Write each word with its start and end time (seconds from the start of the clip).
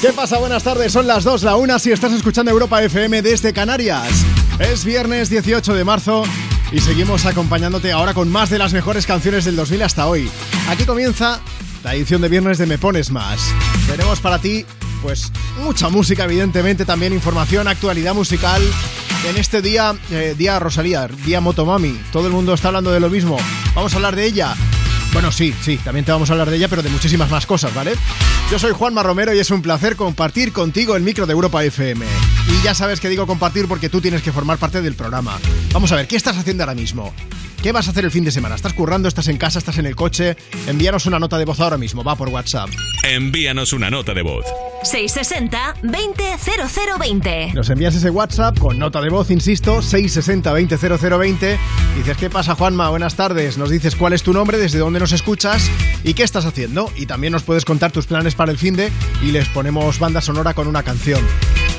¿Qué 0.00 0.12
pasa? 0.12 0.38
Buenas 0.38 0.62
tardes, 0.62 0.92
son 0.92 1.06
las 1.06 1.24
2, 1.24 1.42
la 1.42 1.56
1 1.56 1.78
si 1.78 1.90
estás 1.90 2.12
escuchando 2.12 2.50
Europa 2.50 2.82
FM 2.82 3.22
desde 3.22 3.54
Canarias. 3.54 4.26
Es 4.58 4.84
viernes 4.84 5.30
18 5.30 5.72
de 5.74 5.84
marzo 5.84 6.24
y 6.70 6.80
seguimos 6.80 7.24
acompañándote 7.24 7.92
ahora 7.92 8.12
con 8.12 8.28
más 8.30 8.50
de 8.50 8.58
las 8.58 8.74
mejores 8.74 9.06
canciones 9.06 9.46
del 9.46 9.56
2000 9.56 9.82
hasta 9.82 10.06
hoy. 10.06 10.30
Aquí 10.68 10.84
comienza 10.84 11.40
la 11.82 11.94
edición 11.94 12.20
de 12.20 12.28
viernes 12.28 12.58
de 12.58 12.66
Me 12.66 12.76
Pones 12.76 13.10
Más. 13.10 13.40
Tenemos 13.86 14.20
para 14.20 14.38
ti, 14.38 14.66
pues, 15.00 15.32
mucha 15.62 15.88
música, 15.88 16.24
evidentemente, 16.24 16.84
también 16.84 17.14
información, 17.14 17.66
actualidad 17.66 18.14
musical. 18.14 18.62
En 19.26 19.38
este 19.38 19.62
día, 19.62 19.94
eh, 20.10 20.34
día 20.36 20.58
Rosalía, 20.58 21.08
día 21.24 21.40
Motomami, 21.40 21.98
todo 22.12 22.26
el 22.26 22.34
mundo 22.34 22.52
está 22.52 22.68
hablando 22.68 22.92
de 22.92 23.00
lo 23.00 23.08
mismo. 23.08 23.38
Vamos 23.74 23.94
a 23.94 23.96
hablar 23.96 24.14
de 24.14 24.26
ella. 24.26 24.54
Bueno, 25.16 25.32
sí, 25.32 25.54
sí, 25.62 25.78
también 25.78 26.04
te 26.04 26.12
vamos 26.12 26.28
a 26.28 26.34
hablar 26.34 26.50
de 26.50 26.58
ella, 26.58 26.68
pero 26.68 26.82
de 26.82 26.90
muchísimas 26.90 27.30
más 27.30 27.46
cosas, 27.46 27.72
¿vale? 27.72 27.94
Yo 28.50 28.58
soy 28.58 28.72
Juanma 28.72 29.02
Romero 29.02 29.32
y 29.32 29.38
es 29.38 29.50
un 29.50 29.62
placer 29.62 29.96
compartir 29.96 30.52
contigo 30.52 30.94
el 30.94 31.02
micro 31.02 31.24
de 31.24 31.32
Europa 31.32 31.64
FM. 31.64 32.04
Y 32.50 32.62
ya 32.62 32.74
sabes 32.74 33.00
que 33.00 33.08
digo 33.08 33.26
compartir 33.26 33.66
porque 33.66 33.88
tú 33.88 34.02
tienes 34.02 34.20
que 34.20 34.30
formar 34.30 34.58
parte 34.58 34.82
del 34.82 34.92
programa. 34.92 35.38
Vamos 35.72 35.90
a 35.90 35.96
ver, 35.96 36.06
¿qué 36.06 36.16
estás 36.16 36.36
haciendo 36.36 36.64
ahora 36.64 36.74
mismo? 36.74 37.14
¿Qué 37.62 37.72
vas 37.72 37.88
a 37.88 37.90
hacer 37.90 38.04
el 38.04 38.10
fin 38.10 38.24
de 38.24 38.30
semana? 38.30 38.54
¿Estás 38.54 38.74
currando? 38.74 39.08
¿Estás 39.08 39.28
en 39.28 39.38
casa? 39.38 39.58
¿Estás 39.58 39.78
en 39.78 39.86
el 39.86 39.96
coche? 39.96 40.36
Envíanos 40.66 41.06
una 41.06 41.18
nota 41.18 41.38
de 41.38 41.44
voz 41.44 41.58
ahora 41.60 41.78
mismo, 41.78 42.04
va 42.04 42.14
por 42.14 42.28
WhatsApp. 42.28 42.68
Envíanos 43.02 43.72
una 43.72 43.90
nota 43.90 44.14
de 44.14 44.22
voz. 44.22 44.44
660-200020. 44.84 47.54
Nos 47.54 47.70
envías 47.70 47.96
ese 47.96 48.10
WhatsApp 48.10 48.58
con 48.58 48.78
nota 48.78 49.00
de 49.00 49.08
voz, 49.10 49.30
insisto, 49.30 49.80
660-200020. 49.80 51.58
Dices, 51.96 52.16
¿qué 52.16 52.30
pasa, 52.30 52.54
Juanma? 52.54 52.90
Buenas 52.90 53.16
tardes. 53.16 53.58
Nos 53.58 53.70
dices 53.70 53.96
cuál 53.96 54.12
es 54.12 54.22
tu 54.22 54.32
nombre, 54.32 54.58
desde 54.58 54.78
dónde 54.78 55.00
nos 55.00 55.10
escuchas 55.12 55.68
y 56.04 56.14
qué 56.14 56.22
estás 56.22 56.44
haciendo. 56.44 56.92
Y 56.96 57.06
también 57.06 57.32
nos 57.32 57.42
puedes 57.42 57.64
contar 57.64 57.90
tus 57.90 58.06
planes 58.06 58.36
para 58.36 58.52
el 58.52 58.58
fin 58.58 58.76
de 58.76 58.92
y 59.22 59.32
les 59.32 59.48
ponemos 59.48 59.98
banda 59.98 60.20
sonora 60.20 60.54
con 60.54 60.68
una 60.68 60.82
canción. 60.82 61.20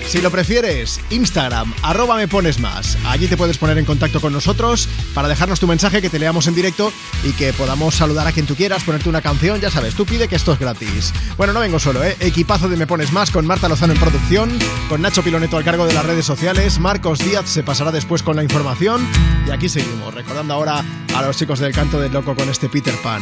Si 0.08 0.22
lo 0.22 0.31
prefieres, 0.31 1.02
Instagram, 1.09 1.73
arroba 1.83 2.16
me 2.16 2.30
pones 2.30 2.61
más. 2.61 2.97
Allí 3.05 3.27
te 3.27 3.36
puedes 3.36 3.58
poner 3.58 3.77
en 3.77 3.83
contacto 3.83 4.22
con 4.22 4.31
nosotros 4.31 4.88
para 5.13 5.27
dejarnos 5.27 5.59
tu 5.59 5.67
mensaje 5.67 6.02
que 6.02 6.09
te 6.09 6.17
leamos 6.17 6.47
en 6.47 6.55
directo 6.55 6.94
y 7.25 7.33
que 7.33 7.52
podamos 7.52 7.95
saludar 7.95 8.25
a 8.25 8.31
quien 8.31 8.45
tú 8.45 8.55
quieras, 8.55 8.85
ponerte 8.85 9.09
una 9.09 9.22
canción, 9.22 9.59
ya 9.59 9.69
sabes, 9.69 9.95
tú 9.95 10.05
pide 10.05 10.30
que 10.30 10.38
esto 10.38 10.53
es 10.53 10.59
gratis. 10.59 11.13
Bueno, 11.35 11.52
no 11.52 11.59
vengo 11.59 11.78
solo, 11.78 12.05
¿eh? 12.05 12.16
Equipazo 12.22 12.69
de 12.69 12.78
Me 12.78 12.88
Pones 12.88 13.11
Más 13.11 13.31
con 13.31 13.45
Marta 13.45 13.67
Lozano 13.67 13.94
en 13.94 14.00
producción, 14.00 14.58
con 14.88 15.02
Nacho 15.02 15.23
Piloneto 15.23 15.58
al 15.58 15.66
cargo 15.66 15.85
de 15.85 15.94
las 15.94 16.05
redes 16.05 16.25
sociales, 16.25 16.80
Marcos 16.80 17.19
Díaz 17.19 17.50
se 17.50 17.63
pasará 17.63 17.91
después 17.91 18.23
con 18.23 18.38
la 18.38 18.44
información 18.44 19.05
y 19.45 19.52
aquí 19.52 19.67
seguimos, 19.67 20.13
recordando 20.13 20.53
ahora 20.53 20.85
a 21.13 21.22
los 21.22 21.35
chicos 21.35 21.59
del 21.59 21.73
canto 21.73 22.00
del 22.00 22.13
loco 22.13 22.33
con 22.33 22.47
este 22.47 22.69
Peter 22.69 22.95
Pan. 23.03 23.22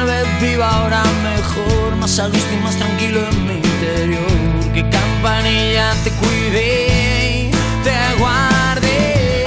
Tal 0.00 0.08
vez 0.08 0.40
viva 0.40 0.66
ahora 0.66 1.02
mejor, 1.22 1.94
más 1.96 2.18
a 2.18 2.26
gusto 2.28 2.48
y 2.54 2.64
más 2.64 2.74
tranquilo 2.74 3.20
en 3.20 3.46
mi 3.46 3.52
interior. 3.52 4.72
Que 4.72 4.80
campanilla 4.88 5.92
te 6.02 6.10
cuide, 6.12 7.50
te 7.84 8.18
guarde. 8.18 9.44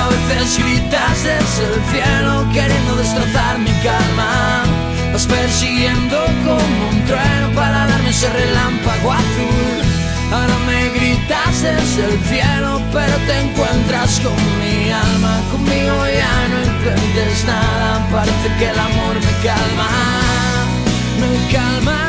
A 0.00 0.06
veces 0.06 0.56
gritas 0.56 1.24
desde 1.24 1.64
el 1.74 1.82
cielo 1.90 2.46
queriendo 2.52 2.94
destrozar 2.94 3.58
mi 3.58 3.72
calma. 3.82 4.62
Vas 5.12 5.26
persiguiendo 5.26 6.16
como 6.44 6.90
un 6.92 7.04
trueno 7.04 7.50
para 7.56 7.88
darme 7.88 8.10
ese 8.10 8.30
relámpago 8.30 9.10
azul. 9.10 9.82
Ahora 10.32 10.58
me 10.64 10.90
gritas 10.90 11.60
desde 11.60 12.04
el 12.04 12.20
cielo, 12.30 12.77
pero 12.92 13.16
te 13.26 13.40
encuentras 13.40 14.20
con 14.20 14.36
mi 14.60 14.90
alma. 14.90 15.40
Conmigo 15.50 15.96
ya 16.06 16.48
no 16.48 16.58
intentes 16.64 17.44
nada, 17.44 18.06
parece 18.10 18.48
que 18.58 18.70
el 18.70 18.78
amor 18.78 19.14
me 19.14 19.32
calma, 19.42 19.88
me 21.20 21.52
calma. 21.52 22.08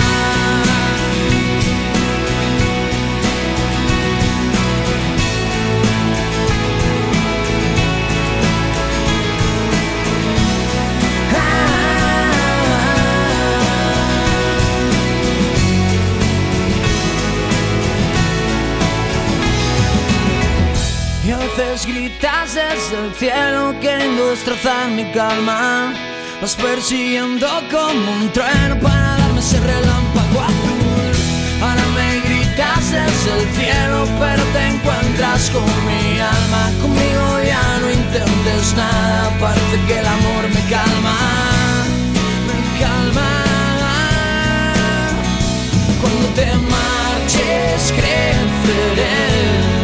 Gritas 21.85 22.55
desde 22.55 23.05
el 23.05 23.13
cielo 23.15 23.75
queriendo 23.81 24.29
destrozar 24.29 24.89
mi 24.89 25.03
calma. 25.11 25.93
Vas 26.41 26.55
persiguiendo 26.55 27.47
como 27.69 28.11
un 28.11 28.31
trueno 28.31 28.79
para 28.79 29.17
darme 29.17 29.39
ese 29.39 29.59
relámpago 29.59 30.39
azul. 30.41 31.11
Ahora 31.61 31.83
me 31.95 32.19
gritas 32.21 32.91
desde 32.91 33.39
el 33.39 33.47
cielo, 33.55 34.07
pero 34.19 34.43
te 34.53 34.67
encuentras 34.67 35.49
con 35.49 35.65
mi 35.85 36.19
alma. 36.19 36.71
Conmigo 36.81 37.39
ya 37.45 37.79
no 37.81 37.91
intentes 37.91 38.73
nada, 38.75 39.29
parece 39.39 39.79
que 39.87 39.99
el 39.99 40.05
amor 40.05 40.43
me 40.53 40.61
calma. 40.69 41.17
Me 42.47 42.79
calma. 42.79 43.29
Cuando 46.01 46.27
te 46.29 46.45
marches 46.45 47.91
creceré 47.91 49.80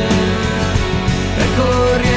corriendo. 1.57 2.16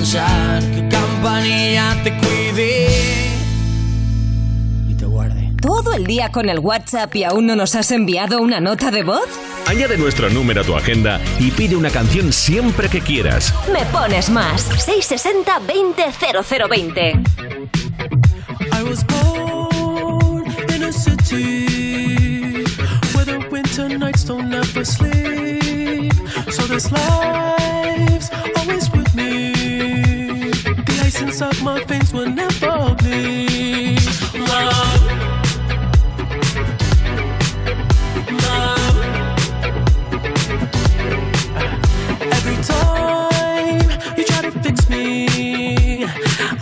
Descansar, 0.00 0.62
que 0.70 0.88
campanilla 0.88 1.96
te 2.02 2.16
cuide 2.16 2.86
y 4.88 4.94
te 4.94 5.04
guarde. 5.04 5.52
¿Todo 5.60 5.94
el 5.94 6.06
día 6.06 6.30
con 6.32 6.48
el 6.48 6.58
WhatsApp 6.58 7.14
y 7.16 7.24
aún 7.24 7.46
no 7.46 7.56
nos 7.56 7.74
has 7.74 7.90
enviado 7.90 8.40
una 8.40 8.60
nota 8.60 8.90
de 8.90 9.02
voz? 9.02 9.28
Añade 9.66 9.98
nuestro 9.98 10.30
número 10.30 10.62
a 10.62 10.64
tu 10.64 10.74
agenda 10.74 11.20
y 11.38 11.50
pide 11.50 11.76
una 11.76 11.90
canción 11.90 12.32
siempre 12.32 12.88
que 12.88 13.00
quieras. 13.00 13.54
Me 13.72 13.84
pones 13.86 14.30
más. 14.30 14.62
660 14.62 15.58
20 15.60 16.02
0020. 16.68 17.00
I 18.72 18.82
was 18.82 19.04
born 19.04 20.46
in 20.74 20.84
a 20.84 20.92
city 20.92 22.64
where 23.14 23.26
the 23.26 23.46
winter 23.50 23.88
nights 23.88 24.24
don't 24.24 24.52
ever 24.52 24.84
sleep. 24.84 26.12
So 26.50 26.66
this 26.66 26.90
life's 26.90 27.79
Inside 31.30 31.62
my 31.62 31.78
face 31.84 32.12
will 32.12 32.28
never 32.28 32.92
bleed. 32.96 34.02
Love. 34.34 35.02
Love. 38.42 38.96
Every 42.36 42.56
time 42.64 43.80
you 44.18 44.24
try 44.24 44.40
to 44.42 44.50
fix 44.60 44.90
me, 44.90 46.04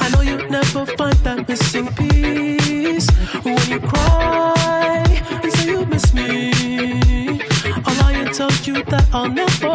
I 0.00 0.10
know 0.12 0.20
you'll 0.20 0.50
never 0.50 0.84
find 0.98 1.16
that 1.24 1.48
missing 1.48 1.88
piece. 1.94 3.08
When 3.44 3.58
you 3.70 3.80
cry 3.80 5.02
and 5.42 5.50
say 5.50 5.70
you 5.70 5.86
miss 5.86 6.12
me, 6.12 7.40
I'll 7.86 7.96
lie 8.02 8.12
and 8.12 8.34
tell 8.34 8.52
you 8.64 8.84
that 8.84 9.08
I'll 9.14 9.30
never 9.30 9.67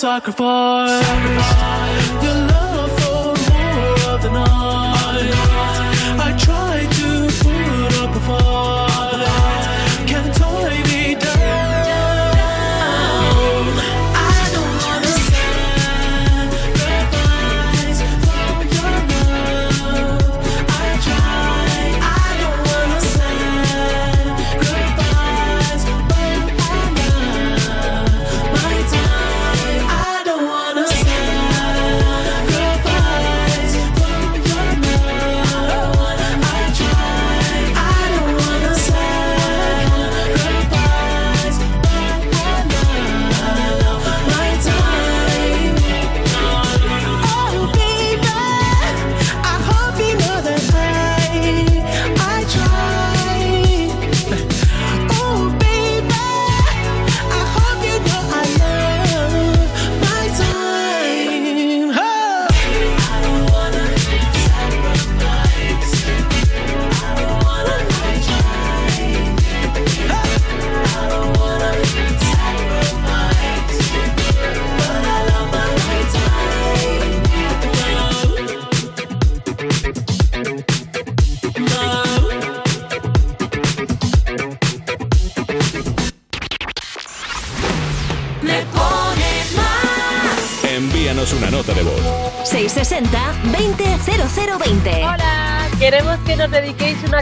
I 0.00 0.02
sacrifice 0.02 2.09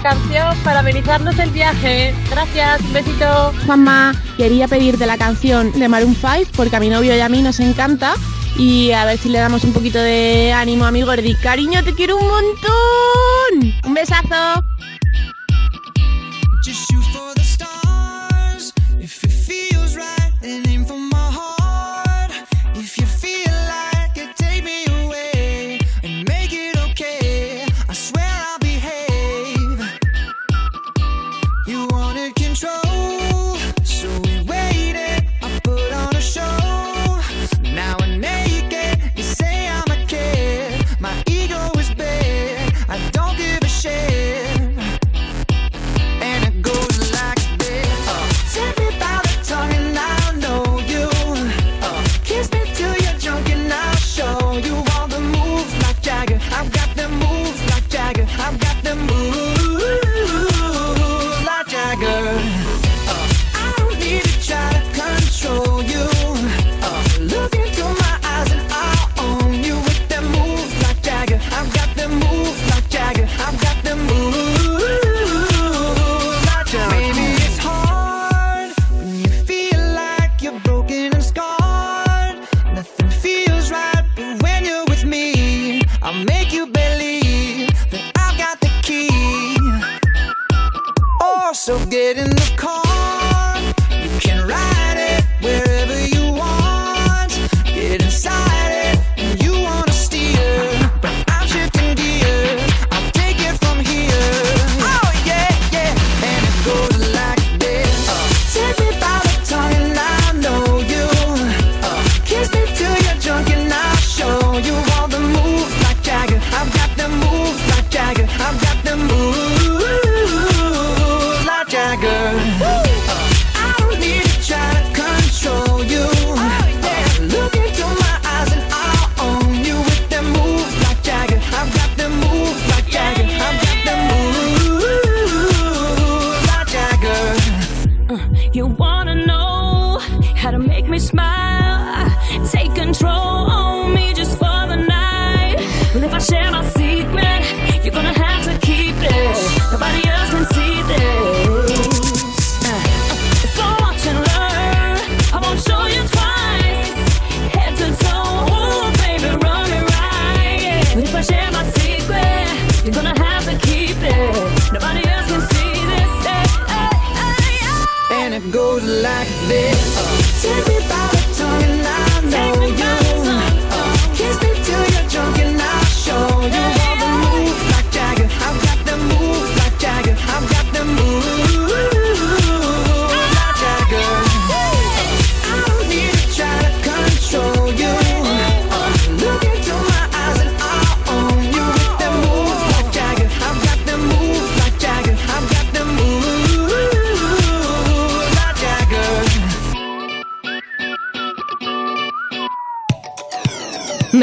canción 0.00 0.57
para 0.64 0.81
amenizarnos 0.81 1.38
el 1.38 1.50
viaje. 1.50 2.14
Gracias, 2.31 2.81
un 2.81 2.93
besito. 2.93 3.52
Juanma, 3.67 4.14
quería 4.37 4.69
pedirte 4.69 5.07
la 5.07 5.19
canción 5.19 5.73
de 5.73 5.88
Maroon 5.88 6.14
5 6.14 6.52
porque 6.57 6.76
a 6.76 6.81
mi 6.81 6.88
novio 6.88 7.17
y 7.17 7.21
a 7.21 7.28
mí 7.28 7.43
nos 7.43 7.61
encanta 7.61 8.14
y 8.57 8.93
a 8.93 9.05
ver 9.05 9.19
si 9.19 9.28
le 9.28 9.38
damos 9.38 9.64
un 9.64 9.73
poquito 9.73 9.99
de 9.99 10.52
ánimo 10.52 10.85
a 10.85 10.90
mi 10.90 11.02
gordi. 11.02 11.35
Cariño, 11.35 11.83
te 11.85 11.95
quiero 11.95 12.17
un 12.17 12.26
montón. 12.26 13.75
Un 13.85 13.95
besazo. 13.95 14.68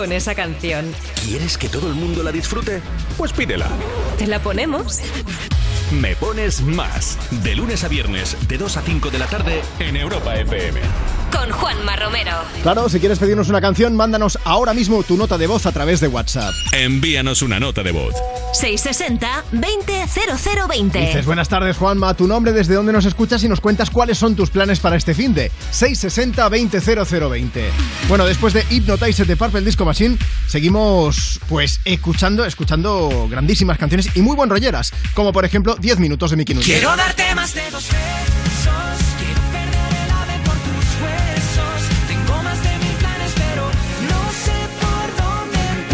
Con 0.00 0.12
esa 0.12 0.34
canción? 0.34 0.94
¿Quieres 1.26 1.58
que 1.58 1.68
todo 1.68 1.88
el 1.88 1.94
mundo 1.94 2.22
la 2.22 2.32
disfrute? 2.32 2.80
Pues 3.18 3.34
pídela. 3.34 3.68
¿Te 4.16 4.26
la 4.26 4.38
ponemos? 4.38 5.00
Me 5.92 6.16
pones 6.16 6.62
más. 6.62 7.18
De 7.44 7.54
lunes 7.54 7.84
a 7.84 7.88
viernes, 7.88 8.34
de 8.48 8.56
2 8.56 8.78
a 8.78 8.80
5 8.80 9.10
de 9.10 9.18
la 9.18 9.26
tarde, 9.26 9.60
en 9.78 9.96
Europa 9.96 10.36
FM. 10.36 10.80
Con 11.30 11.50
Juanma 11.50 11.96
Romero. 11.96 12.32
Claro, 12.62 12.88
si 12.88 12.98
quieres 12.98 13.18
pedirnos 13.18 13.50
una 13.50 13.60
canción, 13.60 13.94
mándanos 13.94 14.38
ahora 14.44 14.72
mismo 14.72 15.02
tu 15.02 15.18
nota 15.18 15.36
de 15.36 15.46
voz 15.46 15.66
a 15.66 15.72
través 15.72 16.00
de 16.00 16.08
WhatsApp. 16.08 16.54
Envíanos 16.72 17.42
una 17.42 17.60
nota 17.60 17.82
de 17.82 17.92
voz. 17.92 18.14
660-200020. 18.52 20.92
Dices, 20.92 21.26
buenas 21.26 21.48
tardes, 21.48 21.76
Juanma. 21.76 22.14
Tu 22.14 22.26
nombre, 22.26 22.52
desde 22.52 22.74
dónde 22.74 22.92
nos 22.92 23.04
escuchas 23.04 23.42
y 23.44 23.48
nos 23.48 23.60
cuentas 23.60 23.90
cuáles 23.90 24.18
son 24.18 24.34
tus 24.36 24.50
planes 24.50 24.80
para 24.80 24.96
este 24.96 25.14
fin 25.14 25.32
de 25.34 25.52
660-200020. 25.72 27.50
Bueno, 28.08 28.26
después 28.26 28.52
de 28.52 28.64
Hypnotize 28.68 29.24
de 29.24 29.36
Purple 29.36 29.60
Disco 29.62 29.84
Machine, 29.84 30.18
seguimos, 30.46 31.40
pues, 31.48 31.80
escuchando, 31.84 32.44
escuchando 32.44 33.28
grandísimas 33.30 33.78
canciones 33.78 34.10
y 34.14 34.22
muy 34.22 34.36
buen 34.36 34.50
rolleras, 34.50 34.92
como 35.14 35.32
por 35.32 35.44
ejemplo 35.44 35.74
10 35.76 35.98
minutos 35.98 36.30
de 36.30 36.36
Mickey 36.36 36.54
Núñez. 36.54 36.68
Quiero 36.68 36.94
darte 36.96 37.29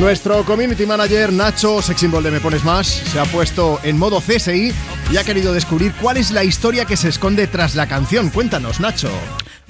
Nuestro 0.00 0.44
community 0.44 0.84
manager 0.84 1.32
Nacho, 1.32 1.80
sex 1.80 2.00
symbol 2.00 2.22
de 2.22 2.30
Me 2.30 2.38
Pones 2.38 2.62
Más, 2.64 2.86
se 2.86 3.18
ha 3.18 3.24
puesto 3.24 3.80
en 3.82 3.98
modo 3.98 4.20
CSI 4.20 4.70
y 5.10 5.16
ha 5.16 5.24
querido 5.24 5.54
descubrir 5.54 5.94
cuál 6.02 6.18
es 6.18 6.30
la 6.32 6.44
historia 6.44 6.84
que 6.84 6.98
se 6.98 7.08
esconde 7.08 7.46
tras 7.46 7.74
la 7.74 7.86
canción. 7.86 8.28
Cuéntanos, 8.28 8.78
Nacho. 8.78 9.10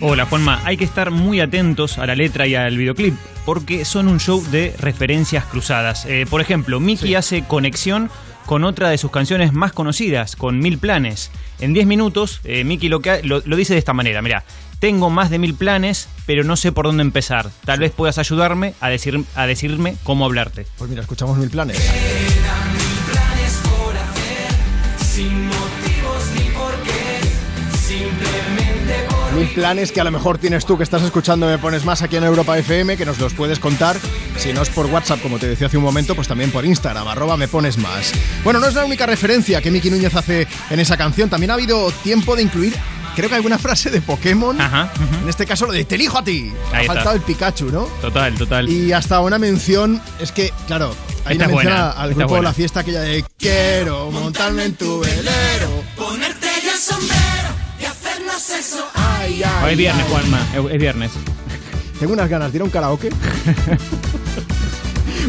Hola 0.01 0.27
Juanma, 0.27 0.61
hay 0.65 0.77
que 0.77 0.85
estar 0.85 1.13
muy 1.13 1.41
atentos 1.41 1.99
a 1.99 2.07
la 2.07 2.17
letra 2.17 2.47
y 2.49 2.57
al 2.57 2.77
videoclip 2.77 3.15
porque 3.47 3.85
son 3.85 4.09
un 4.09 4.19
show 4.19 4.45
de 4.51 4.75
referencias 4.81 5.45
cruzadas. 5.45 6.05
Eh, 6.07 6.27
por 6.29 6.41
ejemplo, 6.41 6.81
Mickey 6.81 7.15
hace 7.15 7.45
conexión 7.45 8.11
con 8.47 8.65
otra 8.65 8.89
de 8.89 8.97
sus 8.99 9.11
canciones 9.11 9.53
más 9.53 9.73
conocidas, 9.73 10.37
con 10.37 10.59
Mil 10.61 10.79
Planes. 10.79 11.31
En 11.59 11.75
10 11.75 11.87
minutos, 11.87 12.41
eh, 12.45 12.65
Mickey 12.65 12.89
lo, 12.89 13.01
que 13.01 13.11
ha- 13.11 13.21
lo, 13.23 13.43
lo 13.45 13.57
dice 13.57 13.75
de 13.75 13.79
esta 13.79 13.93
manera, 13.93 14.23
mira, 14.23 14.45
tengo 14.79 15.09
más 15.11 15.31
de 15.31 15.39
mil 15.39 15.55
planes, 15.55 16.09
pero 16.27 16.45
no 16.45 16.55
sé 16.57 16.71
por 16.71 16.85
dónde 16.85 17.03
empezar. 17.03 17.49
Tal 17.65 17.79
vez 17.81 17.93
puedas 17.93 18.19
ayudarme 18.19 18.75
a, 18.81 18.89
decir, 18.91 19.25
a 19.35 19.47
decirme 19.47 19.97
cómo 20.05 20.25
hablarte. 20.27 20.67
Pues 20.79 20.91
mira, 20.91 21.03
escuchamos 21.03 21.39
Mil 21.39 21.49
Planes. 21.51 21.79
planes 21.81 22.56
Mil 29.37 29.49
planes 29.49 29.93
que 29.93 30.01
a 30.01 30.05
lo 30.05 30.11
mejor 30.11 30.39
tienes 30.39 30.65
tú 30.65 30.79
que 30.79 30.83
estás 30.83 31.03
escuchando 31.03 31.47
Me 31.47 31.59
Pones 31.59 31.85
Más 31.85 32.01
aquí 32.01 32.17
en 32.17 32.25
Europa 32.25 32.57
FM, 32.57 32.97
que 32.97 33.05
nos 33.05 33.19
los 33.19 33.35
puedes 33.35 33.59
contar. 33.59 33.99
Si 34.39 34.53
no 34.55 34.63
es 34.63 34.71
por 34.71 34.87
WhatsApp, 34.87 35.21
como 35.21 35.39
te 35.39 35.47
decía 35.47 35.67
hace 35.67 35.77
un 35.77 35.83
momento, 35.83 36.15
pues 36.15 36.27
también 36.27 36.51
por 36.51 36.65
Instagram, 36.65 37.07
arroba 37.07 37.37
Me 37.37 37.47
Pones 37.47 37.77
Más. 37.77 38.13
Bueno, 38.45 38.61
no 38.61 38.67
es 38.67 38.73
la 38.75 38.85
única 38.87 39.05
referencia 39.05 39.61
que 39.61 39.71
Miki 39.71 39.91
Núñez 39.91 40.15
hace 40.15 40.47
en 40.71 40.81
esa 40.81 40.97
canción. 40.97 41.29
También 41.29 41.51
ha 41.51 41.55
habido 41.55 41.91
tiempo 42.03 42.35
de 42.35 42.45
incluir, 42.45 42.75
creo 43.15 43.29
que 43.29 43.35
alguna 43.35 43.59
frase 43.59 43.91
de 43.91 44.01
Pokémon. 44.01 44.59
Ajá. 44.59 44.91
En 45.23 45.29
este 45.29 45.45
caso 45.45 45.67
lo 45.67 45.73
de 45.73 45.85
Te 45.85 45.97
elijo 45.97 46.17
a 46.17 46.25
ti. 46.25 46.51
Ha 46.73 46.81
está. 46.81 46.95
faltado 46.95 47.17
el 47.17 47.21
Pikachu, 47.23 47.67
¿no? 47.71 47.83
Total, 48.01 48.35
total. 48.37 48.69
Y 48.71 48.93
hasta 48.93 49.21
una 49.21 49.39
mención, 49.39 50.01
es 50.19 50.33
que, 50.33 50.51
claro, 50.67 50.95
hay 51.27 51.33
Esta 51.35 51.45
una 51.45 51.55
mención 51.57 51.75
buena, 51.75 51.91
al 51.91 52.11
esta 52.11 52.19
grupo 52.21 52.29
buena. 52.37 52.49
La 52.49 52.55
Fiesta, 52.55 52.81
aquella 52.81 53.01
de 53.01 53.23
Quiero 53.39 54.11
montarme 54.11 54.65
en 54.65 54.75
tu 54.77 55.01
velero. 55.01 55.85
ponerte 55.95 56.46
Ay, 59.27 59.43
ay, 59.43 59.65
Hoy 59.65 59.73
es 59.73 59.79
viernes. 59.79 60.07
Juanma, 60.09 60.47
es 60.55 60.73
es 60.75 60.81
viernes. 60.81 61.13
Tengo 61.99 62.13
unas 62.13 62.29
ganas 62.29 62.53
de 62.53 62.59
ir 62.59 62.63
a 62.63 62.65
un 62.65 62.71
karaoke. 62.71 63.11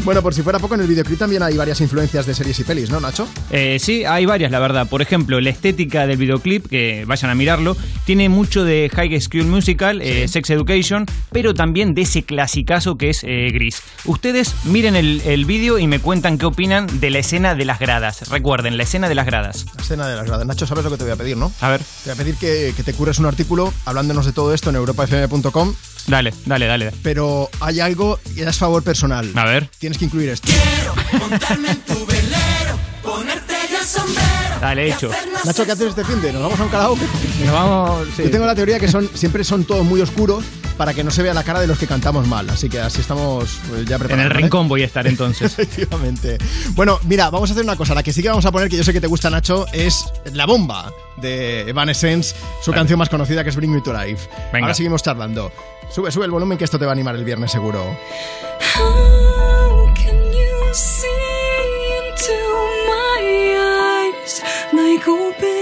bueno, 0.03 0.21
por 0.21 0.33
si 0.33 0.41
fuera 0.41 0.59
poco, 0.59 0.75
en 0.75 0.81
el 0.81 0.87
videoclip 0.87 1.19
también 1.19 1.43
hay 1.43 1.57
varias 1.57 1.81
influencias 1.81 2.25
de 2.25 2.33
series 2.33 2.59
y 2.59 2.63
pelis, 2.63 2.89
¿no, 2.89 2.99
Nacho? 2.99 3.27
Eh, 3.51 3.77
sí, 3.79 4.05
hay 4.05 4.25
varias, 4.25 4.51
la 4.51 4.59
verdad. 4.59 4.87
Por 4.87 5.01
ejemplo, 5.01 5.39
la 5.41 5.49
estética 5.49 6.07
del 6.07 6.17
videoclip, 6.17 6.67
que 6.67 7.05
vayan 7.05 7.31
a 7.31 7.35
mirarlo, 7.35 7.75
tiene 8.05 8.29
mucho 8.29 8.63
de 8.63 8.89
High 8.93 9.19
School 9.21 9.45
Musical, 9.45 10.01
eh, 10.01 10.27
Sex 10.27 10.49
Education, 10.49 11.05
pero 11.31 11.53
también 11.53 11.93
de 11.93 12.03
ese 12.03 12.23
clasicazo 12.23 12.97
que 12.97 13.09
es 13.09 13.23
eh, 13.23 13.49
Gris. 13.53 13.81
Ustedes 14.05 14.55
miren 14.65 14.95
el, 14.95 15.21
el 15.25 15.45
vídeo 15.45 15.79
y 15.79 15.87
me 15.87 15.99
cuentan 15.99 16.37
qué 16.37 16.45
opinan 16.45 16.87
de 16.99 17.09
la 17.09 17.19
escena 17.19 17.55
de 17.55 17.65
las 17.65 17.79
gradas. 17.79 18.29
Recuerden, 18.29 18.77
la 18.77 18.83
escena 18.83 19.09
de 19.09 19.15
las 19.15 19.25
gradas. 19.25 19.65
La 19.75 19.81
escena 19.81 20.07
de 20.07 20.15
las 20.15 20.25
gradas. 20.25 20.45
Nacho, 20.45 20.67
¿sabes 20.67 20.83
lo 20.83 20.91
que 20.91 20.97
te 20.97 21.03
voy 21.03 21.13
a 21.13 21.15
pedir, 21.15 21.37
no? 21.37 21.51
A 21.61 21.69
ver, 21.69 21.81
Te 21.81 22.11
voy 22.11 22.13
a 22.13 22.15
pedir 22.15 22.35
que, 22.35 22.73
que 22.75 22.83
te 22.83 22.93
curres 22.93 23.19
un 23.19 23.25
artículo 23.25 23.73
hablándonos 23.85 24.25
de 24.25 24.31
todo 24.31 24.53
esto 24.53 24.69
en 24.69 24.75
europafm.com, 24.75 25.73
dale, 26.07 26.33
dale, 26.45 26.65
dale. 26.65 26.91
pero 27.03 27.49
hay 27.59 27.79
algo 27.79 28.19
y 28.35 28.41
es 28.41 28.57
favor 28.57 28.83
personal. 28.83 29.31
A 29.35 29.45
ver, 29.45 29.69
Tienes 29.79 29.97
que 29.97 30.05
incluir 30.05 30.29
esto. 30.29 30.51
Montarme 31.19 31.69
en 31.71 31.81
tu 31.81 32.06
dale, 34.61 34.89
hecho. 34.89 35.09
Nacho, 35.45 35.65
¿qué 35.65 35.71
haces 35.71 35.89
este 35.89 36.03
fin 36.03 36.21
de? 36.21 36.33
¿Nos 36.33 36.41
vamos 36.41 36.59
a 36.59 36.63
un 36.63 36.69
karaoke? 36.69 37.05
Nos 37.45 37.53
vamos. 37.53 38.07
sí. 38.15 38.23
Yo 38.23 38.31
tengo 38.31 38.45
la 38.45 38.55
teoría 38.55 38.79
que 38.79 38.87
son 38.87 39.09
siempre 39.13 39.43
son 39.43 39.63
todos 39.65 39.85
muy 39.85 40.01
oscuros 40.01 40.43
para 40.77 40.93
que 40.93 41.03
no 41.03 41.11
se 41.11 41.23
vea 41.23 41.33
la 41.33 41.43
cara 41.43 41.59
de 41.59 41.67
los 41.67 41.77
que 41.77 41.87
cantamos 41.87 42.27
mal. 42.27 42.49
Así 42.49 42.69
que 42.69 42.79
así 42.79 43.01
estamos 43.01 43.59
pues, 43.69 43.85
ya 43.85 43.97
preparados. 43.97 44.25
En 44.25 44.31
el 44.31 44.43
rincón 44.43 44.67
voy 44.67 44.83
a 44.83 44.85
estar 44.85 45.05
entonces. 45.07 45.51
Efectivamente. 45.59 46.37
Bueno, 46.71 46.99
mira, 47.05 47.29
vamos 47.29 47.49
a 47.49 47.53
hacer 47.53 47.63
una 47.63 47.75
cosa. 47.75 47.93
La 47.95 48.03
que 48.03 48.13
sí 48.13 48.21
que 48.21 48.29
vamos 48.29 48.45
a 48.45 48.51
poner, 48.51 48.69
que 48.69 48.77
yo 48.77 48.83
sé 48.83 48.93
que 48.93 49.01
te 49.01 49.07
gusta, 49.07 49.29
Nacho, 49.29 49.65
es 49.73 50.05
La 50.33 50.45
Bomba 50.45 50.91
de 51.17 51.61
Evanescence, 51.69 52.35
su 52.61 52.71
Vale. 52.71 52.81
canción 52.81 52.99
más 52.99 53.09
conocida 53.09 53.43
que 53.43 53.49
es 53.49 53.55
Bring 53.55 53.71
Me 53.71 53.81
to 53.81 53.91
Life. 53.91 54.29
Venga. 54.53 54.67
Ahora 54.67 54.73
seguimos 54.75 55.01
charlando. 55.01 55.51
Sube, 55.89 56.11
sube 56.11 56.25
el 56.25 56.31
volumen 56.31 56.57
que 56.57 56.65
esto 56.65 56.77
te 56.77 56.85
va 56.85 56.91
a 56.91 56.93
animar 56.93 57.15
el 57.15 57.23
viernes 57.23 57.51
seguro. 57.51 57.97
Like 64.97 65.07
open 65.07 65.56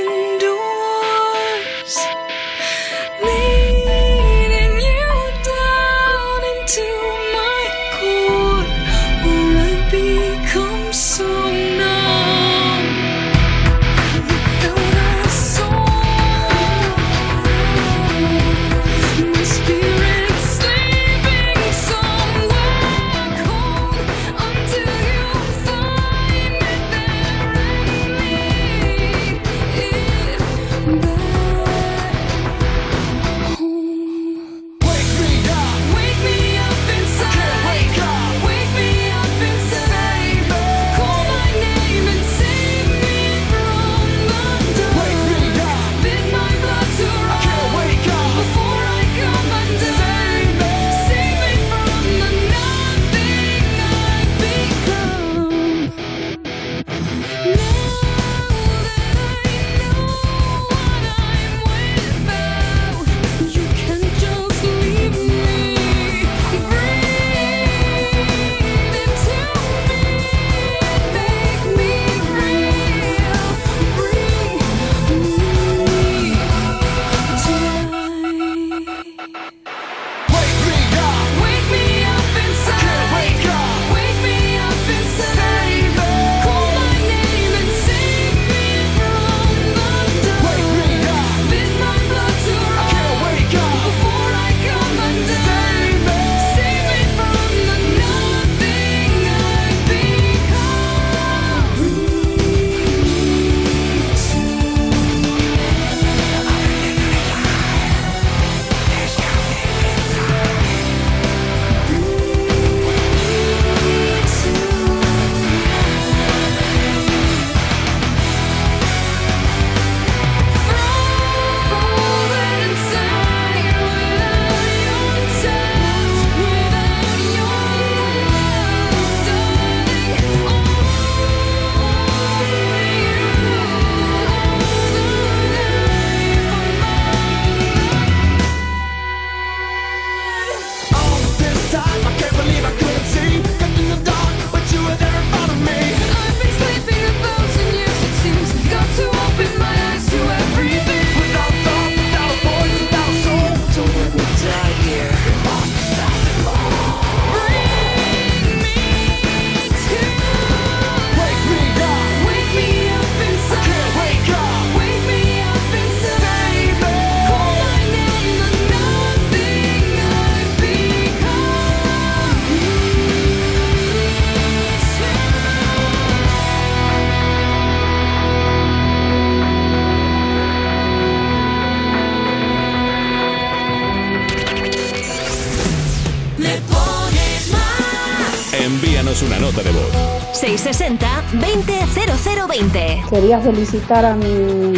nota 189.55 189.63
de 189.63 189.71
voz. 189.71 189.87
660-200020. 190.33 193.09
Quería 193.09 193.39
felicitar 193.39 194.03
a 194.05 194.15
mi, 194.15 194.73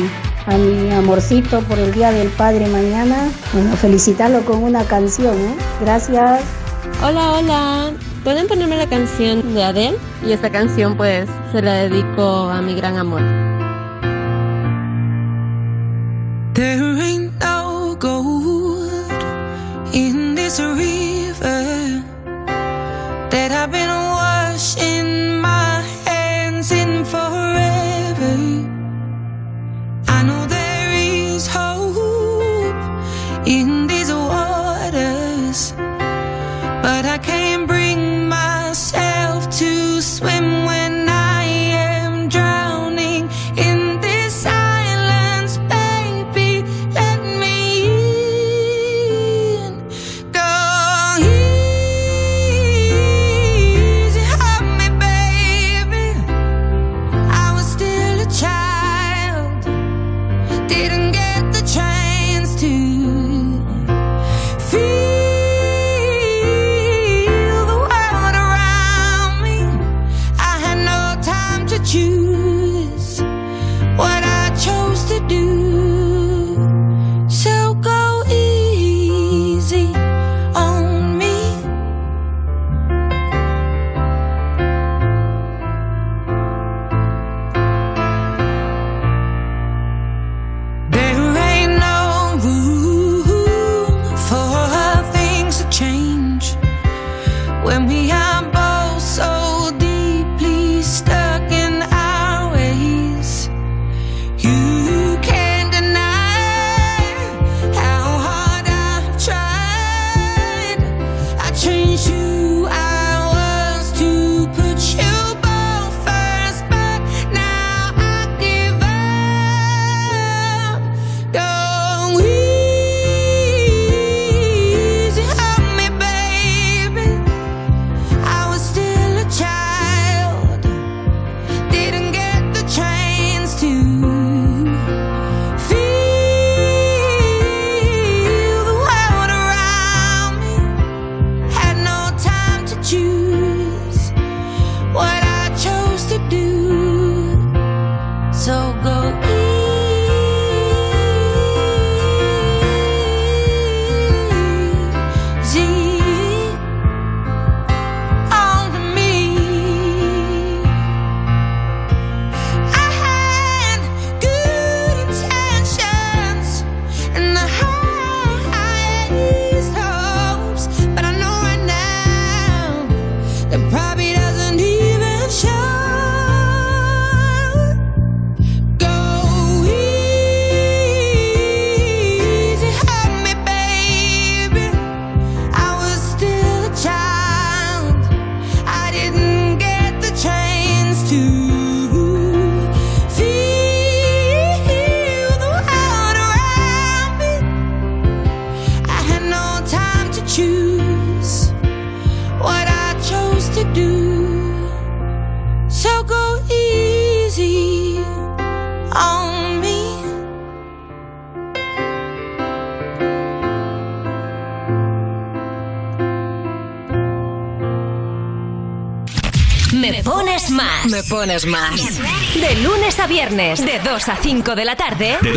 a 0.45 0.57
mi 0.57 0.91
amorcito 0.91 1.61
por 1.61 1.79
el 1.79 1.91
Día 1.93 2.11
del 2.11 2.27
Padre 2.29 2.67
mañana. 2.67 3.29
Bueno, 3.53 3.75
felicitarlo 3.75 4.45
con 4.45 4.61
una 4.63 4.83
canción, 4.83 5.35
¿eh? 5.35 5.55
Gracias. 5.81 6.41
Hola, 7.03 7.31
hola. 7.33 7.91
¿Pueden 8.23 8.47
ponerme 8.47 8.77
la 8.77 8.87
canción 8.87 9.53
de 9.53 9.63
Adele? 9.63 9.97
Y 10.25 10.31
esta 10.31 10.49
canción 10.51 10.97
pues 10.97 11.29
se 11.51 11.61
la 11.61 11.73
dedico 11.73 12.49
a 12.49 12.59
mi 12.61 12.73
gran 12.75 12.97
amor. 12.97 13.21
There 16.53 17.01
ain't 17.01 17.33
no 17.39 17.95
gold 17.99 18.89
in 19.93 20.35
this 20.35 20.59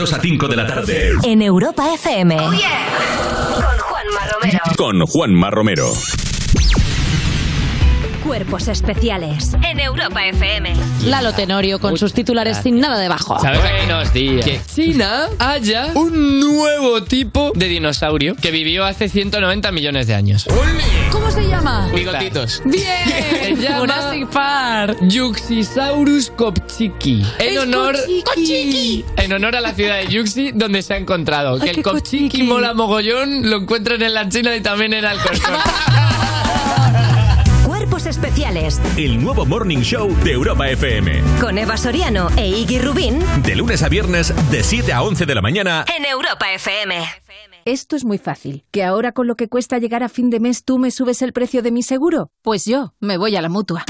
2 0.00 0.14
a 0.14 0.18
5 0.18 0.48
de 0.48 0.56
la 0.56 0.66
tarde. 0.66 1.12
En 1.24 1.42
Europa 1.42 1.92
FM. 1.92 2.34
Con 2.34 2.54
Juanma 3.78 4.20
Romero. 4.32 4.60
Con 4.78 5.06
Juanma 5.06 5.50
Romero. 5.50 5.92
Cuerpos 8.24 8.68
especiales. 8.68 9.54
En 9.62 9.78
Europa 9.78 10.24
FM. 10.24 10.72
Lalo 11.04 11.34
Tenorio 11.34 11.80
con 11.80 11.98
sus 11.98 12.14
titulares 12.14 12.58
sin 12.62 12.80
nada 12.80 12.98
debajo. 12.98 13.38
¿Sabes 13.40 13.60
Buenos 13.60 14.12
días. 14.14 14.44
Que 14.44 14.60
China 14.74 15.28
haya 15.38 15.88
un 15.94 16.40
nuevo 16.40 17.02
tipo 17.02 17.52
de 17.54 17.66
dinosaurio 17.66 18.36
que 18.36 18.50
vivió 18.50 18.84
hace 18.84 19.08
190 19.08 19.72
millones 19.72 20.06
de 20.06 20.14
años. 20.14 20.46
¿Cómo 21.10 21.30
se 21.30 21.46
llama? 21.46 21.90
Bigotitos. 21.94 22.62
Bien. 22.64 22.86
Se 23.40 23.56
llama 23.56 23.78
Jurassic 23.80 24.28
Park. 24.28 24.98
Yuxisaurus 25.02 26.30
En 26.80 27.58
honor, 27.58 27.94
en 29.18 29.32
honor 29.34 29.54
a 29.54 29.60
la 29.60 29.74
ciudad 29.74 29.98
de 29.98 30.06
Yuxi, 30.06 30.52
donde 30.52 30.80
se 30.80 30.94
ha 30.94 30.96
encontrado. 30.96 31.58
Ay, 31.60 31.60
que 31.60 31.70
el 31.70 31.82
Kopchiki. 31.82 32.42
mola 32.44 32.72
mogollón, 32.72 33.50
lo 33.50 33.58
encuentran 33.58 34.00
en 34.00 34.14
la 34.14 34.26
China 34.30 34.56
y 34.56 34.62
también 34.62 34.94
en 34.94 35.04
Alcorcón. 35.04 35.56
Cuerpos 37.66 38.06
especiales. 38.06 38.80
El 38.96 39.22
nuevo 39.22 39.44
Morning 39.44 39.82
Show 39.82 40.08
de 40.24 40.32
Europa 40.32 40.70
FM. 40.70 41.22
Con 41.38 41.58
Eva 41.58 41.76
Soriano 41.76 42.30
e 42.38 42.48
Iggy 42.48 42.78
Rubín. 42.78 43.18
De 43.42 43.56
lunes 43.56 43.82
a 43.82 43.90
viernes, 43.90 44.32
de 44.50 44.62
7 44.62 44.90
a 44.94 45.02
11 45.02 45.26
de 45.26 45.34
la 45.34 45.42
mañana. 45.42 45.84
En 45.94 46.06
Europa 46.06 46.50
FM. 46.50 46.96
Esto 47.66 47.94
es 47.94 48.06
muy 48.06 48.16
fácil. 48.16 48.64
¿Que 48.70 48.84
ahora 48.84 49.12
con 49.12 49.26
lo 49.26 49.34
que 49.36 49.48
cuesta 49.48 49.76
llegar 49.76 50.02
a 50.02 50.08
fin 50.08 50.30
de 50.30 50.40
mes 50.40 50.64
tú 50.64 50.78
me 50.78 50.90
subes 50.90 51.20
el 51.20 51.34
precio 51.34 51.60
de 51.60 51.72
mi 51.72 51.82
seguro? 51.82 52.30
Pues 52.40 52.64
yo 52.64 52.94
me 53.00 53.18
voy 53.18 53.36
a 53.36 53.42
la 53.42 53.50
mutua. 53.50 53.84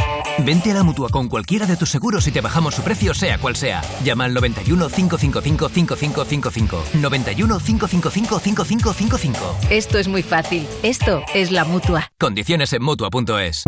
Vente 0.44 0.70
a 0.70 0.74
la 0.74 0.82
mutua 0.82 1.08
con 1.10 1.28
cualquiera 1.28 1.66
de 1.66 1.76
tus 1.76 1.90
seguros 1.90 2.26
y 2.26 2.30
te 2.30 2.40
bajamos 2.40 2.74
su 2.74 2.82
precio, 2.82 3.12
sea 3.12 3.38
cual 3.38 3.56
sea. 3.56 3.82
Llama 4.02 4.24
al 4.24 4.34
91 4.34 4.88
555 4.88 5.68
5555. 5.68 6.84
91 6.94 7.58
555 7.58 8.38
5555. 8.40 9.56
Esto 9.70 9.98
es 9.98 10.08
muy 10.08 10.22
fácil. 10.22 10.66
Esto 10.82 11.22
es 11.34 11.50
la 11.50 11.64
mutua. 11.64 12.10
Condiciones 12.18 12.72
en 12.72 12.82
mutua.es. 12.82 13.64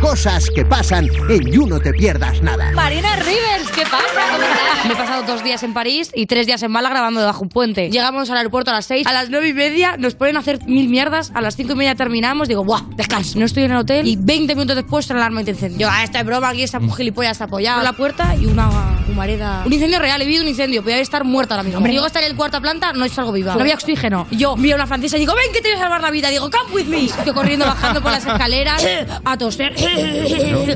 Cosas 0.00 0.48
que 0.54 0.64
pasan 0.64 1.08
en 1.28 1.50
You 1.50 1.66
No 1.66 1.80
Te 1.80 1.92
Pierdas 1.92 2.42
Nada. 2.42 2.70
Marina 2.72 3.16
Rivers, 3.16 3.70
¿qué 3.74 3.82
pasa? 3.82 4.84
Me 4.86 4.92
he 4.92 4.96
pasado 4.96 5.24
dos 5.24 5.42
días 5.42 5.62
en 5.62 5.72
París 5.72 6.12
y 6.14 6.26
tres 6.26 6.46
días 6.46 6.62
en 6.62 6.70
Málaga 6.70 6.94
grabando 6.96 7.20
debajo 7.20 7.42
un 7.42 7.48
puente. 7.48 7.90
Llegamos 7.90 8.30
al 8.30 8.36
aeropuerto 8.36 8.70
a 8.70 8.74
las 8.74 8.86
seis, 8.86 9.06
a 9.06 9.12
las 9.12 9.30
nueve 9.30 9.48
y 9.48 9.54
media 9.54 9.96
nos 9.96 10.14
ponen 10.14 10.36
a 10.36 10.40
hacer 10.40 10.64
mil 10.66 10.88
mierdas, 10.88 11.32
a 11.34 11.40
las 11.40 11.56
cinco 11.56 11.72
y 11.72 11.76
media 11.76 11.94
terminamos, 11.94 12.46
digo, 12.46 12.64
¡buah! 12.64 12.82
Descanso. 12.94 13.38
No 13.38 13.44
estoy 13.44 13.64
en 13.64 13.72
el 13.72 13.78
hotel 13.78 14.06
y 14.06 14.16
20 14.16 14.54
minutos 14.54 14.76
después 14.76 15.08
la 15.08 15.16
alarma 15.16 15.40
incendio. 15.40 15.77
Yo, 15.78 15.88
ah, 15.88 16.02
esta 16.02 16.18
es 16.18 16.26
broma, 16.26 16.48
aquí 16.48 16.64
está 16.64 16.78
un 16.78 16.92
gilipollas 16.92 17.40
apoyado 17.40 17.78
en 17.78 17.84
la 17.84 17.92
puerta 17.92 18.34
y 18.34 18.46
una 18.46 18.68
humareda. 19.08 19.62
Un 19.64 19.72
incendio 19.72 20.00
real, 20.00 20.20
he 20.20 20.24
vivido 20.24 20.42
un 20.42 20.48
incendio, 20.48 20.82
podía 20.82 20.98
estar 20.98 21.22
muerta 21.22 21.54
ahora 21.54 21.62
mismo. 21.62 21.86
Llego 21.86 22.02
a 22.02 22.08
estar 22.08 22.22
en 22.22 22.30
el 22.30 22.36
cuarta 22.36 22.60
planta, 22.60 22.92
no 22.92 23.08
salgo 23.08 23.30
viva. 23.30 23.54
No 23.54 23.60
había 23.60 23.74
oxígeno. 23.74 24.26
Yo 24.32 24.56
vi 24.56 24.72
a 24.72 24.74
una 24.74 24.88
francesa 24.88 25.16
y 25.16 25.20
digo, 25.20 25.34
ven 25.36 25.52
que 25.52 25.60
te 25.60 25.68
voy 25.68 25.78
a 25.78 25.80
salvar 25.80 26.00
la 26.00 26.10
vida. 26.10 26.30
Digo, 26.30 26.50
come 26.50 26.74
with 26.74 26.86
me. 26.86 27.04
Estoy 27.04 27.32
corriendo, 27.32 27.64
bajando 27.64 28.02
por 28.02 28.10
las 28.10 28.26
escaleras, 28.26 28.84
a 29.24 29.38
toser. 29.38 29.72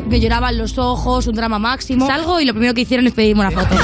Me 0.07 0.21
lloraban 0.21 0.57
los 0.57 0.79
ojos, 0.79 1.27
un 1.27 1.35
drama 1.35 1.59
máximo. 1.59 2.07
Salgo 2.07 2.41
y 2.41 2.45
lo 2.45 2.53
primero 2.53 2.73
que 2.73 2.83
hicieron 2.83 3.07
es 3.09 3.13
pedirme 3.13 3.41
una 3.41 3.51
foto. 3.51 3.75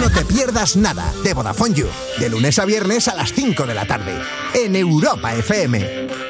No 0.00 0.10
Te 0.10 0.24
Pierdas 0.24 0.76
Nada 0.76 1.12
de 1.24 1.34
Vodafone 1.34 1.74
You. 1.74 1.86
De 2.18 2.28
lunes 2.28 2.58
a 2.60 2.64
viernes 2.64 3.08
a 3.08 3.16
las 3.16 3.32
5 3.32 3.66
de 3.66 3.74
la 3.74 3.86
tarde. 3.86 4.14
En 4.54 4.76
Europa 4.76 5.34
FM. 5.34 6.29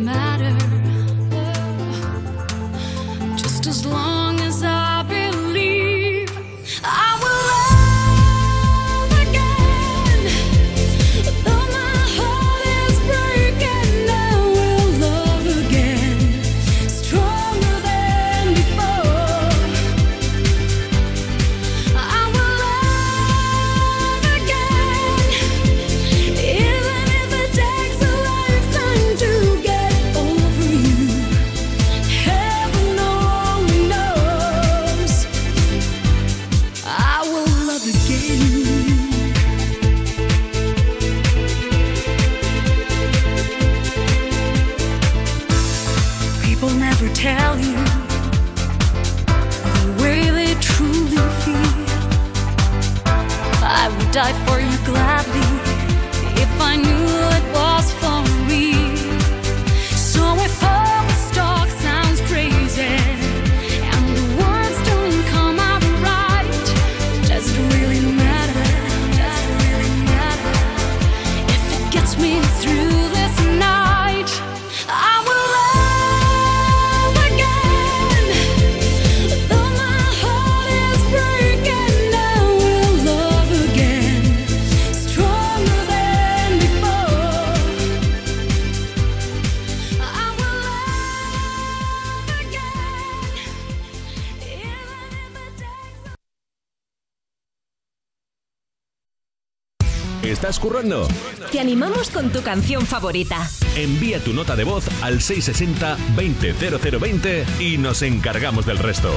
¿Estás 100.51 100.65
currando? 100.65 101.07
Te 101.49 101.61
animamos 101.61 102.09
con 102.09 102.29
tu 102.29 102.41
canción 102.41 102.85
favorita. 102.85 103.49
Envía 103.77 104.21
tu 104.21 104.33
nota 104.33 104.53
de 104.57 104.65
voz 104.65 104.83
al 105.01 105.19
660-200020 105.19 107.61
y 107.61 107.77
nos 107.77 108.01
encargamos 108.01 108.65
del 108.65 108.77
resto. 108.77 109.13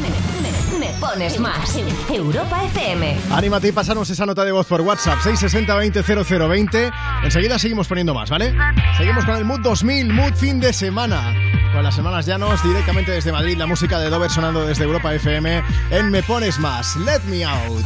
Me, 0.00 0.08
me 0.78 0.86
pones 0.98 1.38
más. 1.38 1.76
Europa 2.10 2.64
FM. 2.64 3.14
Anímate 3.32 3.68
y 3.68 3.72
pasarnos 3.72 4.08
esa 4.08 4.24
nota 4.24 4.42
de 4.42 4.52
voz 4.52 4.66
por 4.66 4.80
WhatsApp 4.80 5.18
660-200020. 5.18 6.92
Enseguida 7.24 7.58
seguimos 7.58 7.86
poniendo 7.86 8.14
más, 8.14 8.30
¿vale? 8.30 8.54
Seguimos 8.96 9.26
con 9.26 9.36
el 9.36 9.44
Mood 9.44 9.60
2000, 9.60 10.14
Mood 10.14 10.32
fin 10.32 10.60
de 10.60 10.72
semana. 10.72 11.34
Con 11.74 11.82
las 11.82 11.94
semanas 11.94 12.24
llanos, 12.24 12.62
directamente 12.62 13.12
desde 13.12 13.32
Madrid, 13.32 13.58
la 13.58 13.66
música 13.66 13.98
de 13.98 14.08
Dover 14.08 14.30
sonando 14.30 14.64
desde 14.64 14.84
Europa 14.84 15.14
FM 15.14 15.62
en 15.90 16.10
Me 16.10 16.22
Pones 16.22 16.58
Más, 16.58 16.96
Let 16.96 17.20
Me 17.28 17.44
Out. 17.44 17.84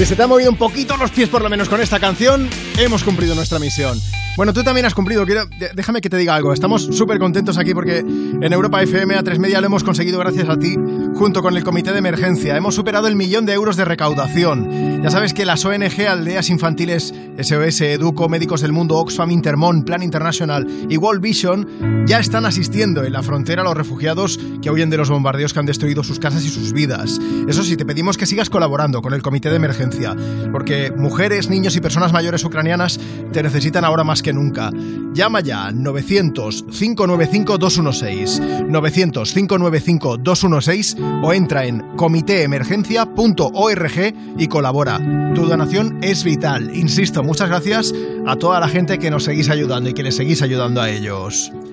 Si 0.00 0.06
se 0.06 0.16
te 0.16 0.22
han 0.22 0.30
movido 0.30 0.50
un 0.50 0.56
poquito 0.56 0.96
los 0.96 1.10
pies 1.10 1.28
por 1.28 1.42
lo 1.42 1.50
menos 1.50 1.68
con 1.68 1.78
esta 1.78 2.00
canción, 2.00 2.48
hemos 2.78 3.04
cumplido 3.04 3.34
nuestra 3.34 3.58
misión. 3.58 4.00
Bueno, 4.34 4.54
tú 4.54 4.64
también 4.64 4.86
has 4.86 4.94
cumplido. 4.94 5.26
Déjame 5.74 6.00
que 6.00 6.08
te 6.08 6.16
diga 6.16 6.34
algo. 6.34 6.54
Estamos 6.54 6.84
súper 6.84 7.18
contentos 7.18 7.58
aquí 7.58 7.74
porque 7.74 7.98
en 7.98 8.50
Europa 8.50 8.82
FM 8.82 9.14
a 9.14 9.22
3 9.22 9.38
Media 9.38 9.60
lo 9.60 9.66
hemos 9.66 9.84
conseguido 9.84 10.18
gracias 10.18 10.48
a 10.48 10.56
ti, 10.56 10.76
junto 11.20 11.42
con 11.42 11.54
el 11.54 11.62
Comité 11.62 11.92
de 11.92 11.98
Emergencia. 11.98 12.56
Hemos 12.56 12.74
superado 12.74 13.06
el 13.06 13.14
millón 13.14 13.44
de 13.44 13.52
euros 13.52 13.76
de 13.76 13.84
recaudación. 13.84 15.02
Ya 15.02 15.10
sabes 15.10 15.34
que 15.34 15.44
las 15.44 15.66
ONG 15.66 16.08
Aldeas 16.08 16.48
Infantiles, 16.48 17.12
SOS, 17.38 17.82
Educo, 17.82 18.30
Médicos 18.30 18.62
del 18.62 18.72
Mundo, 18.72 18.96
Oxfam, 18.96 19.30
Intermon, 19.30 19.82
Plan 19.82 20.02
International 20.02 20.66
y 20.88 20.96
World 20.96 21.20
Vision 21.20 22.06
ya 22.06 22.20
están 22.20 22.46
asistiendo 22.46 23.04
en 23.04 23.12
la 23.12 23.22
frontera 23.22 23.60
a 23.60 23.66
los 23.66 23.76
refugiados 23.76 24.40
que 24.62 24.70
huyen 24.70 24.88
de 24.88 24.96
los 24.96 25.10
bombardeos 25.10 25.52
que 25.52 25.58
han 25.58 25.66
destruido 25.66 26.02
sus 26.02 26.18
casas 26.18 26.42
y 26.46 26.48
sus 26.48 26.72
vidas. 26.72 27.20
Eso 27.46 27.64
sí, 27.64 27.76
te 27.76 27.84
pedimos 27.84 28.16
que 28.16 28.24
sigas 28.24 28.48
colaborando 28.48 29.02
con 29.02 29.12
el 29.12 29.20
Comité 29.20 29.50
de 29.50 29.56
Emergencia, 29.56 30.16
porque 30.50 30.90
mujeres, 30.90 31.50
niños 31.50 31.76
y 31.76 31.82
personas 31.82 32.14
mayores 32.14 32.44
ucranianas 32.44 32.98
te 33.30 33.42
necesitan 33.42 33.84
ahora 33.84 34.04
más 34.04 34.22
que 34.22 34.32
nunca. 34.32 34.70
Llama 35.12 35.40
ya 35.40 35.70
900-595-216, 35.70 38.70
900-595-216 38.70 41.09
o 41.22 41.32
entra 41.32 41.66
en 41.66 41.80
comitéemergencia.org 41.96 44.14
y 44.38 44.48
colabora. 44.48 44.98
Tu 45.34 45.46
donación 45.46 45.98
es 46.02 46.24
vital. 46.24 46.74
Insisto, 46.74 47.22
muchas 47.22 47.48
gracias 47.48 47.94
a 48.26 48.34
toda 48.36 48.60
la 48.60 48.68
gente 48.68 48.98
que 48.98 49.10
nos 49.10 49.24
seguís 49.24 49.50
ayudando 49.50 49.90
y 49.90 49.94
que 49.94 50.02
le 50.02 50.12
seguís 50.12 50.42
ayudando 50.42 50.80
a 50.80 50.90
ellos. 50.90 51.52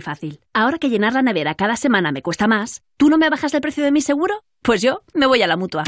fácil. 0.00 0.40
Ahora 0.52 0.78
que 0.78 0.90
llenar 0.90 1.12
la 1.12 1.22
nevera 1.22 1.54
cada 1.54 1.76
semana 1.76 2.12
me 2.12 2.22
cuesta 2.22 2.46
más, 2.46 2.82
¿tú 2.96 3.08
no 3.08 3.18
me 3.18 3.30
bajas 3.30 3.54
el 3.54 3.60
precio 3.60 3.84
de 3.84 3.92
mi 3.92 4.00
seguro? 4.00 4.42
Pues 4.62 4.82
yo 4.82 5.02
me 5.14 5.26
voy 5.26 5.42
a 5.42 5.46
la 5.46 5.56
mutua. 5.56 5.84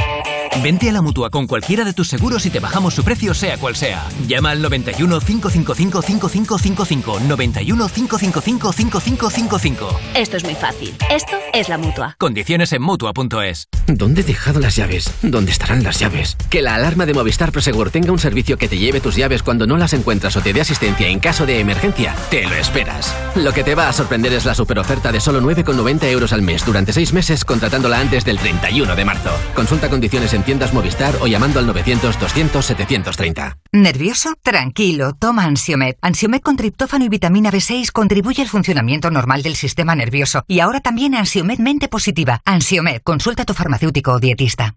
Vente 0.62 0.90
a 0.90 0.92
la 0.92 1.00
mutua 1.00 1.30
con 1.30 1.46
cualquiera 1.46 1.84
de 1.84 1.92
tus 1.92 2.08
seguros 2.08 2.44
y 2.44 2.50
te 2.50 2.60
bajamos 2.60 2.94
su 2.94 3.02
precio, 3.02 3.32
sea 3.32 3.56
cual 3.56 3.76
sea. 3.76 4.06
Llama 4.26 4.50
al 4.50 4.60
91 4.60 5.20
555 5.20 6.02
5555. 6.02 7.20
91 7.20 7.88
555 7.88 8.72
5555. 8.72 10.00
Esto 10.14 10.36
es 10.36 10.44
muy 10.44 10.54
fácil. 10.54 10.94
Esto 11.10 11.36
es 11.54 11.68
la 11.68 11.78
mutua. 11.78 12.16
Condiciones 12.18 12.72
en 12.72 12.82
mutua.es. 12.82 13.68
¿Dónde 13.86 14.20
he 14.20 14.24
dejado 14.24 14.60
las 14.60 14.76
llaves? 14.76 15.12
¿Dónde 15.22 15.50
estarán 15.50 15.82
las 15.82 15.98
llaves? 15.98 16.36
Que 16.50 16.62
la 16.62 16.74
alarma 16.74 17.06
de 17.06 17.14
Movistar 17.14 17.52
Prosegur 17.52 17.90
tenga 17.90 18.12
un 18.12 18.18
servicio 18.18 18.58
que 18.58 18.68
te 18.68 18.78
lleve 18.78 19.00
tus 19.00 19.16
llaves 19.16 19.42
cuando 19.42 19.66
no 19.66 19.76
las 19.76 19.94
encuentras 19.94 20.36
o 20.36 20.42
te 20.42 20.52
dé 20.52 20.60
asistencia 20.60 21.08
en 21.08 21.20
caso 21.20 21.46
de 21.46 21.60
emergencia, 21.60 22.14
te 22.30 22.46
lo 22.46 22.54
esperas. 22.54 23.14
Lo 23.34 23.52
que 23.52 23.64
te 23.64 23.74
va 23.74 23.88
a 23.88 23.92
sorprender 23.92 24.32
es 24.32 24.44
la 24.44 24.54
superoferta 24.54 25.10
de 25.10 25.20
solo 25.20 25.40
9,90 25.40 26.04
euros 26.04 26.32
al 26.32 26.42
mes 26.42 26.64
durante 26.64 26.92
6 26.92 27.12
meses 27.12 27.44
contratándola 27.44 27.98
antes 27.98 28.24
del 28.24 28.38
31 28.38 28.94
de 28.94 29.04
marzo. 29.04 29.30
Consulta 29.54 29.88
condiciones 29.88 30.32
en 30.34 30.39
tiendas 30.42 30.72
Movistar 30.72 31.16
o 31.20 31.26
llamando 31.26 31.58
al 31.58 31.66
900 31.66 32.18
200 32.18 32.64
730. 32.64 33.58
¿Nervioso? 33.72 34.34
Tranquilo, 34.42 35.12
toma 35.18 35.44
Ansiomed. 35.44 35.96
Ansiomed 36.02 36.40
con 36.40 36.56
triptófano 36.56 37.04
y 37.04 37.08
vitamina 37.08 37.50
B6 37.50 37.92
contribuye 37.92 38.42
al 38.42 38.48
funcionamiento 38.48 39.10
normal 39.10 39.42
del 39.42 39.56
sistema 39.56 39.94
nervioso. 39.94 40.44
Y 40.46 40.60
ahora 40.60 40.80
también 40.80 41.14
Ansiomed 41.14 41.58
mente 41.58 41.88
positiva. 41.88 42.40
Ansiomed, 42.44 43.02
consulta 43.02 43.42
a 43.42 43.46
tu 43.46 43.54
farmacéutico 43.54 44.12
o 44.12 44.18
dietista. 44.18 44.74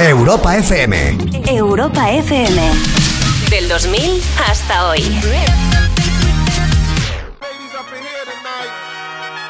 Europa 0.00 0.56
FM. 0.56 1.18
Europa 1.48 2.10
FM. 2.12 2.62
Del 3.50 3.68
2000 3.68 4.22
hasta 4.48 4.88
hoy. 4.88 5.00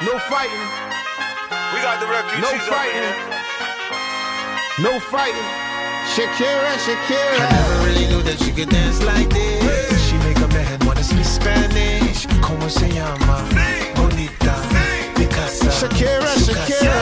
No 0.00 0.18
fighting. 0.20 0.88
No 2.40 2.48
fighting. 2.60 3.27
No 4.80 5.00
fighting. 5.00 5.34
Shakira, 6.14 6.72
Shakira. 6.86 7.34
I 7.34 7.50
never 7.50 7.84
really 7.84 8.06
knew 8.06 8.22
that 8.22 8.38
she 8.38 8.52
could 8.52 8.68
dance 8.68 9.02
like 9.02 9.28
this. 9.28 10.08
She 10.08 10.16
make 10.18 10.38
a 10.38 10.46
man 10.54 10.78
wanna 10.86 11.02
speak 11.02 11.24
Spanish. 11.24 12.26
Como 12.40 12.68
se 12.68 12.88
llama? 12.88 13.42
Bonita. 13.96 14.54
Picasa. 15.16 15.70
Shakira, 15.78 16.32
Shakira. 16.46 16.94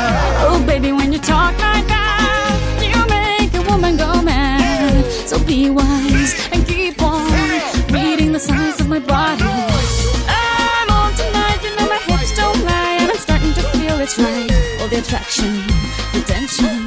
Oh, 0.48 0.64
baby, 0.66 0.92
when 0.92 1.12
you 1.12 1.18
talk 1.18 1.52
like 1.60 1.86
that, 1.86 2.56
you 2.80 2.96
make 3.12 3.52
a 3.52 3.70
woman 3.70 3.98
go 3.98 4.22
mad. 4.22 5.04
So 5.28 5.38
be 5.38 5.68
wise 5.68 6.32
and 6.52 6.66
keep 6.66 7.02
on 7.02 7.30
reading 7.92 8.32
the 8.32 8.40
signs 8.40 8.80
of 8.80 8.88
my 8.88 9.00
body. 9.00 9.44
I'm 9.44 10.88
on 10.88 11.12
tonight, 11.12 11.60
you 11.62 11.76
know 11.76 11.86
my 11.86 12.00
hips 12.08 12.34
don't 12.34 12.64
lie, 12.64 12.96
and 13.00 13.10
I'm 13.10 13.18
starting 13.18 13.52
to 13.52 13.62
feel 13.76 14.00
it's 14.00 14.18
right. 14.18 14.50
All 14.80 14.88
the 14.88 15.00
attraction, 15.00 15.66
the 16.14 16.24
tension. 16.26 16.86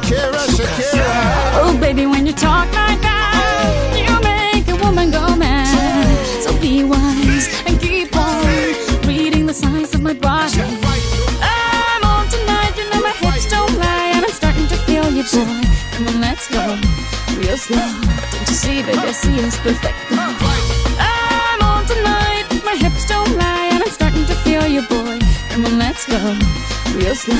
Shakira, 0.00 0.46
Shakira. 0.56 1.10
Oh, 1.60 1.78
baby, 1.80 2.06
when 2.06 2.26
you 2.26 2.32
talk 2.32 2.66
like 2.72 3.00
that, 3.02 3.92
you 3.96 4.14
make 4.22 4.68
a 4.68 4.76
woman 4.84 5.10
go 5.10 5.36
mad. 5.36 6.08
So 6.42 6.58
be 6.60 6.84
wise 6.84 7.48
and 7.66 7.80
keep 7.80 8.14
on 8.16 8.44
reading 9.06 9.46
the 9.46 9.54
signs 9.54 9.94
of 9.94 10.02
my 10.02 10.14
body. 10.14 10.60
I'm 11.42 12.04
on 12.04 12.28
tonight, 12.28 12.72
you 12.76 12.88
know 12.90 13.00
my 13.02 13.12
hips 13.12 13.48
don't 13.50 13.76
lie, 13.78 14.12
and 14.14 14.24
I'm 14.24 14.32
starting 14.32 14.66
to 14.68 14.76
feel 14.86 15.10
you, 15.10 15.24
boy. 15.24 15.62
Come 15.92 16.08
on, 16.08 16.20
let's 16.20 16.48
go 16.48 16.78
real 17.38 17.56
slow. 17.58 17.76
Don't 17.76 18.48
you 18.48 18.54
see, 18.54 18.82
baby, 18.82 18.98
I 18.98 19.12
see 19.12 19.36
it's 19.38 19.58
perfect. 19.58 19.96
I'm 20.12 21.62
on 21.62 21.86
tonight, 21.86 22.46
my 22.64 22.76
hips 22.76 23.06
don't 23.06 23.36
lie, 23.36 23.68
and 23.72 23.82
I'm 23.82 23.90
starting 23.90 24.24
to 24.26 24.34
feel 24.36 24.66
you, 24.66 24.82
boy. 24.88 25.19
Come 25.60 25.74
on, 25.74 25.78
let's 25.78 26.06
go 26.06 26.16
real 26.96 27.14
slow, 27.14 27.36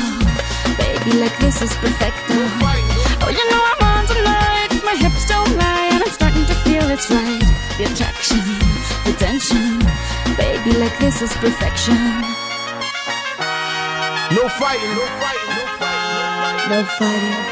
baby, 0.77 1.17
like 1.17 1.35
this 1.39 1.63
is 1.63 1.73
perfect. 1.77 2.19
Oh, 2.29 3.31
you 3.31 3.51
know 3.51 3.63
I'm 3.65 3.81
on 3.97 4.07
tonight, 4.07 4.69
my 4.85 4.95
hips 4.95 5.25
don't 5.25 5.57
lie, 5.57 5.89
and 5.91 6.03
I'm 6.03 6.11
starting 6.11 6.45
to 6.45 6.55
feel 6.57 6.91
it's 6.91 7.11
right. 7.11 7.41
The 7.79 7.85
attraction, 7.85 8.45
the 9.07 9.15
tension, 9.17 9.79
baby, 10.37 10.77
like 10.77 10.99
this 10.99 11.23
is 11.23 11.33
perfection. 11.39 11.97
No 14.37 14.51
fighting, 14.61 14.93
no 15.01 15.07
fighting, 15.17 15.55
no 15.57 15.65
fighting. 15.79 16.69
No 16.69 16.85
fighting. 16.85 17.50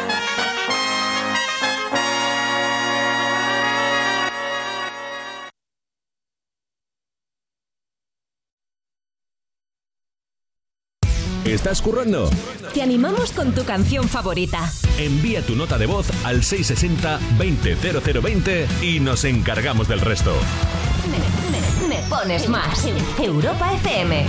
¿Estás 11.49 11.81
currando? 11.81 12.29
Te 12.75 12.83
animamos 12.83 13.33
con 13.33 13.55
tu 13.55 13.65
canción 13.65 14.07
favorita. 14.07 14.71
Envía 14.99 15.41
tu 15.41 15.57
nota 15.57 15.79
de 15.79 15.87
voz 15.87 16.09
al 16.25 16.43
660-200020 16.43 18.67
y 18.83 19.01
nos 19.01 19.25
encargamos 19.25 19.89
del 19.89 20.01
resto. 20.01 20.35
Me, 21.11 21.17
me 21.89 22.03
pones 22.09 22.51
más. 22.51 22.87
Europa 23.19 23.73
FM. 23.73 24.27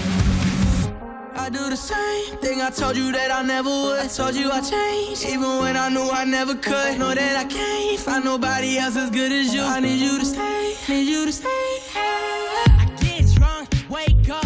I 1.36 1.50
do 1.50 1.70
the 1.70 1.76
same 1.76 2.38
thing 2.42 2.62
I 2.62 2.70
told 2.70 2.96
you 2.96 3.12
that 3.12 3.32
I 3.32 3.44
never 3.46 3.70
would. 3.70 4.00
I 4.00 4.08
told 4.08 4.34
you 4.36 4.50
I 4.52 4.62
changed, 4.62 5.26
even 5.26 5.60
when 5.60 5.76
I 5.76 5.90
knew 5.90 6.10
I 6.10 6.24
never 6.24 6.56
could. 6.56 6.98
Know 7.00 7.14
that 7.14 7.36
I 7.38 7.44
can't 7.44 8.00
find 8.00 8.24
nobody 8.24 8.78
else 8.78 8.96
as 8.96 9.10
good 9.10 9.30
as 9.32 9.54
you. 9.54 9.62
I 9.62 9.82
need 9.82 10.00
you 10.00 10.20
to 10.20 10.26
stay, 10.26 10.76
need 10.88 11.10
you 11.10 11.26
to 11.26 11.32
stay. 11.34 11.82
I 11.96 12.88
get 13.02 13.26
drunk, 13.36 13.68
wake 13.90 14.30
up, 14.30 14.46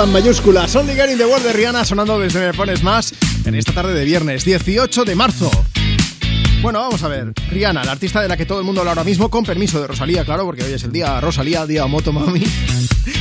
Diva 0.00 0.04
en 0.04 0.12
mayúscula. 0.12 0.66
Son 0.66 0.86
Getting 0.86 1.18
the 1.18 1.26
World 1.26 1.44
de 1.44 1.52
Rihanna 1.52 1.84
sonando 1.84 2.18
desde 2.18 2.40
Me 2.40 2.54
Pones 2.54 2.82
Más 2.82 3.12
en 3.44 3.54
esta 3.54 3.72
tarde 3.72 3.92
de 3.92 4.04
viernes, 4.06 4.46
18 4.46 5.04
de 5.04 5.14
marzo. 5.14 5.50
Bueno, 6.62 6.80
vamos 6.80 7.02
a 7.02 7.08
ver. 7.08 7.32
Rihanna, 7.50 7.84
la 7.84 7.92
artista 7.92 8.22
de 8.22 8.28
la 8.28 8.36
que 8.36 8.46
todo 8.46 8.60
el 8.60 8.64
mundo 8.64 8.80
habla 8.80 8.92
ahora 8.92 9.04
mismo, 9.04 9.30
con 9.30 9.44
permiso 9.44 9.80
de 9.80 9.86
Rosalía, 9.86 10.24
claro, 10.24 10.44
porque 10.44 10.62
hoy 10.62 10.72
es 10.72 10.84
el 10.84 10.92
día 10.92 11.20
Rosalía, 11.20 11.66
día 11.66 11.86
Moto 11.86 12.12
Mami. 12.12 12.42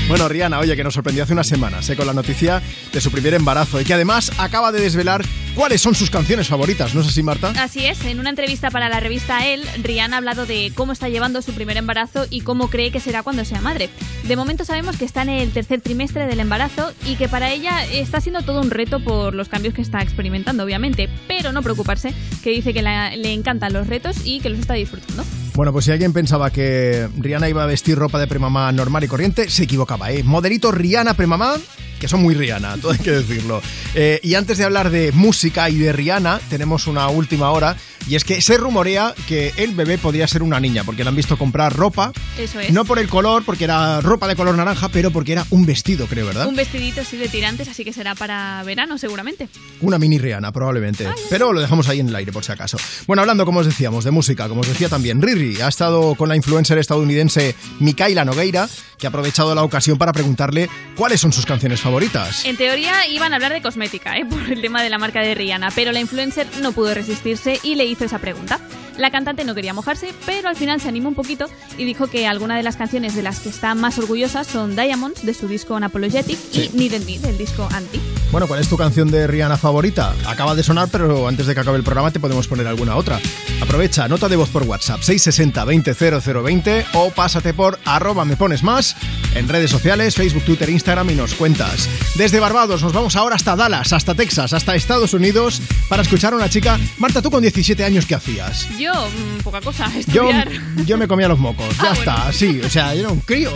Bueno, 0.10 0.28
Rihanna, 0.28 0.60
oye, 0.60 0.76
que 0.76 0.84
nos 0.84 0.96
sorprendió 0.96 1.24
hace 1.24 1.34
unas 1.34 1.48
semanas 1.48 1.88
eh, 1.90 1.96
con 1.96 2.08
la 2.08 2.14
noticia 2.14 2.62
de 2.92 3.00
su 3.00 3.12
primer 3.12 3.36
embarazo 3.36 3.80
y 3.80 3.86
que 3.86 3.94
además 3.94 4.32
acaba 4.40 4.72
de 4.72 4.82
desvelar 4.82 5.24
cuáles 5.54 5.82
son 5.82 5.94
sus 5.94 6.10
canciones 6.10 6.48
favoritas. 6.48 6.96
¿No 6.96 7.02
es 7.02 7.08
así, 7.08 7.22
Marta? 7.22 7.54
Así 7.58 7.86
es, 7.86 8.04
en 8.04 8.20
una 8.20 8.32
entrevista 8.32 8.72
para 8.72 8.90
la 8.90 9.00
revista 9.00 9.46
Elle, 9.48 9.66
Rihanna 9.84 10.16
ha 10.16 10.18
hablado 10.18 10.48
de 10.48 10.72
cómo 10.76 10.94
está 10.94 11.10
llevando 11.10 11.44
su 11.44 11.54
primer 11.54 11.78
embarazo 11.78 12.26
y 12.30 12.42
cómo 12.42 12.70
cree 12.70 12.92
que 12.92 13.00
será 13.00 13.22
cuando 13.22 13.46
sea 13.46 13.62
madre. 13.62 13.90
De 14.30 14.36
momento 14.36 14.64
sabemos 14.64 14.96
que 14.96 15.06
está 15.06 15.24
en 15.24 15.30
el 15.30 15.50
tercer 15.50 15.82
trimestre 15.82 16.28
del 16.28 16.40
embarazo 16.40 16.92
y 17.04 17.16
que 17.16 17.28
para 17.28 17.50
ella 17.50 17.84
está 17.84 18.22
siendo 18.22 18.44
todo 18.44 18.62
un 18.62 18.70
reto 18.70 19.04
por 19.04 19.34
los 19.34 19.50
cambios 19.50 19.74
que 19.74 19.82
está 19.82 20.04
experimentando, 20.04 20.64
obviamente, 20.64 21.10
pero 21.28 21.52
no 21.52 21.64
preocuparse, 21.64 22.14
que 22.44 22.52
dice 22.52 22.72
que 22.72 22.84
le 22.84 23.34
encantan 23.34 23.74
los 23.74 23.88
retos 23.88 24.18
y 24.26 24.40
que 24.40 24.50
los 24.50 24.60
está 24.60 24.76
disfrutando. 24.76 25.24
Bueno, 25.56 25.74
pues 25.74 25.86
si 25.86 25.92
alguien 25.92 26.14
pensaba 26.14 26.52
que 26.52 27.10
Rihanna 27.18 27.50
iba 27.50 27.64
a 27.64 27.66
vestir 27.66 27.98
ropa 27.98 28.20
de 28.20 28.28
premamá 28.28 28.72
normal 28.72 29.04
y 29.04 29.08
corriente, 29.08 29.50
se 29.50 29.64
equivocaba, 29.64 30.12
¿eh? 30.12 30.22
Modelito 30.22 30.72
Rihanna 30.72 31.16
premamá, 31.16 31.56
que 32.00 32.08
son 32.08 32.22
muy 32.22 32.36
Rihanna, 32.36 32.78
todo 32.82 32.92
hay 32.92 33.00
que 33.00 33.12
decirlo. 33.12 33.64
Eh, 33.96 34.20
y 34.24 34.36
antes 34.36 34.58
de 34.58 34.66
hablar 34.66 34.92
de 34.92 35.12
música 35.12 35.70
y 35.70 35.78
de 35.78 35.92
Rihanna, 35.92 36.40
tenemos 36.50 36.88
una 36.88 37.08
última 37.10 37.50
hora, 37.52 37.76
y 38.08 38.16
es 38.16 38.24
que 38.24 38.42
se 38.42 38.58
rumorea 38.58 39.14
que 39.28 39.54
el 39.58 39.74
bebé 39.74 39.98
podría 39.98 40.28
ser 40.28 40.42
una 40.44 40.60
niña, 40.60 40.84
porque 40.84 41.04
le 41.04 41.10
han 41.10 41.16
visto 41.16 41.38
comprar 41.38 41.76
ropa, 41.76 42.12
Eso 42.38 42.60
es. 42.60 42.72
no 42.72 42.86
por 42.86 43.00
el 43.00 43.08
color, 43.08 43.44
porque 43.46 43.66
era 43.66 44.00
ropa 44.02 44.28
de 44.28 44.36
color 44.36 44.56
naranja, 44.56 44.90
pero 44.90 45.12
porque 45.12 45.34
era 45.34 45.46
un 45.50 45.66
vestido, 45.66 46.08
creo, 46.08 46.26
¿verdad? 46.28 46.48
Un 46.48 46.56
vestidito 46.56 47.02
así 47.02 47.18
de 47.18 47.28
tirantes, 47.30 47.68
así 47.68 47.84
que 47.84 47.94
será 47.94 48.16
para 48.16 48.64
verano 48.64 48.98
seguramente. 48.98 49.50
Una 49.82 49.98
mini 49.98 50.18
Rihanna, 50.18 50.52
probablemente. 50.52 51.08
Pero 51.30 51.52
lo 51.54 51.60
dejamos 51.60 51.88
ahí 51.90 52.00
en 52.00 52.10
el 52.10 52.16
aire, 52.16 52.32
por 52.32 52.44
si 52.44 52.52
acaso. 52.52 52.78
Bueno, 53.08 53.22
hablando, 53.22 53.46
como 53.46 53.60
os 53.60 53.66
decíamos, 53.66 54.04
de 54.06 54.12
música, 54.12 54.48
como 54.48 54.62
os 54.62 54.68
decía 54.68 54.90
también, 54.90 55.22
Riri 55.22 55.62
ha 55.62 55.68
estado 55.68 56.16
con 56.16 56.30
la 56.30 56.36
influencer 56.36 56.78
estadounidense 56.78 57.56
Mikaela 57.80 58.24
Nogueira, 58.26 58.70
que 58.98 59.08
ha 59.08 59.10
aprovechado 59.10 59.56
la 59.56 59.64
ocasión 59.64 59.98
para 59.98 60.12
preguntarle 60.14 60.70
cuáles 60.96 61.22
son 61.22 61.32
sus 61.32 61.46
canciones 61.46 61.80
favoritas. 61.80 62.44
En 62.46 62.58
teoría 62.58 63.08
iban 63.08 63.34
a 63.34 63.38
hablar 63.38 63.54
de 63.54 63.62
¿eh? 63.86 64.26
por 64.30 64.52
el 64.52 64.62
tema 64.62 64.84
de 64.84 64.90
la 64.90 64.98
marca 64.98 65.22
de 65.22 65.36
Rihanna, 65.36 65.72
pero 65.72 65.92
la 65.92 66.00
influencer 66.00 66.48
no 66.62 66.72
pudo 66.72 66.94
resistirse 66.94 67.60
y 67.64 67.76
le 67.76 67.86
hizo 67.86 68.06
esa 68.06 68.20
pregunta. 68.20 68.60
La 69.00 69.12
cantante 69.12 69.45
no 69.45 69.56
quería 69.56 69.74
mojarse, 69.74 70.14
pero 70.26 70.50
al 70.50 70.58
final 70.58 70.82
se 70.82 70.89
animó 70.89 71.08
un 71.08 71.16
poquito 71.16 71.45
y 71.78 71.86
dijo 71.86 72.08
que 72.08 72.28
algunas 72.28 72.58
de 72.58 72.64
las 72.64 72.76
canciones 72.76 73.16
de 73.16 73.22
las 73.22 73.39
que 73.39 73.47
está 73.47 73.74
más 73.74 73.97
orgullosa 73.97 74.43
son 74.43 74.76
Diamonds, 74.76 75.26
de 75.26 75.34
su 75.34 75.47
disco 75.47 75.76
Unapologetic, 75.76 76.38
y 76.52 76.70
Needed 76.74 77.06
Me, 77.06 77.18
del 77.18 77.38
disco 77.38 77.66
Anti. 77.72 78.02
Bueno, 78.30 78.45
¿cuál 78.45 78.60
es 78.60 78.68
tu 78.68 78.76
canción 78.76 79.10
de 79.10 79.26
Rihanna 79.26 79.56
favorita? 79.56 80.14
Acaba 80.28 80.54
de 80.54 80.64
sonar, 80.64 80.89
pero 80.91 81.30
antes 81.30 81.47
de 81.47 81.54
que 81.54 81.62
acabe 81.62 81.78
el 81.78 81.84
programa 81.86 82.12
te 82.12 82.20
podemos 82.20 82.50
poner 82.50 82.68
alguna 82.68 82.97
otra. 82.97 83.22
Aprovecha, 83.62 84.10
nota 84.10 84.28
de 84.28 84.36
voz 84.36 84.50
por 84.50 84.64
WhatsApp 84.64 85.02
660 85.02 85.64
20 85.64 85.93
0020 86.22 86.86
o 86.95 87.10
pásate 87.12 87.54
por 87.54 87.80
arroba 87.86 88.26
me 88.26 88.36
pones 88.36 88.64
más 88.64 88.97
en 89.34 89.47
redes 89.47 89.72
sociales, 89.72 90.16
Facebook, 90.16 90.43
Twitter, 90.43 90.70
Instagram 90.70 91.10
y 91.12 91.16
nos 91.16 91.36
cuentas. 91.36 91.89
Desde 92.16 92.39
Barbados 92.41 92.84
nos 92.84 92.91
vamos 92.91 93.16
ahora 93.16 93.38
hasta 93.38 93.56
Dallas, 93.56 93.93
hasta 93.93 94.14
Texas, 94.14 94.52
hasta 94.52 94.76
Estados 94.76 95.14
Unidos 95.14 95.62
para 95.88 96.02
escuchar 96.02 96.34
a 96.34 96.36
una 96.36 96.50
chica. 96.50 96.78
Marta, 96.97 97.22
tú 97.22 97.32
con 97.32 97.41
17 97.41 97.84
años, 97.84 98.06
¿qué 98.06 98.16
hacías? 98.16 98.68
Yo, 98.78 98.89
mm, 98.94 99.42
poca 99.44 99.62
cosa, 99.62 99.88
Yo, 100.14 100.30
estudiar. 100.30 100.50
yo 100.86 100.98
me 100.98 101.08
comía 101.08 101.28
los 101.28 101.40
mocos, 101.40 101.66
ya 101.82 101.92
Ah, 101.92 101.94
está, 101.94 102.32
sí, 102.34 102.62
o 102.64 102.70
sea, 102.70 102.94
yo 102.94 103.02
era 103.02 103.10
un 103.10 103.20
crío, 103.22 103.52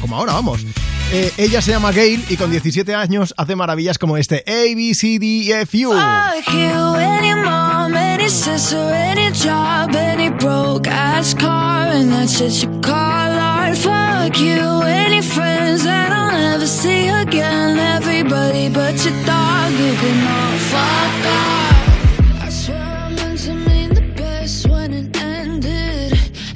como 0.00 0.16
ahora, 0.16 0.32
vamos. 0.34 0.64
Eh, 1.14 1.30
ella 1.36 1.60
se 1.60 1.72
llama 1.72 1.92
Gail 1.92 2.24
y 2.30 2.36
con 2.38 2.50
17 2.50 2.94
años 2.94 3.34
hace 3.36 3.54
maravillas 3.54 3.98
como 3.98 4.16
este 4.16 4.42
A, 4.46 4.74
B, 4.74 4.94
C, 4.94 5.18
D, 5.18 5.26
E, 5.52 5.60
F, 5.62 5.86
U. 5.86 5.90
Fuck 5.92 6.54
you, 6.54 6.94
any 6.96 7.34
mom, 7.34 7.94
any 7.94 8.30
sister, 8.30 8.78
any 8.94 9.30
job, 9.32 9.94
any 9.94 10.30
broke 10.30 10.88
ass 10.88 11.34
car, 11.34 11.88
and 11.92 12.10
that 12.12 12.28
shit 12.30 12.62
you 12.62 12.70
call 12.80 12.94
art. 12.94 13.76
Fuck 13.76 14.38
you, 14.40 14.82
any 14.86 15.20
friends 15.20 15.84
that 15.84 16.10
I'll 16.12 16.32
never 16.32 16.66
see 16.66 17.08
again. 17.08 17.78
Everybody 17.78 18.70
but 18.70 18.94
your 19.04 19.12
dog, 19.26 19.70
you 19.72 19.94
can 19.94 20.26
all 20.26 20.58
fuck 20.70 21.26
off. 21.26 21.71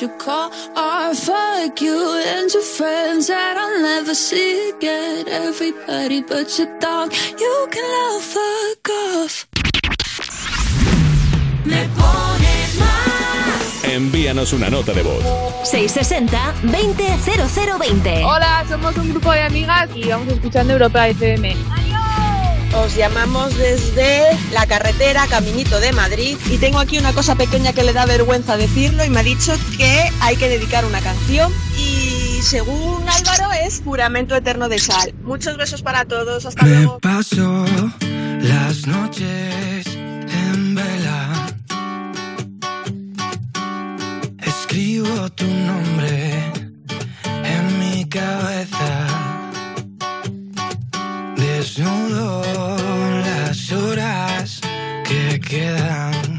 You 0.00 0.08
call 0.18 0.50
art. 0.76 1.16
Fuck 1.16 1.80
you 1.80 2.20
and 2.26 2.52
your 2.52 2.62
friends 2.62 3.28
that 3.28 3.56
I'll 3.56 3.80
never 3.80 4.14
see 4.14 4.68
again. 4.70 5.28
Everybody 5.28 6.20
but 6.22 6.58
your 6.58 6.66
dog, 6.78 7.12
you 7.38 7.68
can 7.70 7.84
all 8.02 8.20
fuck 8.20 8.88
off. 8.90 9.46
Me 11.64 11.88
pones 11.96 12.74
más. 12.78 13.84
Envía 13.84 14.30
envíanos 14.30 14.52
una 14.52 14.68
nota 14.70 14.92
de 14.92 15.02
voz. 15.02 15.24
660-200020. 15.64 18.24
Hola, 18.24 18.64
somos 18.68 18.96
un 18.96 19.08
grupo 19.10 19.32
de 19.32 19.42
amigas 19.42 19.90
y 19.94 20.08
vamos 20.08 20.28
escuchando 20.28 20.72
Europa 20.72 21.08
FM. 21.08 21.56
Os 22.74 22.94
llamamos 22.96 23.56
desde 23.56 24.22
la 24.52 24.66
carretera 24.66 25.26
Caminito 25.28 25.80
de 25.80 25.92
Madrid 25.92 26.36
y 26.50 26.58
tengo 26.58 26.78
aquí 26.78 26.98
una 26.98 27.12
cosa 27.12 27.34
pequeña 27.34 27.72
que 27.72 27.82
le 27.82 27.92
da 27.92 28.04
vergüenza 28.06 28.56
decirlo 28.56 29.04
y 29.04 29.10
me 29.10 29.20
ha 29.20 29.22
dicho 29.22 29.52
que 29.76 30.10
hay 30.20 30.36
que 30.36 30.48
dedicar 30.48 30.84
una 30.84 31.00
canción 31.00 31.52
y 31.76 32.40
según 32.42 33.04
Álvaro 33.08 33.52
es 33.64 33.80
Juramento 33.84 34.36
Eterno 34.36 34.68
de 34.68 34.78
Sal. 34.78 35.14
Muchos 35.22 35.56
besos 35.56 35.82
para 35.82 36.04
todos, 36.04 36.44
hasta 36.46 36.62
Me 36.64 36.70
luego. 36.76 36.98
paso 37.00 37.64
las 38.40 38.86
noches 38.86 39.86
en 39.86 40.74
vela. 40.74 41.46
Escribo 44.40 45.30
tu 45.30 45.46
nombre 45.46 46.52
en 47.44 47.78
mi 47.80 48.04
cabeza. 48.08 49.07
Desnudo 51.58 52.40
las 53.24 53.72
horas 53.72 54.60
que 55.04 55.40
quedan. 55.40 56.37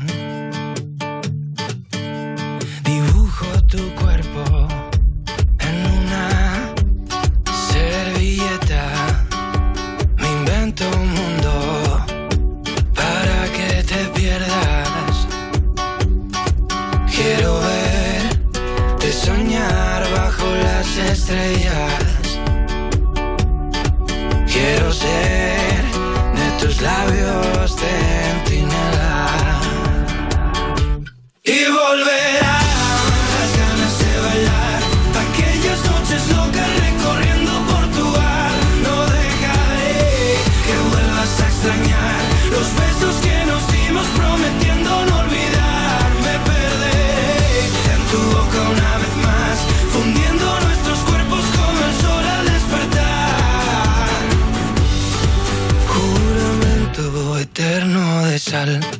Eterno 58.62 58.99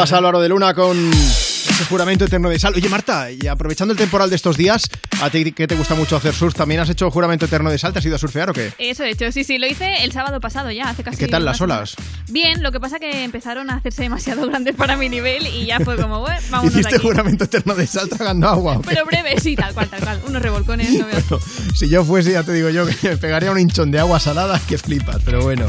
Escuchabas 0.00 0.12
a 0.12 0.18
Álvaro 0.18 0.40
de 0.40 0.48
Luna 0.48 0.72
con 0.72 1.10
ese 1.10 1.84
juramento 1.84 2.24
eterno 2.24 2.48
de 2.48 2.58
sal. 2.58 2.72
Oye, 2.74 2.88
Marta, 2.88 3.30
y 3.30 3.46
aprovechando 3.46 3.92
el 3.92 3.98
temporal 3.98 4.30
de 4.30 4.36
estos 4.36 4.56
días, 4.56 4.88
a 5.20 5.28
ti 5.28 5.52
que 5.52 5.66
te 5.66 5.74
gusta 5.74 5.94
mucho 5.94 6.16
hacer 6.16 6.32
surf, 6.34 6.54
¿también 6.54 6.80
has 6.80 6.88
hecho 6.88 7.10
juramento 7.10 7.44
eterno 7.44 7.70
de 7.70 7.76
sal? 7.76 7.92
¿Te 7.92 7.98
has 7.98 8.06
ido 8.06 8.16
a 8.16 8.18
surfear 8.18 8.48
o 8.48 8.54
qué? 8.54 8.72
Eso 8.78 9.04
he 9.04 9.10
hecho, 9.10 9.30
sí, 9.30 9.44
sí, 9.44 9.58
lo 9.58 9.66
hice 9.66 10.02
el 10.02 10.12
sábado 10.12 10.40
pasado 10.40 10.70
ya, 10.70 10.88
hace 10.88 11.02
casi 11.02 11.18
¿Qué 11.18 11.28
tal 11.28 11.44
las 11.44 11.60
olas? 11.60 11.96
Bien, 12.30 12.62
lo 12.62 12.72
que 12.72 12.80
pasa 12.80 12.98
que 12.98 13.24
empezaron 13.24 13.68
a 13.68 13.74
hacerse 13.74 14.02
demasiado 14.02 14.46
grandes 14.48 14.74
para 14.74 14.96
mi 14.96 15.10
nivel 15.10 15.46
y 15.48 15.66
ya 15.66 15.80
fue 15.80 15.96
como, 15.98 16.20
bueno, 16.20 16.62
de 16.62 16.68
¿Hiciste 16.68 16.96
aquí. 16.96 17.02
juramento 17.06 17.44
eterno 17.44 17.74
de 17.74 17.86
sal 17.86 18.08
tragando 18.08 18.48
agua? 18.48 18.80
Pero 18.86 19.04
breve, 19.04 19.38
sí, 19.38 19.54
tal 19.54 19.74
cual, 19.74 19.88
tal 19.90 20.00
cual. 20.00 20.20
Unos 20.26 20.40
revolcones, 20.40 20.92
no 20.94 21.06
veo. 21.06 21.40
Si 21.76 21.90
yo 21.90 22.04
fuese, 22.06 22.32
ya 22.32 22.42
te 22.42 22.54
digo 22.54 22.70
yo, 22.70 22.86
que 22.86 23.10
me 23.10 23.16
pegaría 23.18 23.50
un 23.50 23.58
hinchón 23.58 23.90
de 23.90 23.98
agua 23.98 24.18
salada 24.18 24.58
que 24.66 24.78
flipas, 24.78 25.18
pero 25.26 25.42
bueno. 25.42 25.66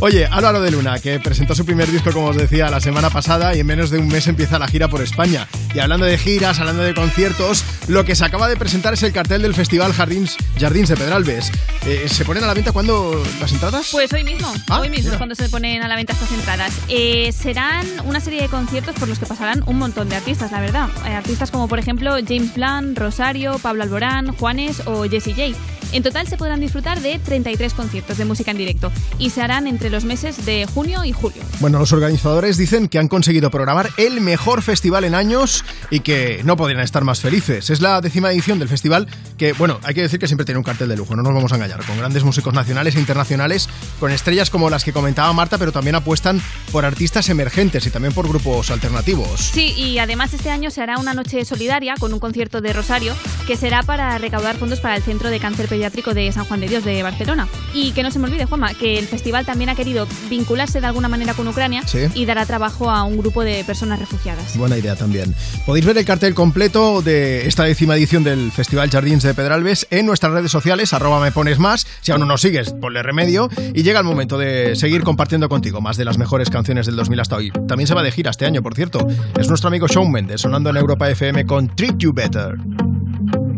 Oye, 0.00 0.26
Álvaro 0.26 0.60
de 0.60 0.70
Luna, 0.70 0.98
que 0.98 1.18
presentó 1.18 1.54
su 1.54 1.64
primer 1.64 1.90
disco, 1.90 2.12
como 2.12 2.26
os 2.26 2.36
decía, 2.36 2.68
la 2.68 2.80
semana 2.80 3.08
pasada 3.08 3.54
y 3.54 3.60
en 3.60 3.66
menos 3.66 3.88
de 3.90 3.98
un 3.98 4.08
mes 4.08 4.26
empieza 4.26 4.58
la 4.58 4.68
gira 4.68 4.88
por 4.88 5.00
España. 5.00 5.48
Y 5.74 5.78
hablando 5.78 6.04
de 6.04 6.18
giras, 6.18 6.58
hablando 6.60 6.82
de 6.82 6.92
conciertos, 6.94 7.64
lo 7.88 8.04
que 8.04 8.14
se 8.14 8.24
acaba 8.24 8.48
de 8.48 8.56
presentar 8.56 8.92
es 8.92 9.02
el 9.02 9.12
cartel 9.12 9.40
del 9.42 9.54
Festival 9.54 9.92
Jardins, 9.94 10.36
Jardins 10.60 10.90
de 10.90 10.96
Pedralbes. 10.96 11.50
Eh, 11.86 12.06
¿Se 12.08 12.24
ponen 12.26 12.44
a 12.44 12.46
la 12.48 12.54
venta 12.54 12.72
cuando 12.72 13.22
las 13.40 13.50
entradas? 13.52 13.88
Pues 13.92 14.12
hoy 14.12 14.24
mismo, 14.24 14.52
Ah, 14.68 14.80
hoy 14.80 14.90
mismo 14.90 15.04
mira. 15.04 15.12
es 15.12 15.16
cuando 15.18 15.34
se 15.34 15.48
ponen 15.48 15.82
a 15.82 15.88
la 15.88 15.96
venta 15.96 16.12
estas 16.12 16.32
entradas. 16.32 16.72
Eh, 16.88 17.32
serán 17.32 17.86
una 18.04 18.20
serie 18.20 18.42
de 18.42 18.48
conciertos 18.48 18.94
por 18.96 19.08
los 19.08 19.18
que 19.18 19.26
pasarán 19.26 19.62
un 19.66 19.78
montón 19.78 20.10
de 20.10 20.16
artistas, 20.16 20.52
la 20.52 20.60
verdad. 20.60 20.88
Eh, 21.06 21.14
artistas 21.14 21.50
como 21.50 21.66
por 21.66 21.78
ejemplo 21.78 22.14
James 22.26 22.52
Blunt, 22.54 22.98
Rosario, 22.98 23.58
Pablo 23.58 23.84
Alborán, 23.84 24.32
Juanes 24.36 24.82
o 24.84 25.04
Jessie 25.08 25.32
J. 25.34 25.58
En 25.94 26.02
total 26.02 26.26
se 26.26 26.36
podrán 26.36 26.58
disfrutar 26.58 27.00
de 27.00 27.20
33 27.20 27.72
conciertos 27.72 28.18
de 28.18 28.24
música 28.24 28.50
en 28.50 28.56
directo 28.56 28.90
y 29.20 29.30
se 29.30 29.42
harán 29.42 29.68
entre 29.68 29.90
los 29.90 30.04
meses 30.04 30.44
de 30.44 30.66
junio 30.66 31.04
y 31.04 31.12
julio. 31.12 31.40
Bueno, 31.60 31.78
los 31.78 31.92
organizadores 31.92 32.56
dicen 32.56 32.88
que 32.88 32.98
han 32.98 33.06
conseguido 33.06 33.48
programar 33.48 33.90
el 33.96 34.20
mejor 34.20 34.62
festival 34.62 35.04
en 35.04 35.14
años 35.14 35.64
y 35.90 36.00
que 36.00 36.40
no 36.42 36.56
podrían 36.56 36.80
estar 36.80 37.04
más 37.04 37.20
felices. 37.20 37.70
Es 37.70 37.80
la 37.80 38.00
décima 38.00 38.32
edición 38.32 38.58
del 38.58 38.68
festival 38.68 39.06
que, 39.38 39.52
bueno, 39.52 39.78
hay 39.84 39.94
que 39.94 40.02
decir 40.02 40.18
que 40.18 40.26
siempre 40.26 40.44
tiene 40.44 40.58
un 40.58 40.64
cartel 40.64 40.88
de 40.88 40.96
lujo, 40.96 41.14
no 41.14 41.22
nos 41.22 41.32
vamos 41.32 41.52
a 41.52 41.54
engañar, 41.54 41.86
con 41.86 41.96
grandes 41.96 42.24
músicos 42.24 42.52
nacionales 42.52 42.96
e 42.96 42.98
internacionales 42.98 43.68
con 44.00 44.10
estrellas 44.10 44.50
como 44.50 44.70
las 44.70 44.82
que 44.82 44.92
comentaba 44.92 45.32
Marta, 45.32 45.58
pero 45.58 45.70
también 45.70 45.94
apuestan 45.94 46.42
por 46.72 46.84
artistas 46.84 47.28
emergentes 47.28 47.86
y 47.86 47.90
también 47.90 48.12
por 48.12 48.26
grupos 48.26 48.72
alternativos. 48.72 49.38
Sí, 49.52 49.72
y 49.76 50.00
además 50.00 50.34
este 50.34 50.50
año 50.50 50.72
se 50.72 50.82
hará 50.82 50.98
una 50.98 51.14
noche 51.14 51.44
solidaria 51.44 51.94
con 52.00 52.12
un 52.12 52.18
concierto 52.18 52.60
de 52.60 52.72
Rosario 52.72 53.14
que 53.46 53.56
será 53.56 53.84
para 53.84 54.18
recaudar 54.18 54.56
fondos 54.56 54.80
para 54.80 54.96
el 54.96 55.02
Centro 55.04 55.30
de 55.30 55.38
Cáncer 55.38 55.68
Pediátrico 55.68 55.83
de 55.90 56.32
San 56.32 56.44
Juan 56.44 56.60
de 56.60 56.68
Dios 56.68 56.84
de 56.84 57.02
Barcelona. 57.02 57.46
Y 57.74 57.92
que 57.92 58.02
no 58.02 58.10
se 58.10 58.18
me 58.18 58.26
olvide, 58.26 58.46
Juanma, 58.46 58.74
que 58.74 58.98
el 58.98 59.06
festival 59.06 59.44
también 59.44 59.70
ha 59.70 59.74
querido 59.74 60.06
vincularse 60.30 60.80
de 60.80 60.86
alguna 60.86 61.08
manera 61.08 61.34
con 61.34 61.46
Ucrania 61.48 61.82
Sí. 61.86 61.98
y 62.14 62.24
dará 62.26 62.46
trabajo 62.46 62.90
a 62.90 63.04
un 63.04 63.16
grupo 63.18 63.44
de 63.44 63.64
personas 63.64 63.98
refugiadas. 63.98 64.56
Buena 64.56 64.76
idea 64.78 64.96
también. 64.96 65.34
Podéis 65.66 65.84
ver 65.86 65.98
el 65.98 66.04
cartel 66.04 66.34
completo 66.34 67.02
de 67.02 67.46
esta 67.46 67.64
décima 67.64 67.96
edición 67.96 68.24
del 68.24 68.50
Festival 68.52 68.90
Jardins 68.90 69.22
de 69.22 69.34
Pedralbes 69.34 69.86
en 69.90 70.06
nuestras 70.06 70.32
redes 70.32 70.50
sociales, 70.50 70.92
arroba 70.92 71.20
me 71.20 71.32
pones 71.32 71.58
más. 71.58 71.86
Si 72.00 72.12
aún 72.12 72.20
no 72.20 72.26
nos 72.26 72.40
sigues, 72.40 72.72
ponle 72.72 73.02
remedio. 73.02 73.48
Y 73.74 73.82
llega 73.82 73.98
el 74.00 74.04
momento 74.04 74.38
de 74.38 74.76
seguir 74.76 75.02
compartiendo 75.02 75.48
contigo 75.48 75.80
más 75.80 75.96
de 75.96 76.04
las 76.04 76.18
mejores 76.18 76.50
canciones 76.50 76.86
del 76.86 76.96
2000 76.96 77.20
hasta 77.20 77.36
hoy. 77.36 77.50
También 77.68 77.86
se 77.86 77.94
va 77.94 78.02
de 78.02 78.10
gira 78.12 78.30
este 78.30 78.46
año, 78.46 78.62
por 78.62 78.74
cierto. 78.74 79.06
Es 79.38 79.48
nuestro 79.48 79.68
amigo 79.68 79.86
Shawn 79.86 80.10
Mendes 80.10 80.40
sonando 80.40 80.70
en 80.70 80.76
Europa 80.76 81.10
FM 81.10 81.44
con 81.46 81.74
Treat 81.74 81.98
You 81.98 82.12
Better. 82.12 82.56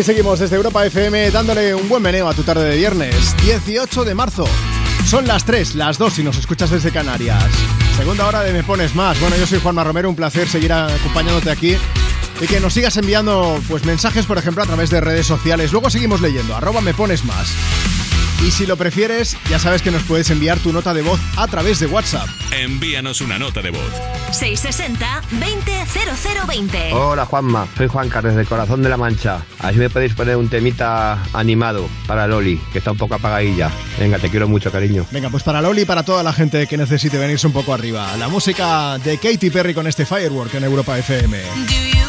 Aquí 0.00 0.06
seguimos 0.06 0.38
desde 0.38 0.56
Europa 0.56 0.86
FM 0.86 1.30
dándole 1.30 1.74
un 1.74 1.86
buen 1.86 2.02
meneo 2.02 2.26
a 2.26 2.32
tu 2.32 2.42
tarde 2.42 2.64
de 2.64 2.78
viernes, 2.78 3.36
18 3.44 4.02
de 4.06 4.14
marzo. 4.14 4.46
Son 5.04 5.26
las 5.26 5.44
3, 5.44 5.74
las 5.74 5.98
2 5.98 6.14
si 6.14 6.22
nos 6.22 6.38
escuchas 6.38 6.70
desde 6.70 6.90
Canarias. 6.90 7.44
Segunda 7.98 8.26
hora 8.26 8.42
de 8.42 8.54
Me 8.54 8.62
Pones 8.62 8.94
Más. 8.94 9.20
Bueno, 9.20 9.36
yo 9.36 9.46
soy 9.46 9.60
Juanma 9.60 9.84
Romero, 9.84 10.08
un 10.08 10.16
placer 10.16 10.48
seguir 10.48 10.72
acompañándote 10.72 11.50
aquí 11.50 11.76
y 12.40 12.46
que 12.46 12.60
nos 12.60 12.72
sigas 12.72 12.96
enviando 12.96 13.60
pues 13.68 13.84
mensajes, 13.84 14.24
por 14.24 14.38
ejemplo, 14.38 14.62
a 14.62 14.66
través 14.66 14.88
de 14.88 15.02
redes 15.02 15.26
sociales. 15.26 15.70
Luego 15.70 15.90
seguimos 15.90 16.22
leyendo, 16.22 16.56
arroba 16.56 16.80
Me 16.80 16.94
Pones 16.94 17.26
Más. 17.26 17.52
Y 18.42 18.52
si 18.52 18.64
lo 18.64 18.78
prefieres, 18.78 19.36
ya 19.50 19.58
sabes 19.58 19.82
que 19.82 19.90
nos 19.90 20.04
puedes 20.04 20.30
enviar 20.30 20.60
tu 20.60 20.72
nota 20.72 20.94
de 20.94 21.02
voz 21.02 21.20
a 21.36 21.46
través 21.46 21.78
de 21.78 21.84
WhatsApp. 21.84 22.26
Envíanos 22.52 23.20
una 23.20 23.38
nota 23.38 23.60
de 23.60 23.68
voz. 23.68 24.19
660-200020. 24.32 26.92
Hola 26.92 27.26
Juanma, 27.26 27.66
soy 27.76 27.88
Juanca 27.88 28.22
desde 28.22 28.40
el 28.40 28.46
corazón 28.46 28.82
de 28.82 28.88
la 28.88 28.96
Mancha. 28.96 29.42
A 29.58 29.66
ver 29.66 29.74
si 29.74 29.80
me 29.80 29.90
podéis 29.90 30.14
poner 30.14 30.36
un 30.36 30.48
temita 30.48 31.22
animado 31.32 31.88
para 32.06 32.26
Loli, 32.26 32.58
que 32.72 32.78
está 32.78 32.92
un 32.92 32.98
poco 32.98 33.16
apagadilla. 33.16 33.70
Venga, 33.98 34.18
te 34.18 34.30
quiero 34.30 34.48
mucho, 34.48 34.72
cariño. 34.72 35.06
Venga, 35.10 35.28
pues 35.30 35.42
para 35.42 35.60
Loli 35.60 35.82
y 35.82 35.84
para 35.84 36.02
toda 36.02 36.22
la 36.22 36.32
gente 36.32 36.66
que 36.66 36.76
necesite 36.76 37.18
venirse 37.18 37.46
un 37.46 37.52
poco 37.52 37.74
arriba. 37.74 38.16
La 38.16 38.28
música 38.28 38.98
de 38.98 39.18
Katy 39.18 39.50
Perry 39.50 39.74
con 39.74 39.86
este 39.86 40.06
Firework 40.06 40.54
en 40.54 40.64
Europa 40.64 40.98
FM. 40.98 41.99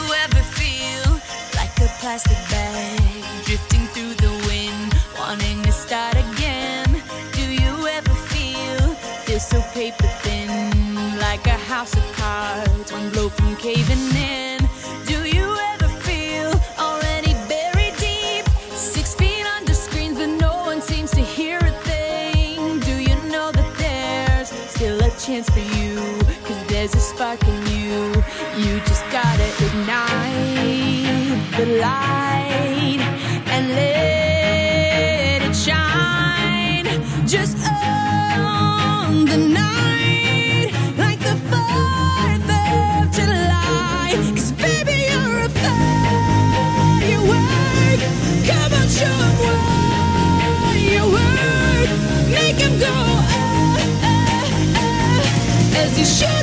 Caving 13.55 14.15
in? 14.15 14.59
Do 15.05 15.25
you 15.27 15.55
ever 15.71 15.87
feel 16.07 16.51
already 16.79 17.33
buried 17.47 17.95
deep, 17.97 18.45
six 18.71 19.15
feet 19.15 19.45
under 19.57 19.73
screens, 19.73 20.17
but 20.17 20.29
no 20.47 20.63
one 20.65 20.81
seems 20.81 21.11
to 21.11 21.21
hear 21.21 21.57
a 21.59 21.71
thing? 21.89 22.79
Do 22.79 22.95
you 23.09 23.15
know 23.31 23.51
that 23.51 23.69
there's 23.77 24.49
still 24.49 24.99
a 24.99 25.09
chance 25.25 25.49
for 25.49 25.65
you? 25.77 25.95
Cause 26.45 26.61
there's 26.67 26.95
a 26.95 26.99
spark 26.99 27.41
in 27.47 27.59
you. 27.67 28.23
You 28.63 28.79
just 28.81 29.05
gotta 29.11 29.47
ignite 29.65 31.51
the 31.57 31.65
light 31.81 32.70
you 56.01 56.05
shoot 56.07 56.40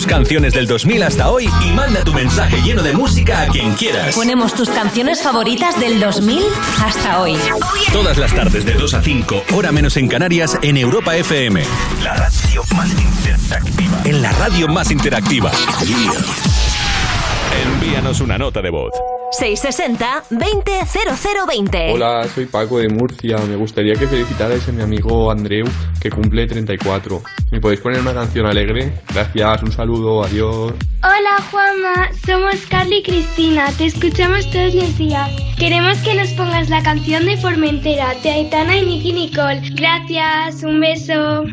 tus 0.00 0.06
canciones 0.06 0.54
del 0.54 0.66
2000 0.66 1.02
hasta 1.02 1.30
hoy 1.30 1.46
y 1.62 1.72
manda 1.72 2.02
tu 2.02 2.14
mensaje 2.14 2.56
lleno 2.62 2.82
de 2.82 2.94
música 2.94 3.42
a 3.42 3.48
quien 3.48 3.74
quieras. 3.74 4.14
Ponemos 4.14 4.54
tus 4.54 4.70
canciones 4.70 5.22
favoritas 5.22 5.78
del 5.78 6.00
2000 6.00 6.42
hasta 6.82 7.20
hoy. 7.20 7.36
Todas 7.92 8.16
las 8.16 8.34
tardes 8.34 8.64
de 8.64 8.72
2 8.72 8.94
a 8.94 9.02
5, 9.02 9.42
hora 9.54 9.72
menos 9.72 9.98
en 9.98 10.08
Canarias, 10.08 10.58
en 10.62 10.78
Europa 10.78 11.14
FM. 11.16 11.62
La 12.02 12.14
radio 12.14 12.62
más 12.74 12.90
interactiva. 12.90 14.00
En 14.06 14.22
la 14.22 14.32
radio 14.32 14.68
más 14.68 14.90
interactiva. 14.90 15.52
Envíanos 17.62 18.22
una 18.22 18.38
nota 18.38 18.62
de 18.62 18.70
voz. 18.70 18.94
660-200020. 19.38 21.92
Hola, 21.92 22.26
soy 22.34 22.46
Paco 22.46 22.78
de 22.78 22.88
Murcia. 22.88 23.36
Me 23.46 23.56
gustaría 23.56 23.92
que 23.94 24.06
felicitarais 24.06 24.66
a 24.66 24.72
mi 24.72 24.80
amigo 24.82 25.30
Andreu, 25.30 25.66
que 26.00 26.08
cumple 26.08 26.46
34. 26.46 27.22
¿Me 27.50 27.60
podéis 27.60 27.80
poner 27.80 28.00
una 28.00 28.14
canción 28.14 28.46
alegre? 28.46 28.92
Gracias, 29.12 29.62
un 29.62 29.72
saludo, 29.72 30.22
adiós. 30.22 30.72
Hola 31.02 31.42
Juanma, 31.50 32.10
somos 32.24 32.54
Carly 32.68 32.98
y 32.98 33.02
Cristina, 33.02 33.66
te 33.76 33.86
escuchamos 33.86 34.48
todos 34.50 34.74
los 34.74 34.96
días. 34.98 35.28
Queremos 35.58 35.98
que 35.98 36.14
nos 36.14 36.28
pongas 36.30 36.68
la 36.70 36.82
canción 36.82 37.24
de 37.24 37.36
Formentera, 37.36 38.14
de 38.22 38.30
Aitana 38.30 38.76
y 38.76 38.86
Nicky 38.86 39.12
Nicole. 39.12 39.62
Gracias, 39.74 40.62
un 40.62 40.78
beso. 40.78 41.44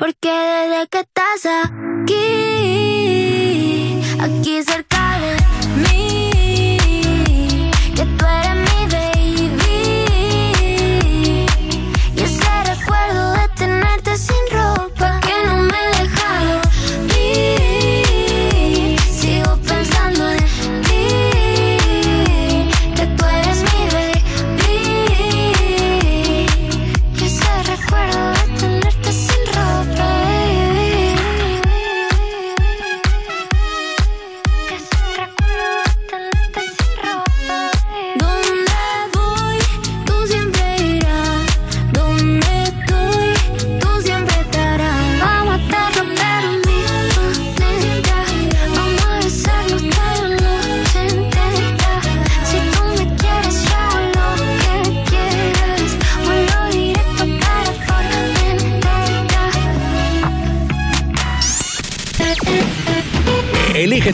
Porque 0.00 0.30
desde 0.30 0.88
que 0.88 1.00
estás 1.00 1.44
aquí, 1.44 2.16
aquí 4.18 4.62
cerca 4.62 4.89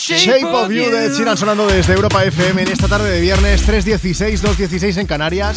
Shape, 0.00 0.44
of 0.44 0.70
You 0.70 0.90
de 0.90 1.12
Chiran 1.14 1.36
sonando 1.36 1.66
desde 1.66 1.92
Europa 1.92 2.24
FM 2.24 2.62
en 2.62 2.68
esta 2.68 2.88
tarde 2.88 3.10
de 3.10 3.20
viernes 3.20 3.68
3.16, 3.68 4.40
2.16 4.40 4.98
en 4.98 5.06
Canarias. 5.06 5.56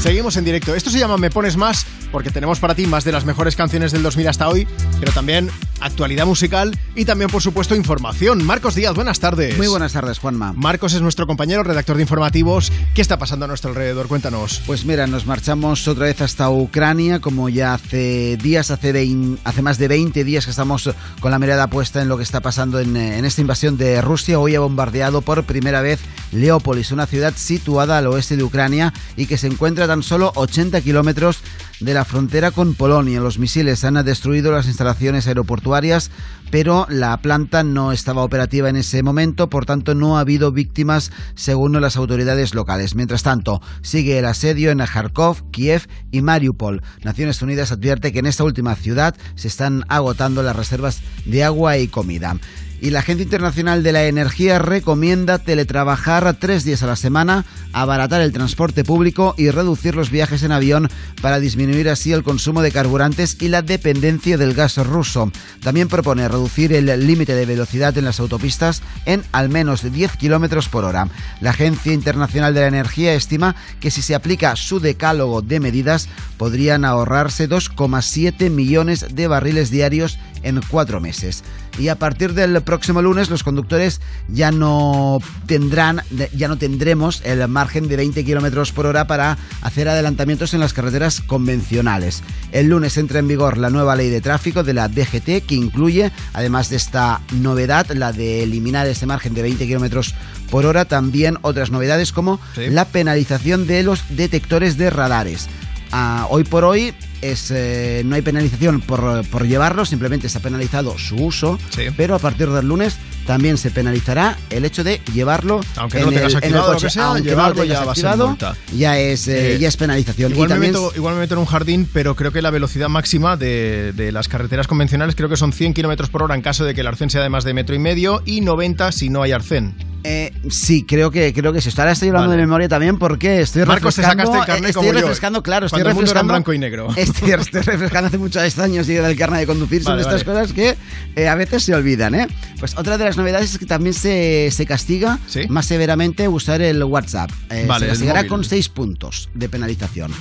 Seguimos 0.00 0.36
en 0.36 0.44
directo. 0.44 0.74
Esto 0.74 0.90
se 0.90 0.98
llama 0.98 1.16
Me 1.16 1.30
Pones 1.30 1.56
Más 1.56 1.86
porque 2.14 2.30
tenemos 2.30 2.60
para 2.60 2.76
ti 2.76 2.86
más 2.86 3.02
de 3.02 3.10
las 3.10 3.24
mejores 3.24 3.56
canciones 3.56 3.90
del 3.90 4.04
2000 4.04 4.28
hasta 4.28 4.48
hoy, 4.48 4.68
pero 5.00 5.10
también 5.10 5.50
actualidad 5.80 6.26
musical 6.26 6.78
y 6.94 7.04
también, 7.06 7.28
por 7.28 7.42
supuesto, 7.42 7.74
información. 7.74 8.46
Marcos 8.46 8.76
Díaz, 8.76 8.94
buenas 8.94 9.18
tardes. 9.18 9.56
Muy 9.58 9.66
buenas 9.66 9.94
tardes, 9.94 10.20
Juanma. 10.20 10.52
Marcos 10.52 10.94
es 10.94 11.02
nuestro 11.02 11.26
compañero, 11.26 11.64
redactor 11.64 11.96
de 11.96 12.02
informativos. 12.02 12.70
¿Qué 12.94 13.02
está 13.02 13.18
pasando 13.18 13.46
a 13.46 13.48
nuestro 13.48 13.70
alrededor? 13.70 14.06
Cuéntanos. 14.06 14.62
Pues 14.64 14.84
mira, 14.84 15.08
nos 15.08 15.26
marchamos 15.26 15.88
otra 15.88 16.04
vez 16.06 16.20
hasta 16.20 16.48
Ucrania, 16.50 17.18
como 17.18 17.48
ya 17.48 17.74
hace 17.74 18.36
días, 18.40 18.70
hace, 18.70 18.92
vein- 18.92 19.40
hace 19.42 19.62
más 19.62 19.78
de 19.78 19.88
20 19.88 20.22
días 20.22 20.44
que 20.44 20.52
estamos 20.52 20.88
con 21.18 21.32
la 21.32 21.40
mirada 21.40 21.66
puesta 21.66 22.00
en 22.00 22.08
lo 22.08 22.16
que 22.16 22.22
está 22.22 22.40
pasando 22.40 22.78
en, 22.78 22.96
eh, 22.96 23.18
en 23.18 23.24
esta 23.24 23.40
invasión 23.40 23.76
de 23.76 24.00
Rusia. 24.00 24.38
Hoy 24.38 24.54
ha 24.54 24.60
bombardeado 24.60 25.20
por 25.20 25.42
primera 25.42 25.80
vez 25.80 25.98
Leópolis, 26.30 26.92
una 26.92 27.06
ciudad 27.08 27.32
situada 27.36 27.98
al 27.98 28.06
oeste 28.06 28.36
de 28.36 28.44
Ucrania 28.44 28.92
y 29.16 29.26
que 29.26 29.36
se 29.36 29.48
encuentra 29.48 29.86
a 29.86 29.88
tan 29.88 30.04
solo 30.04 30.30
80 30.36 30.80
kilómetros 30.80 31.38
de 31.80 31.92
la 31.92 32.03
frontera 32.04 32.50
con 32.50 32.74
Polonia. 32.74 33.20
Los 33.20 33.38
misiles 33.38 33.84
han 33.84 33.94
destruido 34.04 34.52
las 34.52 34.66
instalaciones 34.66 35.26
aeroportuarias, 35.26 36.10
pero 36.50 36.86
la 36.88 37.16
planta 37.18 37.62
no 37.62 37.92
estaba 37.92 38.22
operativa 38.22 38.68
en 38.68 38.76
ese 38.76 39.02
momento, 39.02 39.48
por 39.50 39.66
tanto 39.66 39.94
no 39.94 40.16
ha 40.16 40.20
habido 40.20 40.52
víctimas 40.52 41.12
según 41.34 41.80
las 41.80 41.96
autoridades 41.96 42.54
locales. 42.54 42.94
Mientras 42.94 43.22
tanto, 43.22 43.60
sigue 43.82 44.18
el 44.18 44.24
asedio 44.24 44.70
en 44.70 44.78
Kharkov, 44.78 45.50
Kiev 45.50 45.88
y 46.10 46.22
Mariupol. 46.22 46.82
Naciones 47.02 47.42
Unidas 47.42 47.72
advierte 47.72 48.12
que 48.12 48.20
en 48.20 48.26
esta 48.26 48.44
última 48.44 48.74
ciudad 48.76 49.16
se 49.34 49.48
están 49.48 49.84
agotando 49.88 50.42
las 50.42 50.56
reservas 50.56 51.02
de 51.24 51.44
agua 51.44 51.78
y 51.78 51.88
comida. 51.88 52.36
Y 52.84 52.90
la 52.90 52.98
Agencia 52.98 53.22
Internacional 53.24 53.82
de 53.82 53.92
la 53.92 54.04
Energía 54.04 54.58
recomienda 54.58 55.38
teletrabajar 55.38 56.36
tres 56.38 56.64
días 56.64 56.82
a 56.82 56.86
la 56.86 56.96
semana, 56.96 57.46
abaratar 57.72 58.20
el 58.20 58.30
transporte 58.30 58.84
público 58.84 59.34
y 59.38 59.48
reducir 59.48 59.94
los 59.94 60.10
viajes 60.10 60.42
en 60.42 60.52
avión 60.52 60.90
para 61.22 61.40
disminuir 61.40 61.88
así 61.88 62.12
el 62.12 62.22
consumo 62.22 62.60
de 62.60 62.72
carburantes 62.72 63.38
y 63.40 63.48
la 63.48 63.62
dependencia 63.62 64.36
del 64.36 64.52
gas 64.52 64.76
ruso. 64.76 65.32
También 65.62 65.88
propone 65.88 66.28
reducir 66.28 66.74
el 66.74 67.06
límite 67.06 67.34
de 67.34 67.46
velocidad 67.46 67.96
en 67.96 68.04
las 68.04 68.20
autopistas 68.20 68.82
en 69.06 69.22
al 69.32 69.48
menos 69.48 69.90
10 69.90 70.18
kilómetros 70.18 70.68
por 70.68 70.84
hora. 70.84 71.08
La 71.40 71.50
Agencia 71.50 71.94
Internacional 71.94 72.52
de 72.52 72.60
la 72.60 72.68
Energía 72.68 73.14
estima 73.14 73.56
que 73.80 73.90
si 73.90 74.02
se 74.02 74.14
aplica 74.14 74.56
su 74.56 74.78
decálogo 74.78 75.40
de 75.40 75.58
medidas 75.58 76.10
podrían 76.36 76.84
ahorrarse 76.84 77.48
2,7 77.48 78.50
millones 78.50 79.06
de 79.14 79.26
barriles 79.26 79.70
diarios 79.70 80.18
en 80.42 80.60
cuatro 80.68 81.00
meses. 81.00 81.42
Y 81.78 81.88
a 81.88 81.96
partir 81.96 82.34
del 82.34 82.62
próximo 82.62 83.02
lunes 83.02 83.30
los 83.30 83.42
conductores 83.42 84.00
ya 84.28 84.50
no 84.50 85.18
tendrán, 85.46 86.02
ya 86.34 86.48
no 86.48 86.56
tendremos 86.56 87.20
el 87.24 87.46
margen 87.48 87.88
de 87.88 87.96
20 87.96 88.24
kilómetros 88.24 88.72
por 88.72 88.86
hora 88.86 89.06
para 89.06 89.38
hacer 89.62 89.88
adelantamientos 89.88 90.54
en 90.54 90.60
las 90.60 90.72
carreteras 90.72 91.20
convencionales. 91.20 92.22
El 92.52 92.68
lunes 92.68 92.96
entra 92.96 93.18
en 93.18 93.28
vigor 93.28 93.58
la 93.58 93.70
nueva 93.70 93.96
ley 93.96 94.10
de 94.10 94.20
tráfico 94.20 94.62
de 94.62 94.74
la 94.74 94.88
DGT 94.88 95.44
que 95.46 95.54
incluye, 95.54 96.12
además 96.32 96.70
de 96.70 96.76
esta 96.76 97.20
novedad, 97.32 97.90
la 97.92 98.12
de 98.12 98.42
eliminar 98.42 98.86
ese 98.86 99.06
margen 99.06 99.34
de 99.34 99.42
20 99.42 99.66
kilómetros 99.66 100.14
por 100.50 100.66
hora, 100.66 100.84
también 100.84 101.38
otras 101.42 101.70
novedades 101.70 102.12
como 102.12 102.38
la 102.56 102.84
penalización 102.84 103.66
de 103.66 103.82
los 103.82 104.04
detectores 104.10 104.76
de 104.76 104.90
radares. 104.90 105.48
Ah, 105.90 106.26
hoy 106.30 106.44
por 106.44 106.64
hoy 106.64 106.94
es, 107.30 107.50
eh, 107.50 108.02
no 108.04 108.14
hay 108.14 108.22
penalización 108.22 108.80
por, 108.80 109.26
por 109.28 109.46
llevarlo, 109.46 109.84
simplemente 109.84 110.28
se 110.28 110.38
ha 110.38 110.42
penalizado 110.42 110.98
su 110.98 111.16
uso, 111.16 111.58
pero 111.96 112.14
a 112.14 112.18
partir 112.18 112.50
del 112.50 112.68
lunes 112.68 112.98
también 113.26 113.56
se 113.58 113.70
penalizará 113.70 114.36
el 114.50 114.64
hecho 114.64 114.84
de 114.84 115.00
llevarlo 115.12 115.60
Aunque 115.76 115.98
en, 115.98 116.04
no 116.04 116.10
lo 116.10 116.16
tengas 116.16 116.34
el, 116.34 116.38
en 116.44 116.50
el 116.50 116.54
activado 116.58 116.64
o 116.64 116.68
lo 116.68 116.74
coche. 116.74 116.86
que 116.86 116.90
sea, 116.92 117.04
Aunque 117.06 117.20
no 117.20 117.24
lo 117.24 117.30
llevarlo 117.30 117.64
ya 117.64 117.84
va 117.84 117.92
a 117.92 117.94
ser 117.94 118.06
activado, 118.06 118.28
multa. 118.28 118.56
ya 118.76 118.98
es, 118.98 119.28
eh, 119.28 119.54
Eh, 119.54 119.58
ya 119.58 119.68
es 119.68 119.76
penalización. 119.76 120.32
Igual, 120.32 120.50
y 120.50 120.54
me 120.54 120.58
meto, 120.60 120.92
igual 120.96 121.14
me 121.14 121.20
meto 121.20 121.34
en 121.34 121.40
un 121.40 121.46
jardín, 121.46 121.88
pero 121.92 122.14
creo 122.16 122.32
que 122.32 122.42
la 122.42 122.50
velocidad 122.50 122.88
máxima 122.88 123.36
de, 123.36 123.92
de 123.94 124.12
las 124.12 124.28
carreteras 124.28 124.66
convencionales 124.66 125.14
creo 125.16 125.28
que 125.28 125.36
son 125.36 125.52
100 125.52 125.74
kilómetros 125.74 126.10
por 126.10 126.22
hora 126.22 126.34
en 126.34 126.42
caso 126.42 126.64
de 126.64 126.74
que 126.74 126.80
el 126.82 126.86
arcén 126.86 127.10
sea 127.10 127.22
de 127.22 127.28
más 127.30 127.44
de 127.44 127.54
metro 127.54 127.74
y 127.74 127.78
medio 127.78 128.22
y 128.24 128.40
90 128.40 128.92
si 128.92 129.08
no 129.08 129.22
hay 129.22 129.32
arcén. 129.32 129.74
Eh, 130.06 130.34
sí, 130.50 130.84
creo 130.86 131.10
que 131.10 131.32
creo 131.32 131.50
que 131.54 131.62
sí. 131.62 131.70
Ahora 131.78 131.92
estoy 131.92 132.08
hablando 132.08 132.28
Vale. 132.28 132.42
de 132.42 132.46
memoria 132.46 132.68
también 132.68 132.98
porque 132.98 133.40
estoy 133.40 133.64
Marcos, 133.64 133.94
te 133.94 134.02
refrescando. 134.02 134.24
sacaste 134.32 134.38
el 134.38 134.46
carnet 134.46 134.68
estoy 134.68 134.82
como 134.82 134.92
yo, 134.92 135.00
refrescando, 135.00 135.42
claro, 135.42 135.64
estoy 135.64 135.80
el 135.80 135.86
era 135.86 135.90
en 135.92 135.96
refrescando. 135.96 136.32
blanco 136.34 136.52
y 136.52 136.58
negro. 136.58 136.88
Estoy, 136.96 137.30
estoy 137.30 137.62
refrescando 137.62 138.08
hace 138.08 138.18
muchos 138.18 138.58
años 138.58 138.86
y 138.90 138.92
del 138.92 139.16
carnet 139.16 139.40
de 139.40 139.46
conducir. 139.46 139.82
Son 139.82 139.92
Vale, 139.94 140.02
de 140.02 140.08
estas 140.10 140.24
cosas 140.24 140.52
que 140.52 140.76
eh, 141.16 141.26
a 141.28 141.34
veces 141.36 141.62
se 141.62 141.74
olvidan, 141.74 142.14
¿eh? 142.14 142.28
Pues 142.60 142.76
otra 142.76 142.98
de 142.98 143.04
las 143.06 143.13
novedades 143.16 143.52
es 143.52 143.58
que 143.58 143.66
también 143.66 143.94
se, 143.94 144.50
se 144.50 144.66
castiga 144.66 145.18
más 145.48 145.66
severamente 145.66 146.28
usar 146.28 146.62
el 146.62 146.82
WhatsApp. 146.84 147.30
Eh, 147.50 147.64
Vale, 147.66 147.80
se 147.80 147.84
el 147.86 147.90
castigará 147.92 148.26
con 148.26 148.44
seis 148.44 148.68
puntos 148.68 149.28
de 149.34 149.48
penalización 149.48 150.12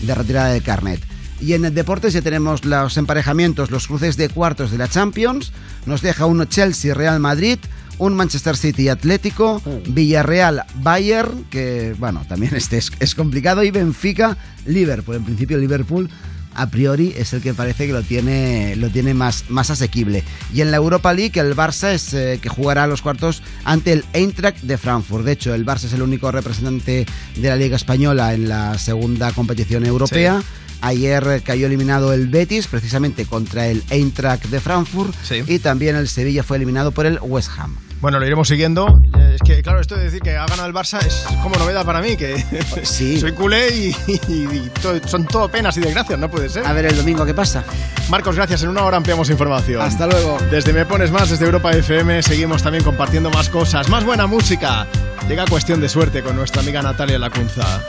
de 0.00 0.14
retirada 0.14 0.48
del 0.48 0.62
carnet. 0.62 1.00
Y 1.40 1.52
en 1.52 1.72
deportes 1.74 2.12
ya 2.14 2.22
tenemos 2.22 2.64
los 2.64 2.96
emparejamientos, 2.96 3.70
los 3.70 3.86
cruces 3.86 4.16
de 4.16 4.28
cuartos 4.28 4.72
de 4.72 4.78
la 4.78 4.88
Champions. 4.88 5.52
Nos 5.86 6.02
deja 6.02 6.26
uno 6.26 6.46
Chelsea-Real 6.46 7.20
Madrid, 7.20 7.58
un 7.98 8.14
Manchester 8.14 8.56
City 8.56 8.88
Atlético, 8.88 9.62
Villarreal 9.88 10.64
Bayern, 10.76 11.44
que 11.44 11.94
bueno, 11.98 12.24
también 12.28 12.54
este 12.56 12.78
es, 12.78 12.90
es 12.98 13.14
complicado, 13.14 13.62
y 13.62 13.70
Benfica 13.70 14.36
Liverpool. 14.66 15.16
En 15.16 15.24
principio 15.24 15.58
Liverpool 15.58 16.10
a 16.58 16.68
priori 16.68 17.14
es 17.16 17.32
el 17.32 17.40
que 17.40 17.54
parece 17.54 17.86
que 17.86 17.92
lo 17.92 18.02
tiene, 18.02 18.74
lo 18.76 18.90
tiene 18.90 19.14
más, 19.14 19.44
más 19.48 19.70
asequible. 19.70 20.24
Y 20.52 20.60
en 20.60 20.70
la 20.70 20.76
Europa 20.76 21.14
League 21.14 21.38
el 21.40 21.54
Barça 21.54 21.92
es 21.92 22.12
eh, 22.14 22.40
que 22.42 22.48
jugará 22.48 22.86
los 22.86 23.00
cuartos 23.00 23.42
ante 23.64 23.92
el 23.92 24.04
Eintracht 24.12 24.60
de 24.62 24.76
Frankfurt. 24.76 25.24
De 25.24 25.32
hecho, 25.32 25.54
el 25.54 25.64
Barça 25.64 25.84
es 25.84 25.92
el 25.92 26.02
único 26.02 26.32
representante 26.32 27.06
de 27.36 27.48
la 27.48 27.56
Liga 27.56 27.76
Española 27.76 28.34
en 28.34 28.48
la 28.48 28.76
segunda 28.76 29.30
competición 29.32 29.86
europea. 29.86 30.42
Ayer 30.80 31.42
cayó 31.44 31.66
eliminado 31.66 32.12
el 32.12 32.28
Betis, 32.28 32.66
precisamente 32.66 33.24
contra 33.24 33.68
el 33.68 33.82
Eintracht 33.90 34.46
de 34.46 34.60
Frankfurt. 34.60 35.14
Y 35.46 35.60
también 35.60 35.96
el 35.96 36.08
Sevilla 36.08 36.42
fue 36.42 36.56
eliminado 36.56 36.92
por 36.92 37.06
el 37.06 37.18
West 37.22 37.50
Ham. 37.56 37.76
Bueno, 38.00 38.20
lo 38.20 38.26
iremos 38.26 38.46
siguiendo. 38.46 39.00
Eh, 39.18 39.32
Es 39.34 39.40
que, 39.42 39.62
claro, 39.62 39.80
esto 39.80 39.96
de 39.96 40.04
decir 40.04 40.20
que 40.20 40.36
ha 40.36 40.46
ganado 40.46 40.66
el 40.68 40.74
Barça 40.74 40.98
es 41.04 41.24
como 41.42 41.56
novedad 41.56 41.84
para 41.84 42.00
mí, 42.00 42.16
que 42.16 42.44
soy 42.84 43.32
culé 43.32 43.68
y, 43.76 43.96
y- 44.06 44.20
y 44.28 44.70
to- 44.80 45.06
son 45.08 45.26
todo 45.26 45.48
penas 45.48 45.76
y 45.76 45.80
desgracias, 45.80 46.18
no 46.18 46.30
puede 46.30 46.48
ser. 46.48 46.64
A 46.66 46.72
ver 46.72 46.86
el 46.86 46.96
domingo 46.96 47.24
qué 47.26 47.34
pasa. 47.34 47.64
Marcos, 48.08 48.36
gracias. 48.36 48.62
En 48.62 48.68
una 48.70 48.84
hora 48.84 48.96
ampliamos 48.96 49.30
información. 49.30 49.82
Hasta 49.82 50.06
luego. 50.06 50.38
Desde 50.50 50.72
Me 50.72 50.86
Pones 50.86 51.10
Más, 51.10 51.28
desde 51.30 51.44
Europa 51.44 51.72
FM, 51.72 52.22
seguimos 52.22 52.62
también 52.62 52.84
compartiendo 52.84 53.30
más 53.30 53.48
cosas, 53.48 53.88
más 53.88 54.04
buena 54.04 54.26
música. 54.26 54.86
Llega 55.28 55.44
cuestión 55.46 55.80
de 55.80 55.88
suerte 55.88 56.22
con 56.22 56.36
nuestra 56.36 56.62
amiga 56.62 56.80
Natalia 56.82 57.18
Lacunza. 57.18 57.80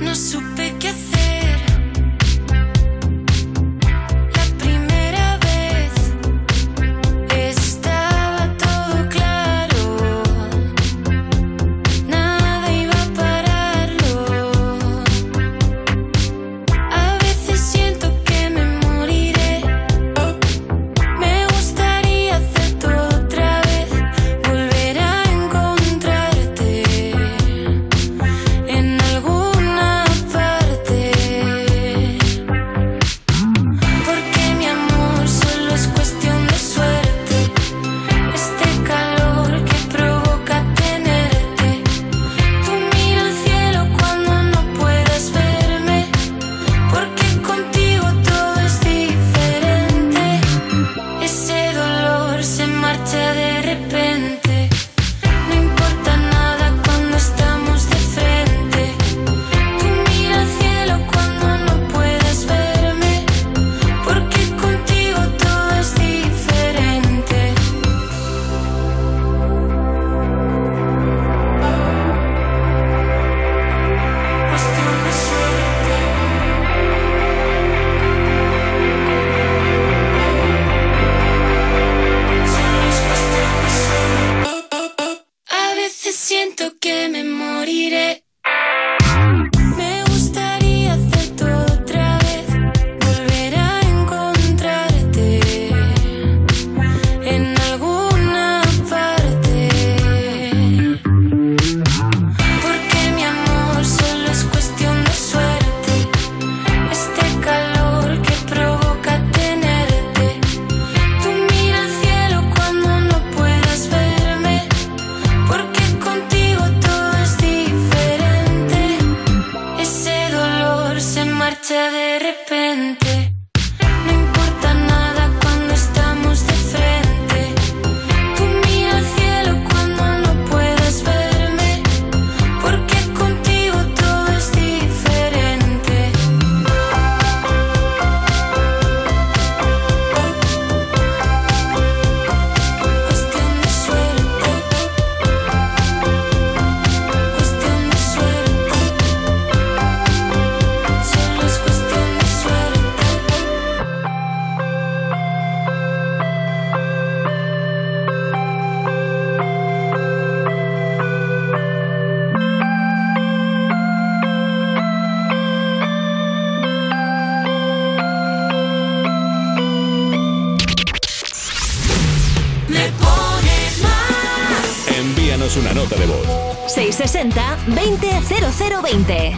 No 0.00 0.14
supe 0.14 0.74
qué 0.80 0.88
hacer. 0.88 1.05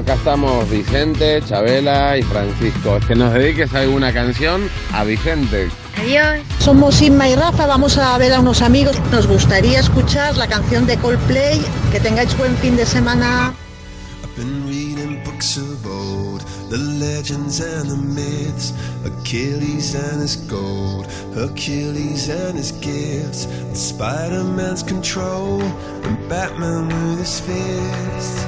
Acá 0.08 0.16
estamos 0.16 0.70
Vicente, 0.70 1.42
Chabela 1.46 2.16
y 2.16 2.22
Francisco. 2.22 2.98
Que 3.06 3.14
nos 3.14 3.30
dediques 3.34 3.74
alguna 3.74 4.10
canción 4.10 4.70
a 4.94 5.04
Vicente. 5.04 5.68
Adiós. 5.98 6.40
Somos 6.60 7.02
Inma 7.02 7.28
y 7.28 7.34
Rafa, 7.34 7.66
vamos 7.66 7.98
a 7.98 8.16
ver 8.16 8.32
a 8.32 8.40
unos 8.40 8.62
amigos. 8.62 8.96
Nos 9.12 9.26
gustaría 9.26 9.80
escuchar 9.80 10.34
la 10.38 10.46
canción 10.46 10.86
de 10.86 10.96
Coldplay. 10.96 11.60
Que 11.92 12.00
tengáis 12.00 12.34
buen 12.38 12.56
fin 12.56 12.74
de 12.74 12.86
semana. 12.86 13.52
been 14.34 14.66
reading 14.66 15.22
books 15.24 15.58
of 15.58 15.86
old, 15.86 16.40
the 16.70 16.78
legends 16.78 17.60
and 17.60 17.90
the 17.90 17.96
myths, 17.96 18.72
Achilles 19.04 19.94
and 19.94 20.22
his 20.22 20.36
gold, 20.36 21.06
Hercules 21.34 22.30
and 22.30 22.56
his 22.56 22.72
gifts, 22.72 23.44
and 23.44 23.76
Spider-Man's 23.76 24.84
control, 24.84 25.60
and 25.60 26.28
Batman 26.30 26.86
with 26.86 27.18
his 27.18 27.40
fists. 27.40 28.47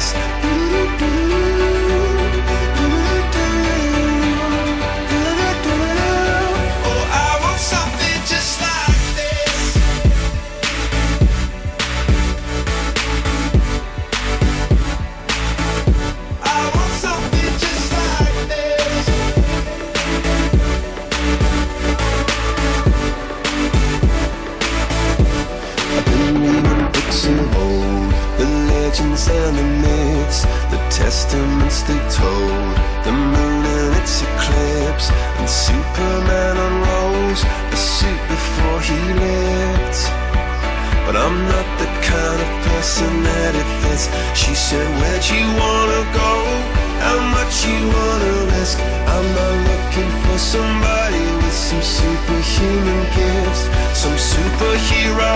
Like 0.00 1.19
somebody 50.40 51.20
with 51.44 51.52
some 51.52 51.82
superhuman 51.82 53.04
gifts, 53.14 53.68
some 53.92 54.16
superhero, 54.16 55.34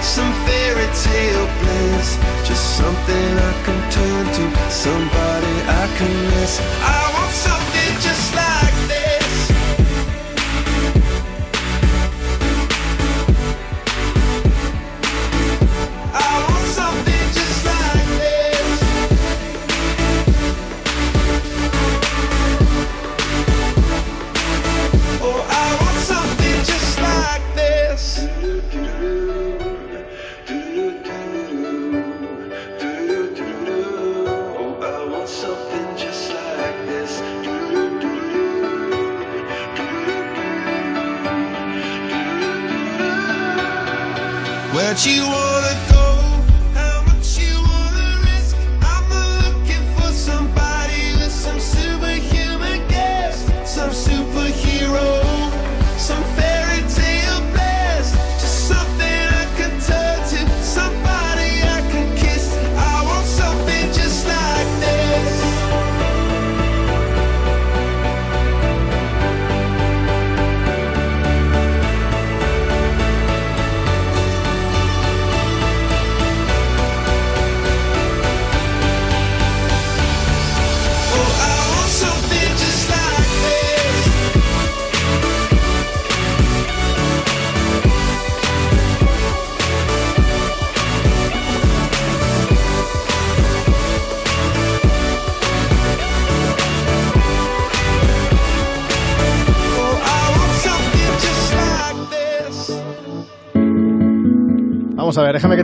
some 0.00 0.32
fairy 0.46 0.88
tale 0.94 1.46
bliss. 1.58 2.18
Just 2.46 2.76
something 2.78 3.28
I 3.50 3.52
can 3.66 3.80
turn 3.90 4.24
to, 4.36 4.44
somebody 4.70 5.54
I 5.66 5.84
can 5.98 6.12
miss. 6.30 6.60
I 6.82 7.01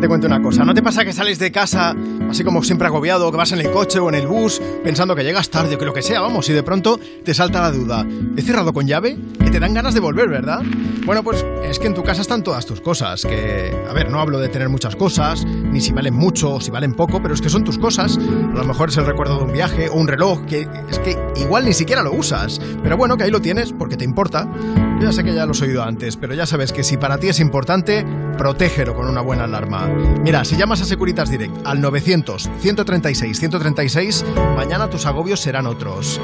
te 0.01 0.09
cuente 0.09 0.27
una 0.27 0.43
cosa. 0.43 0.65
¿No 0.65 0.75
te 0.75 0.83
pasa 0.83 1.05
que 1.05 1.13
sales 1.13 1.39
de 1.39 1.51
casa 1.51 1.95
así 2.31 2.45
como 2.45 2.63
siempre 2.63 2.87
agobiado, 2.87 3.31
que 3.31 3.37
vas 3.37 3.53
en 3.53 3.61
el 3.61 3.71
coche 3.71 3.99
o 3.99 4.09
en 4.09 4.15
el 4.15 4.27
bus 4.27 4.61
pensando 4.85 5.15
que 5.15 5.25
llegas 5.25 5.51
tarde 5.51 5.75
o 5.75 5.79
que 5.79 5.85
lo 5.85 5.93
que 5.93 6.03
sea, 6.03 6.21
vamos, 6.21 6.49
y 6.49 6.53
de 6.53 6.63
pronto 6.63 7.01
te 7.25 7.35
salta 7.35 7.61
la 7.61 7.71
duda? 7.71 8.07
¿He 8.37 8.43
cerrado 8.43 8.73
con 8.73 8.87
llave? 8.87 9.17
Que 9.43 9.51
te 9.51 9.61
dan 9.61 9.75
ganas 9.75 9.95
de 9.95 10.01
volver, 10.01 10.29
¿verdad? 10.29 10.63
Bueno, 11.07 11.23
pues 11.23 11.45
es 11.65 11.79
que 11.79 11.87
en 11.87 11.95
tu 11.95 12.03
casa 12.03 12.21
están 12.21 12.43
todas 12.43 12.67
tus 12.67 12.81
cosas, 12.81 13.23
que, 13.23 13.75
a 13.89 13.93
ver, 13.95 14.11
no 14.11 14.21
hablo 14.21 14.39
de 14.39 14.49
tener 14.49 14.69
muchas 14.69 14.95
cosas, 14.95 15.45
ni 15.47 15.81
si 15.81 15.93
valen 15.93 16.15
mucho 16.15 16.55
o 16.55 16.61
si 16.61 16.71
valen 16.71 16.95
poco, 16.95 17.23
pero 17.23 17.35
es 17.35 17.41
que 17.41 17.49
son 17.49 17.65
tus 17.65 17.79
cosas. 17.79 18.19
A 18.19 18.59
lo 18.59 18.65
mejor 18.65 18.91
es 18.91 18.97
el 18.99 19.07
recuerdo 19.07 19.39
de 19.39 19.45
un 19.45 19.53
viaje 19.53 19.89
o 19.89 19.95
un 19.95 20.07
reloj, 20.07 20.45
que 20.45 20.69
es 20.91 20.99
que 20.99 21.17
igual 21.37 21.65
ni 21.65 21.73
siquiera 21.73 22.03
lo 22.03 22.13
usas. 22.13 22.61
Pero 22.83 22.97
bueno, 22.97 23.17
que 23.17 23.25
ahí 23.25 23.31
lo 23.31 23.41
tienes 23.41 23.73
porque 23.73 23.97
te 23.97 24.05
importa. 24.05 24.49
Ya 25.01 25.13
sé 25.13 25.25
que 25.25 25.33
ya 25.33 25.47
lo 25.47 25.53
has 25.53 25.63
oído 25.63 25.83
antes, 25.83 26.17
pero 26.17 26.35
ya 26.35 26.45
sabes 26.45 26.73
que 26.73 26.83
si 26.85 26.97
para 26.97 27.19
ti 27.19 27.29
es 27.29 27.41
importante, 27.41 28.05
protégelo 28.39 28.95
con 28.95 29.07
una 29.09 29.21
buena 29.21 29.45
alarma. 29.45 29.87
Mira, 29.87 30.47
si 30.47 30.57
llamas 30.57 30.81
a 30.81 30.87
Securitas 30.87 31.31
Direct 31.31 31.67
al 31.67 31.83
900-136-136, 31.83 34.25
mañana 34.57 34.89
tus 34.89 35.05
agobios 35.05 35.41
serán 35.41 35.67
otros. 35.67 36.19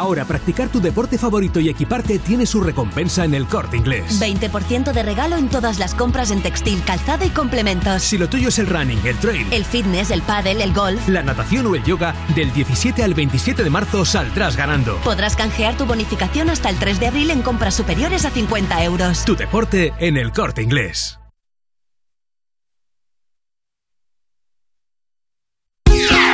Ahora 0.00 0.24
practicar 0.24 0.70
tu 0.70 0.80
deporte 0.80 1.18
favorito 1.18 1.60
y 1.60 1.68
equiparte 1.68 2.18
tiene 2.18 2.46
su 2.46 2.62
recompensa 2.62 3.26
en 3.26 3.34
el 3.34 3.46
corte 3.46 3.76
inglés. 3.76 4.18
20% 4.18 4.94
de 4.94 5.02
regalo 5.02 5.36
en 5.36 5.50
todas 5.50 5.78
las 5.78 5.94
compras 5.94 6.30
en 6.30 6.40
textil, 6.40 6.82
calzado 6.84 7.26
y 7.26 7.28
complementos. 7.28 8.02
Si 8.02 8.16
lo 8.16 8.26
tuyo 8.26 8.48
es 8.48 8.58
el 8.58 8.66
running, 8.66 8.98
el 9.04 9.18
trail, 9.18 9.46
El 9.50 9.66
fitness, 9.66 10.10
el 10.10 10.22
pádel, 10.22 10.62
el 10.62 10.72
golf. 10.72 11.06
la 11.06 11.22
natación 11.22 11.66
o 11.66 11.74
el 11.74 11.84
yoga, 11.84 12.14
del 12.34 12.50
17 12.54 13.04
al 13.04 13.12
27 13.12 13.62
de 13.62 13.68
marzo 13.68 14.06
saldrás 14.06 14.56
ganando. 14.56 14.96
Podrás 15.04 15.36
canjear 15.36 15.76
tu 15.76 15.84
bonificación 15.84 16.48
hasta 16.48 16.70
el 16.70 16.76
3 16.78 16.98
de 16.98 17.08
abril 17.08 17.30
en 17.30 17.42
compras 17.42 17.74
superiores 17.74 18.24
a 18.24 18.30
50 18.30 18.82
euros. 18.84 19.26
Tu 19.26 19.36
deporte 19.36 19.92
en 19.98 20.16
el 20.16 20.32
corte 20.32 20.62
inglés. 20.62 21.18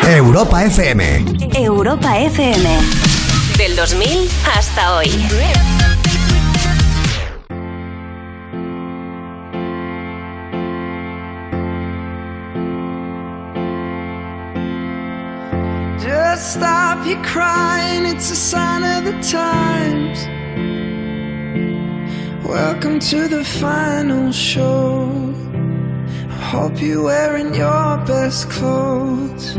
Europa 0.09 0.64
FM. 0.64 1.24
Europa 1.56 2.16
FM. 2.16 3.25
Del 3.76 3.86
2000 3.88 4.30
hasta 4.42 4.96
hoy. 4.96 5.04
Just 15.98 16.54
stop 16.54 17.06
your 17.06 17.22
crying, 17.22 18.06
it's 18.06 18.30
a 18.30 18.34
sign 18.34 18.82
of 18.82 19.04
the 19.04 19.12
times. 19.20 20.26
Welcome 22.46 22.98
to 23.10 23.28
the 23.28 23.44
final 23.44 24.32
show. 24.32 25.12
I 26.30 26.50
hope 26.50 26.80
you're 26.80 27.02
wearing 27.02 27.54
your 27.54 27.98
best 28.06 28.48
clothes. 28.48 29.58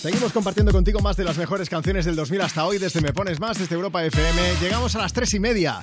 Seguimos 0.00 0.32
compartiendo 0.32 0.72
contigo 0.72 1.00
más 1.00 1.18
de 1.18 1.24
las 1.24 1.36
mejores 1.36 1.68
canciones 1.68 2.06
del 2.06 2.16
2000 2.16 2.40
hasta 2.40 2.64
hoy, 2.64 2.78
desde 2.78 3.02
Me 3.02 3.12
Pones 3.12 3.38
Más, 3.38 3.58
desde 3.58 3.74
Europa 3.74 4.02
FM. 4.02 4.54
Llegamos 4.58 4.96
a 4.96 4.98
las 4.98 5.12
3 5.12 5.34
y 5.34 5.40
media, 5.40 5.78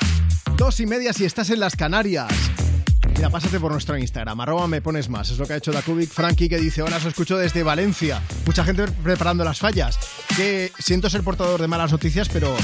2 0.58 0.80
y 0.80 0.86
media 0.88 1.14
si 1.14 1.24
estás 1.24 1.52
en 1.52 1.60
las 1.60 1.76
Canarias. 1.76 2.28
Mira, 3.16 3.30
pásate 3.30 3.60
por 3.60 3.72
nuestro 3.72 3.96
Instagram, 3.96 4.42
arroba 4.42 4.68
me 4.68 4.82
pones 4.82 5.08
más. 5.08 5.30
Es 5.30 5.38
lo 5.38 5.46
que 5.46 5.54
ha 5.54 5.58
hecho 5.58 5.72
Dakubic 5.72 6.10
Frankie 6.10 6.50
que 6.50 6.58
dice, 6.58 6.82
hola, 6.82 6.98
os 6.98 7.06
escucho 7.06 7.38
desde 7.38 7.62
Valencia. 7.62 8.20
Mucha 8.44 8.64
gente 8.64 8.86
preparando 9.04 9.44
las 9.44 9.60
fallas. 9.60 10.00
Que 10.36 10.72
siento 10.80 11.12
ser 11.12 11.22
portador 11.22 11.62
de 11.62 11.68
malas 11.68 11.92
noticias, 11.92 12.28
pero 12.28 12.56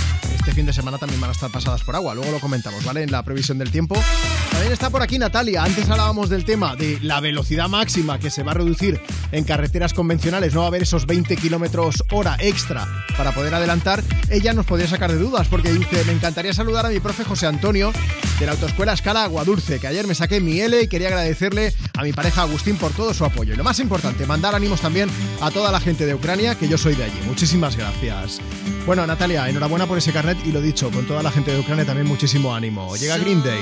este 0.44 0.56
fin 0.56 0.66
de 0.66 0.74
semana 0.74 0.98
también 0.98 1.22
van 1.22 1.30
a 1.30 1.32
estar 1.32 1.50
pasadas 1.50 1.84
por 1.84 1.96
agua. 1.96 2.14
Luego 2.14 2.30
lo 2.30 2.40
comentamos, 2.42 2.84
¿vale? 2.84 3.02
En 3.02 3.12
la 3.12 3.24
previsión 3.24 3.58
del 3.58 3.72
tiempo. 3.72 3.96
También 4.52 4.74
está 4.74 4.90
por 4.90 5.02
aquí 5.02 5.18
Natalia. 5.18 5.64
Antes 5.64 5.90
hablábamos 5.90 6.30
del 6.30 6.44
tema 6.44 6.76
de 6.76 7.00
la 7.02 7.22
velocidad 7.22 7.70
máxima 7.70 8.20
que 8.20 8.30
se 8.30 8.44
va 8.44 8.52
a 8.52 8.56
reducir 8.56 9.00
en 9.32 9.46
carreteras 9.46 9.94
convencionales. 9.94 10.54
No 10.54 10.60
va 10.60 10.66
a 10.66 10.68
haber 10.68 10.84
esos 10.84 11.06
20 11.06 11.38
kilómetros 11.38 12.04
hora 12.12 12.36
extra 12.42 12.86
para 13.16 13.32
poder 13.32 13.54
adelantar. 13.54 14.04
Ella 14.30 14.52
nos 14.52 14.66
podría 14.66 14.90
sacar 14.90 15.14
de 15.14 15.18
dudas 15.18 15.48
porque 15.48 15.72
dice, 15.72 16.04
me 16.04 16.12
encantaría 16.12 16.54
saludar 16.54 16.88
a 16.88 16.90
mi 16.90 17.00
profe 17.00 17.24
José 17.24 17.48
Antonio 17.48 17.94
de 18.40 18.46
la 18.46 18.54
Autoescuela 18.54 18.94
Escala 18.94 19.24
Aguadulce, 19.24 19.80
que 19.80 19.88
ayer 19.88 20.08
me 20.08 20.16
saqué 20.16 20.40
mi 20.40 20.60
L 20.60 20.82
y 20.82 20.88
quería 20.88 21.08
agradecerle 21.08 21.74
a 21.94 22.04
mi 22.04 22.14
pareja 22.14 22.42
Agustín 22.44 22.78
por 22.78 22.92
todo 22.92 23.14
su 23.14 23.26
apoyo. 23.26 23.54
Y 23.54 23.58
lo 23.58 23.64
más 23.64 23.80
importante, 23.80 24.26
mandar 24.26 24.56
ánimos 24.56 24.82
también 24.82 25.10
a 25.42 25.52
toda 25.52 25.72
la 25.72 25.80
gente 25.80 26.06
de 26.06 26.14
Ucrania, 26.14 26.56
que 26.56 26.68
yo 26.68 26.78
soy 26.78 26.96
de 26.96 27.06
allí. 27.06 27.20
Muchísimas 27.26 27.76
gracias. 27.76 28.40
Bueno, 28.86 29.06
Natalia, 29.06 29.48
enhorabuena 29.50 29.88
por 29.88 29.98
ese 29.98 30.12
carnet 30.12 30.38
y 30.46 30.52
lo 30.52 30.62
dicho, 30.62 30.92
con 30.92 31.06
toda 31.06 31.24
la 31.24 31.32
gente 31.32 31.52
de 31.52 31.60
Ucrania 31.60 31.86
también 31.86 32.08
muchísimo 32.08 32.54
ánimo. 32.54 32.96
Llega 32.96 33.18
Green 33.18 33.42
Day. 33.44 33.62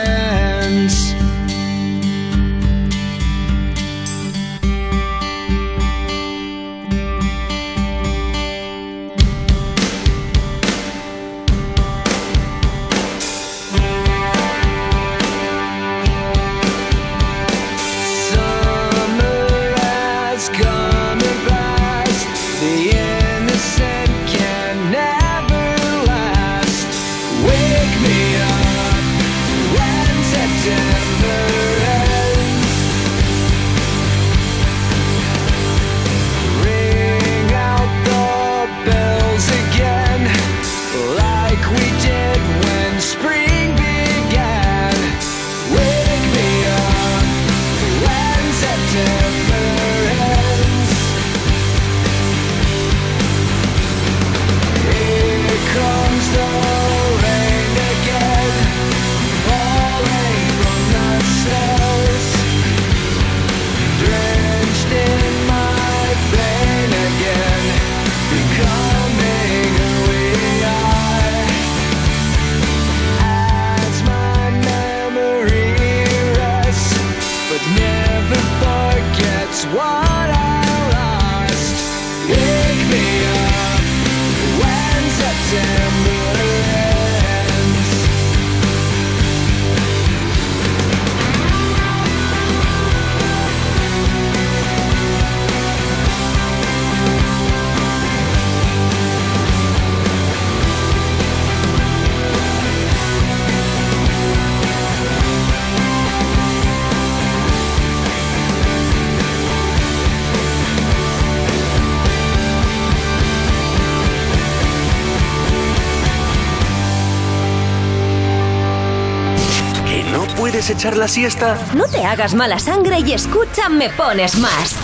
No 120.61 120.67
puedes 120.67 120.77
echar 120.77 120.95
la 120.95 121.07
siesta? 121.07 121.57
No 121.75 121.87
te 121.87 122.05
hagas 122.05 122.35
mala 122.35 122.59
sangre 122.59 122.99
y 122.99 123.13
escucha 123.13 123.67
Me 123.67 123.89
Pones 123.89 124.37
Más. 124.37 124.75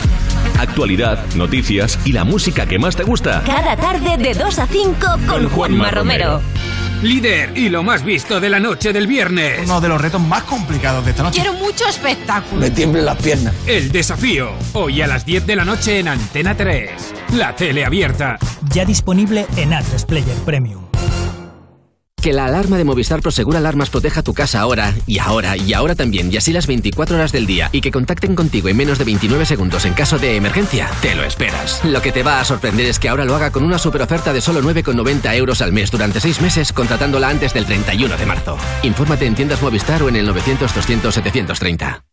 Actualidad, 0.58 1.24
noticias 1.36 2.00
y 2.04 2.14
la 2.14 2.24
música 2.24 2.66
que 2.66 2.80
más 2.80 2.96
te 2.96 3.04
gusta. 3.04 3.44
Cada 3.46 3.78
tarde 3.78 4.18
de 4.18 4.34
2 4.34 4.58
a 4.58 4.66
5 4.66 5.08
con 5.28 5.50
Juanma 5.50 5.92
Romero. 5.92 6.42
Líder 7.04 7.56
y 7.56 7.70
lo 7.70 7.84
más 7.84 8.04
visto 8.04 8.40
de 8.40 8.50
la 8.50 8.60
noche 8.60 8.92
del 8.92 9.06
viernes. 9.06 9.60
Uno 9.66 9.80
de 9.80 9.90
los 9.90 10.02
retos 10.02 10.20
más 10.20 10.44
complicados 10.44 11.06
de 11.06 11.12
esta 11.12 11.22
noche. 11.22 11.42
Quiero 11.42 11.54
mucho 11.54 11.88
espectáculo. 11.88 12.60
Me 12.60 12.72
tiemblen 12.72 13.06
las 13.06 13.18
piernas. 13.18 13.54
El 13.68 13.92
desafío. 13.92 14.50
Hoy 14.74 15.04
a 15.04 15.08
las 15.08 15.26
10 15.26 15.46
de 15.46 15.56
la 15.58 15.66
noche 15.66 16.00
en 16.00 16.08
Antena 16.08 16.58
3. 16.58 16.90
La 17.34 17.56
tele 17.56 17.86
abierta. 17.86 18.40
Ya 18.74 18.84
disponible 18.84 19.46
en 19.58 19.74
Atlas 19.74 20.06
Player 20.06 20.38
Premium. 20.38 20.87
Que 22.22 22.34
la 22.34 22.46
alarma 22.46 22.78
de 22.78 22.84
Movistar 22.84 23.22
Prosegur 23.22 23.56
Alarmas 23.56 23.90
proteja 23.90 24.24
tu 24.24 24.34
casa 24.34 24.60
ahora, 24.60 24.94
y 25.06 25.20
ahora, 25.20 25.56
y 25.56 25.74
ahora 25.74 25.96
también, 25.96 26.34
y 26.34 26.38
así 26.38 26.52
las 26.52 26.68
24 26.68 27.16
horas 27.16 27.32
del 27.32 27.46
día, 27.46 27.70
y 27.72 27.80
que 27.80 27.92
contacten 27.92 28.36
contigo 28.36 28.68
en 28.70 28.76
menos 28.76 28.98
de 28.98 29.06
29 29.06 29.46
segundos 29.46 29.86
en 29.86 29.94
caso 29.94 30.18
de 30.18 30.36
emergencia, 30.36 30.90
te 31.02 31.16
lo 31.16 31.24
esperas. 31.24 31.80
Lo 31.86 32.02
que 32.02 32.12
te 32.12 32.24
va 32.24 32.42
a 32.42 32.46
sorprender 32.46 32.88
es 32.88 33.00
que 33.00 33.08
ahora 33.08 33.24
lo 33.24 33.36
haga 33.36 33.52
con 33.52 33.64
una 33.64 33.78
super 33.78 34.02
oferta 34.02 34.34
de 34.34 34.42
solo 34.42 34.62
9,90 34.62 35.36
euros 35.36 35.62
al 35.62 35.72
mes 35.72 35.92
durante 35.92 36.20
6 36.20 36.42
meses, 36.42 36.74
contratándola 36.74 37.30
antes 37.30 37.54
del 37.54 37.66
31 37.66 38.18
de 38.18 38.26
marzo. 38.26 38.58
Infórmate 38.84 39.26
en 39.26 39.36
tiendas 39.36 39.62
Movistar 39.62 40.02
o 40.04 40.10
en 40.10 40.18
el 40.18 40.26
900 40.26 40.74
200 40.74 41.14
730. 41.14 42.07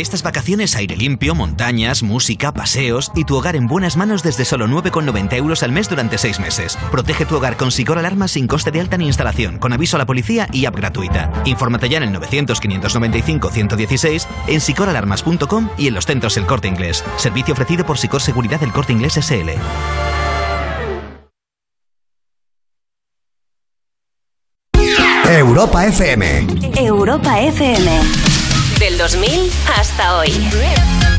Estas 0.00 0.22
vacaciones 0.22 0.76
aire 0.76 0.96
limpio, 0.96 1.34
montañas, 1.34 2.02
música, 2.02 2.54
paseos 2.54 3.12
y 3.14 3.24
tu 3.24 3.36
hogar 3.36 3.54
en 3.54 3.66
buenas 3.66 3.98
manos 3.98 4.22
desde 4.22 4.46
solo 4.46 4.66
9,90 4.66 5.36
euros 5.36 5.62
al 5.62 5.72
mes 5.72 5.90
durante 5.90 6.16
6 6.16 6.40
meses. 6.40 6.78
Protege 6.90 7.26
tu 7.26 7.36
hogar 7.36 7.58
con 7.58 7.70
Sicor 7.70 7.98
Alarma 7.98 8.26
sin 8.26 8.46
coste 8.46 8.70
de 8.70 8.80
alta 8.80 8.96
ni 8.96 9.06
instalación, 9.06 9.58
con 9.58 9.74
aviso 9.74 9.96
a 9.96 9.98
la 9.98 10.06
policía 10.06 10.48
y 10.54 10.64
app 10.64 10.74
gratuita. 10.74 11.30
Infórmate 11.44 11.90
ya 11.90 11.98
en 11.98 12.04
el 12.04 12.18
900-595-116, 12.18 14.26
en 14.46 14.62
sicoralarmas.com 14.62 15.68
y 15.76 15.88
en 15.88 15.94
los 15.94 16.06
centros 16.06 16.38
El 16.38 16.46
Corte 16.46 16.68
Inglés. 16.68 17.04
Servicio 17.18 17.52
ofrecido 17.52 17.84
por 17.84 17.98
Sicor 17.98 18.22
Seguridad 18.22 18.62
El 18.62 18.72
Corte 18.72 18.94
Inglés 18.94 19.18
SL. 19.20 19.50
Europa 25.28 25.86
FM. 25.86 26.46
Europa 26.74 27.38
FM. 27.38 28.29
Del 29.00 29.08
2000 29.08 29.50
hasta 29.78 30.18
hoy. 30.18 31.09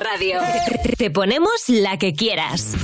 radio. 0.00 0.40
Te 0.96 1.10
ponemos 1.10 1.52
la 1.68 1.98
que 1.98 2.14
quieras. 2.14 2.74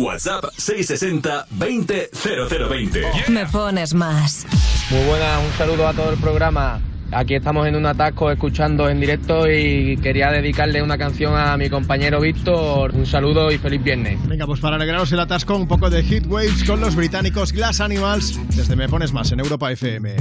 WhatsApp 0.00 0.44
660 0.56 1.46
20 1.50 2.10
Yeah. 2.12 3.24
Me 3.28 3.46
pones 3.46 3.94
más. 3.94 4.46
Muy 4.90 5.04
buenas, 5.04 5.44
un 5.44 5.52
saludo 5.58 5.88
a 5.88 5.92
todo 5.92 6.10
el 6.10 6.18
programa. 6.18 6.80
Aquí 7.10 7.34
estamos 7.34 7.66
en 7.66 7.74
un 7.74 7.86
atasco 7.86 8.30
escuchando 8.30 8.88
en 8.88 9.00
directo 9.00 9.50
y 9.50 9.96
quería 9.96 10.30
dedicarle 10.30 10.82
una 10.82 10.98
canción 10.98 11.34
a 11.36 11.56
mi 11.56 11.70
compañero 11.70 12.20
Víctor. 12.20 12.94
Un 12.94 13.06
saludo 13.06 13.50
y 13.50 13.56
feliz 13.58 13.82
viernes. 13.82 14.18
Venga, 14.28 14.46
pues 14.46 14.60
para 14.60 14.76
alegraros 14.76 15.10
el 15.12 15.20
atasco, 15.20 15.56
un 15.56 15.66
poco 15.66 15.88
de 15.88 16.02
Heat 16.02 16.26
Waves 16.26 16.64
con 16.64 16.80
los 16.80 16.94
británicos 16.94 17.52
Glass 17.52 17.80
Animals 17.80 18.38
desde 18.54 18.76
Me 18.76 18.88
Pones 18.88 19.12
Más 19.12 19.32
en 19.32 19.40
Europa 19.40 19.72
FM. 19.72 20.16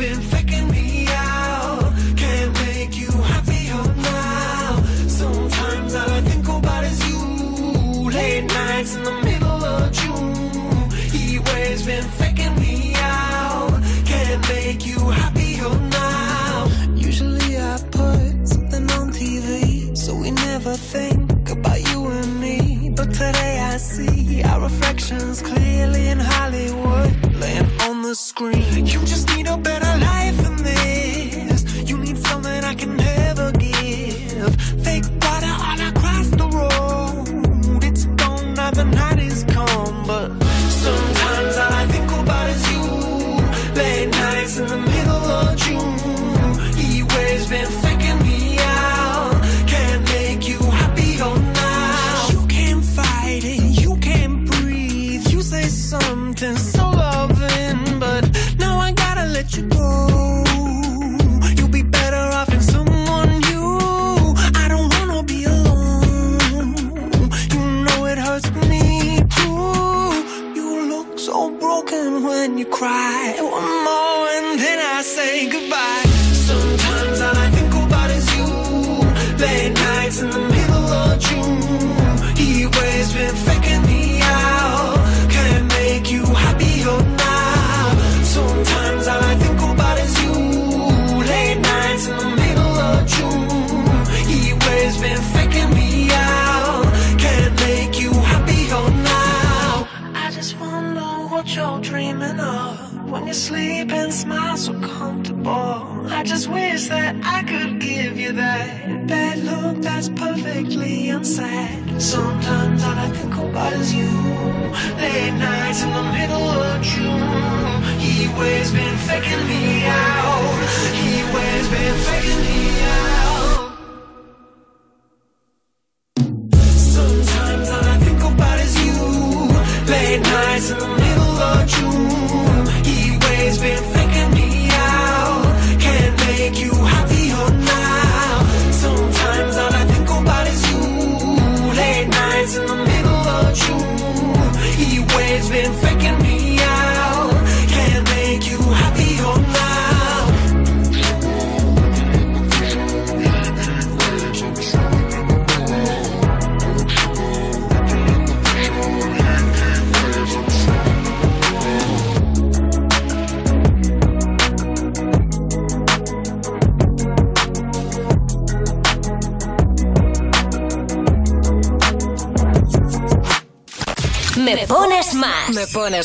been 0.00 0.20
faking 0.32 0.70
me 0.70 1.06
out. 1.10 1.92
Can't 2.16 2.52
make 2.64 2.96
you 2.96 3.10
happier 3.10 3.84
now. 3.96 4.82
Sometimes 5.06 5.94
all 5.94 6.10
I 6.10 6.20
think 6.22 6.48
about 6.48 6.84
is 6.84 7.00
you. 7.08 8.10
Late 8.10 8.46
nights 8.46 8.96
in 8.96 9.04
the 9.04 9.16
middle 9.28 9.62
of 9.76 9.92
June. 9.92 10.90
He 11.14 11.38
waves 11.38 11.84
been 11.84 12.08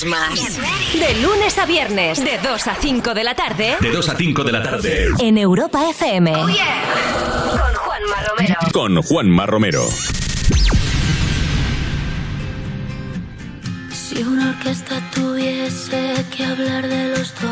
años 0.04 0.06
más. 0.06 0.60
De 0.94 1.16
lunes 1.22 1.58
a 1.58 1.66
viernes, 1.66 2.20
de 2.20 2.38
2 2.40 2.68
a 2.68 2.76
5 2.76 3.14
de 3.14 3.24
la 3.24 3.34
tarde. 3.34 3.78
De 3.80 3.92
2 3.92 4.10
a 4.10 4.16
5 4.16 4.44
de 4.44 4.52
la 4.52 4.62
tarde. 4.62 5.08
En 5.20 5.38
Europa 5.38 5.90
FM. 5.90 6.36
Oh, 6.36 6.50
yeah. 6.50 6.84
Con 7.52 7.76
Juanma 7.76 8.16
Romero. 8.28 8.56
Con 8.74 9.02
Juanma 9.02 9.46
Romero. 9.46 9.88
Si 13.94 14.22
una 14.22 14.50
orquesta 14.50 15.02
tuviese 15.14 16.26
que 16.36 16.44
hablar 16.44 16.88
de 16.88 17.10
los 17.10 17.34
dos, 17.42 17.52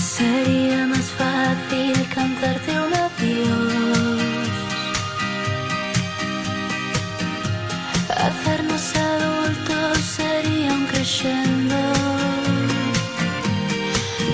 sería 0.00 0.86
más 0.86 1.06
fácil 1.18 2.08
cantarte 2.14 2.70
un 2.70 2.94
adiós. 2.94 4.23
adultos 9.54 9.98
sería 9.98 10.72
un 10.72 10.86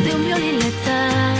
de 0.05 0.14
un 0.14 0.24
violín 0.24 0.59
letal. 0.59 1.39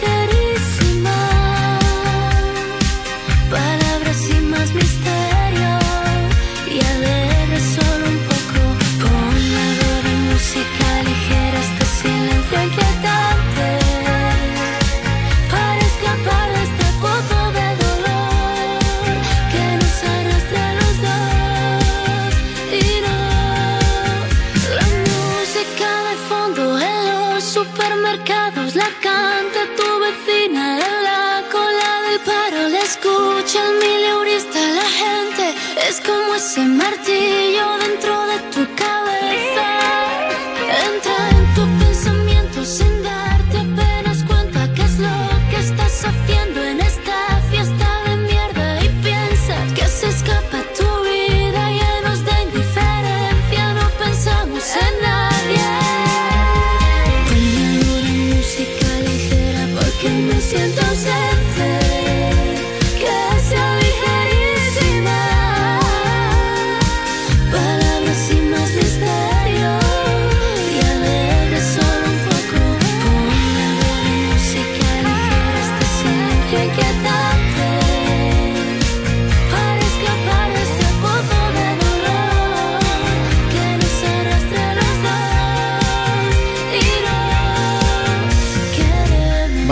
Que 0.00 0.06
sea 0.06 0.39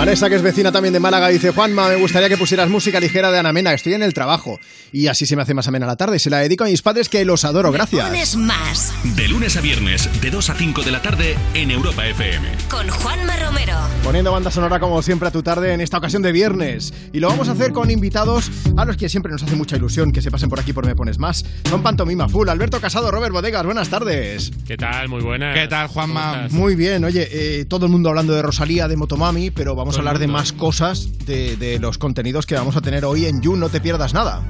Vanessa, 0.08 0.30
que 0.30 0.36
es 0.36 0.42
vecina 0.42 0.72
también 0.72 0.94
de 0.94 1.00
Málaga, 1.00 1.28
dice: 1.28 1.50
Juanma, 1.50 1.90
me 1.90 1.96
gustaría 1.96 2.30
que 2.30 2.38
pusieras 2.38 2.70
música 2.70 2.98
ligera 2.98 3.30
de 3.30 3.40
Ana 3.40 3.52
Mena. 3.52 3.74
Estoy 3.74 3.92
en 3.92 4.02
el 4.02 4.14
trabajo. 4.14 4.58
Y 4.90 5.08
así 5.08 5.26
se 5.26 5.36
me 5.36 5.42
hace 5.42 5.52
más 5.52 5.68
amena 5.68 5.84
la 5.84 5.96
tarde. 5.96 6.18
Se 6.18 6.30
la 6.30 6.38
dedico 6.38 6.64
a 6.64 6.68
mis 6.68 6.80
padres 6.80 7.10
que 7.10 7.22
los 7.26 7.44
adoro. 7.44 7.70
Gracias. 7.72 8.06
Pones 8.06 8.34
más 8.36 8.94
De 9.16 9.28
lunes 9.28 9.58
a 9.58 9.60
viernes, 9.60 10.08
de 10.22 10.30
2 10.30 10.48
a 10.48 10.54
5 10.54 10.80
de 10.82 10.92
la 10.92 11.02
tarde, 11.02 11.36
en 11.52 11.70
Europa 11.70 12.06
FM. 12.06 12.48
con 12.70 12.88
Juanma 12.88 13.36
Romero. 13.36 13.74
Poniendo 14.02 14.32
banda 14.32 14.50
sonora 14.50 14.80
como 14.80 15.02
siempre 15.02 15.28
a 15.28 15.30
tu 15.30 15.42
tarde 15.42 15.74
en 15.74 15.82
esta 15.82 15.98
ocasión 15.98 16.22
de 16.22 16.32
viernes. 16.32 16.94
Y 17.12 17.20
lo 17.20 17.28
vamos 17.28 17.50
a 17.50 17.52
hacer 17.52 17.72
con 17.74 17.90
invitados 17.90 18.50
a 18.78 18.86
los 18.86 18.96
que 18.96 19.10
siempre 19.10 19.30
nos 19.30 19.42
hace 19.42 19.56
mucha 19.56 19.76
ilusión 19.76 20.12
que 20.12 20.22
se 20.22 20.30
pasen 20.30 20.48
por 20.48 20.58
aquí 20.58 20.72
por 20.72 20.86
Me 20.86 20.96
Pones 20.96 21.18
Más. 21.18 21.44
Son 21.68 21.82
Pantomima 21.82 22.30
Full, 22.30 22.48
Alberto 22.48 22.80
Casado, 22.80 23.10
Robert 23.10 23.34
Bodegas, 23.34 23.66
buenas 23.66 23.90
tardes. 23.90 24.52
¿Qué 24.66 24.78
tal? 24.78 25.10
Muy 25.10 25.20
buenas. 25.20 25.54
¿Qué 25.54 25.68
tal, 25.68 25.88
Juanma? 25.88 26.46
Muy 26.48 26.76
bien, 26.76 27.04
oye, 27.04 27.28
eh, 27.30 27.66
todo 27.66 27.84
el 27.84 27.92
mundo 27.92 28.08
hablando 28.08 28.32
de 28.32 28.40
Rosalía, 28.40 28.88
de 28.88 28.96
Motomami, 28.96 29.50
pero 29.50 29.74
vamos 29.74 29.97
Todo 29.97 29.97
a 29.98 30.02
el 30.02 30.08
hablar 30.08 30.18
de 30.18 30.28
más 30.28 30.52
cosas 30.52 31.26
de, 31.26 31.56
de 31.56 31.78
los 31.78 31.98
contenidos 31.98 32.46
que 32.46 32.54
vamos 32.54 32.76
a 32.76 32.80
tener 32.80 33.04
hoy 33.04 33.26
en 33.26 33.42
You, 33.42 33.56
no 33.56 33.68
te 33.68 33.80
pierdas 33.80 34.14
nada. 34.14 34.42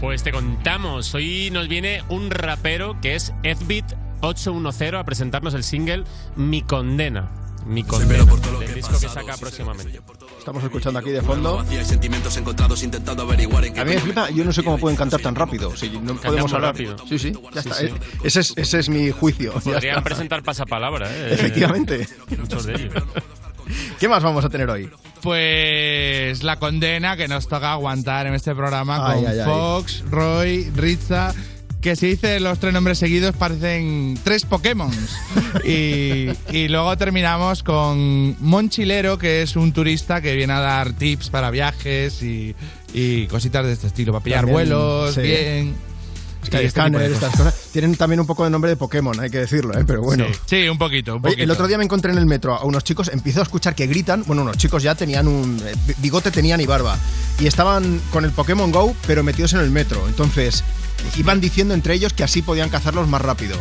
Pues 0.00 0.22
te 0.22 0.30
contamos, 0.30 1.12
hoy 1.14 1.50
nos 1.50 1.66
viene 1.68 2.02
un 2.08 2.30
rapero 2.30 3.00
que 3.00 3.16
es 3.16 3.32
Fbeat 3.42 3.94
810 4.20 4.94
a 4.94 5.04
presentarnos 5.04 5.54
el 5.54 5.64
single 5.64 6.04
Mi 6.36 6.62
Condena. 6.62 7.30
Mi 7.66 7.82
Condena, 7.82 8.24
del 8.60 8.74
disco 8.74 8.98
que 8.98 9.08
saca 9.08 9.36
próximamente. 9.36 10.00
Estamos 10.38 10.62
escuchando 10.64 11.00
aquí 11.00 11.10
de 11.10 11.20
fondo. 11.20 11.58
A 11.58 11.64
mí 11.64 11.76
me 13.84 13.98
flipa, 13.98 14.30
yo 14.30 14.44
no 14.44 14.52
sé 14.52 14.62
cómo 14.62 14.78
pueden 14.78 14.96
cantar 14.96 15.20
tan 15.20 15.34
rápido. 15.34 15.76
Si 15.76 15.90
no 15.90 16.14
podemos 16.14 16.52
hablar. 16.52 16.72
rápido. 16.74 16.96
Sí, 17.06 17.18
sí, 17.18 17.32
ya 17.52 17.60
está. 17.60 17.74
sí. 17.74 17.88
Ese, 18.22 18.40
es, 18.40 18.54
ese 18.56 18.78
es 18.78 18.88
mi 18.88 19.10
juicio. 19.10 19.52
Podrían 19.52 20.02
presentar 20.02 20.42
pasapalabra, 20.42 21.10
¿eh? 21.10 21.34
Efectivamente. 21.34 22.08
Muchos 22.38 22.64
de 22.64 22.74
ellos. 22.74 22.94
¿Qué 23.98 24.08
más 24.08 24.22
vamos 24.22 24.44
a 24.44 24.48
tener 24.48 24.68
hoy? 24.70 24.90
Pues 25.22 26.42
la 26.42 26.56
condena 26.58 27.16
que 27.16 27.28
nos 27.28 27.48
toca 27.48 27.72
aguantar 27.72 28.26
en 28.26 28.34
este 28.34 28.54
programa 28.54 29.06
Ay, 29.10 29.22
con 29.22 29.30
ay, 29.30 29.38
ay. 29.40 29.44
Fox, 29.44 30.04
Roy, 30.10 30.70
Ritza. 30.76 31.34
Que 31.80 31.94
si 31.94 32.08
dice 32.08 32.40
los 32.40 32.58
tres 32.58 32.72
nombres 32.72 32.98
seguidos 32.98 33.36
parecen 33.36 34.18
tres 34.24 34.44
Pokémon. 34.44 34.90
y, 35.64 36.26
y 36.50 36.68
luego 36.68 36.96
terminamos 36.96 37.62
con 37.62 38.36
Monchilero, 38.40 39.16
que 39.16 39.42
es 39.42 39.54
un 39.54 39.72
turista 39.72 40.20
que 40.20 40.34
viene 40.34 40.54
a 40.54 40.60
dar 40.60 40.92
tips 40.92 41.30
para 41.30 41.50
viajes 41.52 42.20
y, 42.22 42.56
y 42.92 43.26
cositas 43.28 43.64
de 43.64 43.72
este 43.74 43.86
estilo, 43.86 44.12
para 44.12 44.24
pillar 44.24 44.40
También, 44.40 44.54
vuelos, 44.54 45.14
sí. 45.14 45.20
bien. 45.20 45.74
Este 46.56 47.12
estas 47.12 47.36
cosas. 47.36 47.54
Tienen 47.72 47.94
también 47.96 48.20
un 48.20 48.26
poco 48.26 48.44
de 48.44 48.50
nombre 48.50 48.70
de 48.70 48.76
Pokémon, 48.76 49.18
hay 49.20 49.30
que 49.30 49.38
decirlo, 49.38 49.78
¿eh? 49.78 49.84
pero 49.86 50.02
bueno. 50.02 50.26
Sí, 50.46 50.62
sí, 50.62 50.68
un 50.68 50.78
poquito, 50.78 51.12
un 51.16 51.18
Oye, 51.18 51.32
poquito. 51.32 51.42
el 51.42 51.50
otro 51.50 51.68
día 51.68 51.78
me 51.78 51.84
encontré 51.84 52.12
en 52.12 52.18
el 52.18 52.26
metro 52.26 52.54
a 52.54 52.64
unos 52.64 52.84
chicos, 52.84 53.08
empiezo 53.12 53.40
a 53.40 53.42
escuchar 53.42 53.74
que 53.74 53.86
gritan, 53.86 54.24
bueno, 54.26 54.42
unos 54.42 54.56
chicos 54.56 54.82
ya 54.82 54.94
tenían 54.94 55.28
un 55.28 55.60
eh, 55.64 55.74
bigote, 55.98 56.30
tenían 56.30 56.60
y 56.60 56.66
barba, 56.66 56.98
y 57.38 57.46
estaban 57.46 58.00
con 58.12 58.24
el 58.24 58.30
Pokémon 58.32 58.72
Go, 58.72 58.94
pero 59.06 59.22
metidos 59.22 59.52
en 59.52 59.60
el 59.60 59.70
metro. 59.70 60.06
Entonces, 60.08 60.64
iban 61.16 61.40
diciendo 61.40 61.74
entre 61.74 61.94
ellos 61.94 62.12
que 62.12 62.24
así 62.24 62.42
podían 62.42 62.70
cazarlos 62.70 63.08
más 63.08 63.22
rápido. 63.22 63.56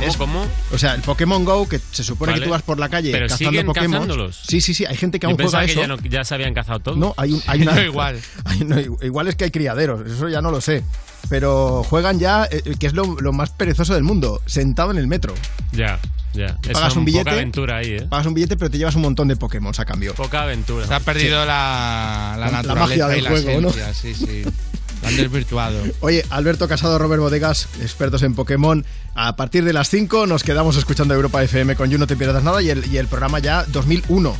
¿Cómo? 0.00 0.10
Es- 0.10 0.16
¿Cómo? 0.16 0.46
O 0.72 0.78
sea, 0.78 0.94
el 0.94 1.02
Pokémon 1.02 1.44
Go, 1.44 1.68
que 1.68 1.78
se 1.90 2.02
supone 2.04 2.32
Vale. 2.32 2.40
que 2.42 2.46
tú 2.46 2.50
vas 2.52 2.62
por 2.62 2.78
la 2.78 2.88
calle 2.88 3.10
Pero 3.12 3.26
cazando 3.28 3.64
Pokémon. 3.66 3.92
cazándolos. 3.92 4.40
Sí, 4.46 4.60
sí, 4.60 4.74
sí, 4.74 4.84
hay 4.86 4.96
gente 4.96 5.18
que 5.20 5.26
aún 5.26 5.36
juega 5.36 5.64
que 5.66 5.72
eso. 5.72 5.80
ya, 5.80 5.86
no- 5.86 5.96
ya 5.98 6.24
se 6.24 6.34
habían 6.34 6.54
cazado 6.54 6.80
todos. 6.80 6.98
No, 6.98 7.14
hay, 7.16 7.32
un, 7.32 7.42
hay 7.46 7.62
una. 7.62 7.80
Igual. 7.82 8.20
hay- 8.44 8.60
no, 8.64 8.78
igual 9.02 9.28
es 9.28 9.36
que 9.36 9.44
hay 9.44 9.50
criaderos, 9.50 10.06
eso 10.10 10.28
ya 10.28 10.40
no 10.42 10.50
lo 10.50 10.60
sé. 10.60 10.82
Pero 11.28 11.82
juegan 11.84 12.18
ya, 12.18 12.48
eh, 12.50 12.62
que 12.78 12.86
es 12.86 12.94
lo, 12.94 13.16
lo 13.20 13.32
más 13.32 13.50
perezoso 13.50 13.92
del 13.94 14.02
mundo, 14.04 14.40
sentado 14.46 14.90
en 14.92 14.98
el 14.98 15.06
metro. 15.08 15.34
Ya, 15.72 15.98
ya. 16.32 16.56
Es 16.62 16.70
Pagas 16.72 16.96
un 16.96 17.04
billete. 17.04 17.24
Poca 17.24 17.32
aventura 17.36 17.76
ahí, 17.78 17.90
¿eh? 17.90 18.06
Pagas 18.08 18.26
un 18.26 18.34
billete, 18.34 18.56
pero 18.56 18.70
te 18.70 18.78
llevas 18.78 18.94
un 18.94 19.02
montón 19.02 19.28
de 19.28 19.36
Pokémon 19.36 19.72
a 19.76 19.84
cambio. 19.84 20.14
Poca 20.14 20.42
aventura. 20.44 20.86
Se 20.86 20.94
ha 20.94 21.00
perdido 21.00 21.44
la, 21.44 22.36
la 22.38 22.46
La- 22.46 22.46
la 22.46 22.62
naturaleza 22.62 22.86
magia 22.86 23.08
y 23.08 23.14
del 23.16 23.24
la 23.24 23.30
juego, 23.30 23.60
¿no? 23.60 23.68
esencia, 23.68 23.94
sí, 23.94 24.14
sí. 24.14 24.44
Han 25.04 25.16
desvirtuado. 25.16 25.80
Oye, 26.00 26.24
Alberto 26.30 26.68
Casado, 26.68 26.98
Robert 26.98 27.20
Bodegas, 27.20 27.68
expertos 27.80 28.22
en 28.22 28.34
Pokémon. 28.34 28.84
A 29.14 29.36
partir 29.36 29.64
de 29.64 29.72
las 29.72 29.88
5 29.88 30.26
nos 30.26 30.42
quedamos 30.42 30.76
escuchando 30.76 31.14
Europa 31.14 31.42
FM 31.42 31.76
con 31.76 31.90
You 31.90 31.98
No 31.98 32.06
Te 32.06 32.16
Pierdas 32.16 32.42
Nada 32.42 32.62
y 32.62 32.70
el, 32.70 32.86
y 32.92 32.98
el 32.98 33.06
programa 33.06 33.38
ya 33.38 33.64
2001. 33.64 34.36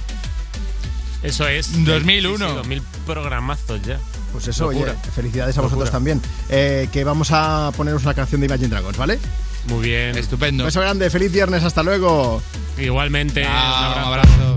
Eso 1.23 1.49
es. 1.49 1.85
2001. 1.85 2.39
Sí, 2.39 2.51
sí, 2.51 2.57
2000 2.57 2.83
programazos 3.07 3.83
ya. 3.83 3.99
Pues 4.33 4.47
eso, 4.49 4.69
oye, 4.69 4.85
felicidades 5.15 5.57
a 5.59 5.63
vosotros 5.63 5.91
también. 5.91 6.21
Eh, 6.49 6.89
que 6.93 7.03
vamos 7.03 7.31
a 7.33 7.73
poneros 7.77 8.03
una 8.03 8.15
canción 8.15 8.41
de 8.41 8.47
Imagine 8.47 8.69
Dragons, 8.69 8.97
¿vale? 8.97 9.19
Muy 9.67 9.89
bien. 9.89 10.17
Estupendo. 10.17 10.65
Beso 10.65 10.81
grande, 10.81 11.11
feliz 11.11 11.33
viernes, 11.33 11.65
hasta 11.65 11.83
luego. 11.83 12.43
Igualmente. 12.79 13.43
un 13.43 13.49
abrazo. 13.49 14.07
abrazo. 14.07 14.57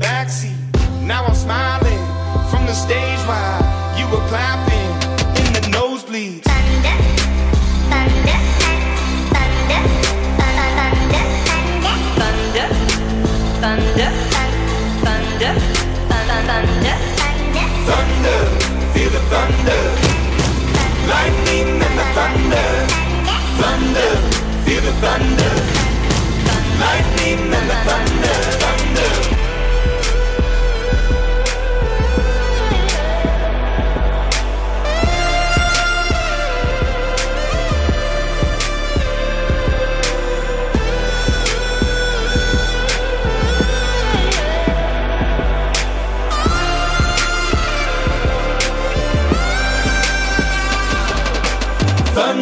backseat. 0.00 0.56
Now 1.02 1.24
I'm 1.24 1.34
smiling 1.34 1.98
from 2.50 2.66
the 2.66 2.74
stage 2.74 3.18
while 3.26 3.60
you 3.98 4.06
were 4.12 4.24
clapping 4.28 4.88
in 5.40 5.52
the 5.52 5.60
nosebleeds. 5.76 6.44
thunder, 13.62 14.10
thunder, 15.04 15.52
thunder, 16.08 16.40
thunder, 16.48 16.96
Thunder, 17.86 18.40
feel 18.92 19.10
the 19.10 19.20
thunder. 19.32 19.82
Lightning 21.08 21.82
and 21.86 21.98
the 21.98 22.06
thunder. 22.16 22.68
Thunder, 23.60 24.10
feel 24.64 24.82
the 24.82 24.92
thunder. 25.02 25.52
Lightning 26.80 27.40
and 27.52 27.66
the 27.70 27.76
thunder. 27.86 28.36
Thunder. 28.62 29.41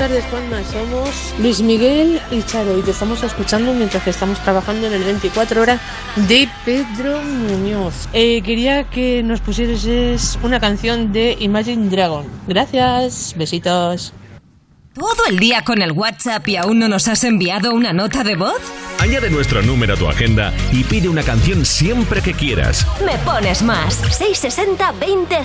tardes, 0.00 0.24
Juanma. 0.30 0.64
Somos 0.64 1.10
Luis 1.38 1.60
Miguel 1.60 2.22
y 2.30 2.42
Charo 2.42 2.78
y 2.78 2.80
te 2.80 2.90
estamos 2.90 3.22
escuchando 3.22 3.74
mientras 3.74 4.02
que 4.02 4.08
estamos 4.08 4.42
trabajando 4.42 4.86
en 4.86 4.94
el 4.94 5.04
24 5.04 5.60
horas 5.60 5.78
de 6.16 6.48
Pedro 6.64 7.20
Muñoz. 7.20 8.08
Eh, 8.14 8.40
quería 8.40 8.84
que 8.84 9.22
nos 9.22 9.42
pusieses 9.42 10.38
una 10.42 10.58
canción 10.58 11.12
de 11.12 11.36
Imagine 11.40 11.90
Dragon. 11.90 12.24
Gracias, 12.48 13.34
besitos. 13.36 14.14
¿Todo 14.94 15.26
el 15.28 15.38
día 15.38 15.64
con 15.64 15.82
el 15.82 15.92
WhatsApp 15.92 16.48
y 16.48 16.56
aún 16.56 16.78
no 16.78 16.88
nos 16.88 17.06
has 17.06 17.22
enviado 17.24 17.74
una 17.74 17.92
nota 17.92 18.24
de 18.24 18.36
voz? 18.36 18.60
Añade 19.00 19.28
nuestro 19.28 19.60
número 19.60 19.94
a 19.94 19.96
tu 19.98 20.08
agenda 20.08 20.50
y 20.72 20.82
pide 20.84 21.10
una 21.10 21.22
canción 21.22 21.66
siempre 21.66 22.22
que 22.22 22.32
quieras. 22.32 22.86
Me 23.04 23.18
pones 23.18 23.60
más. 23.62 23.96
660 23.96 24.92
20 24.92 25.44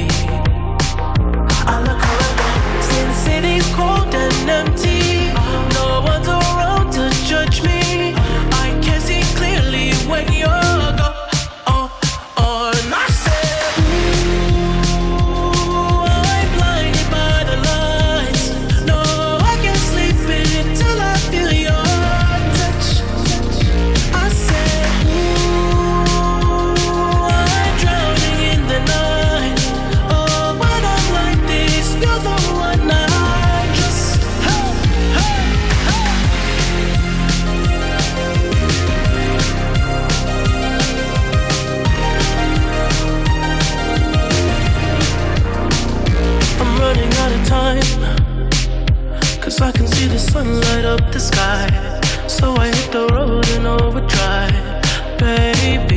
Baby. 55.21 55.90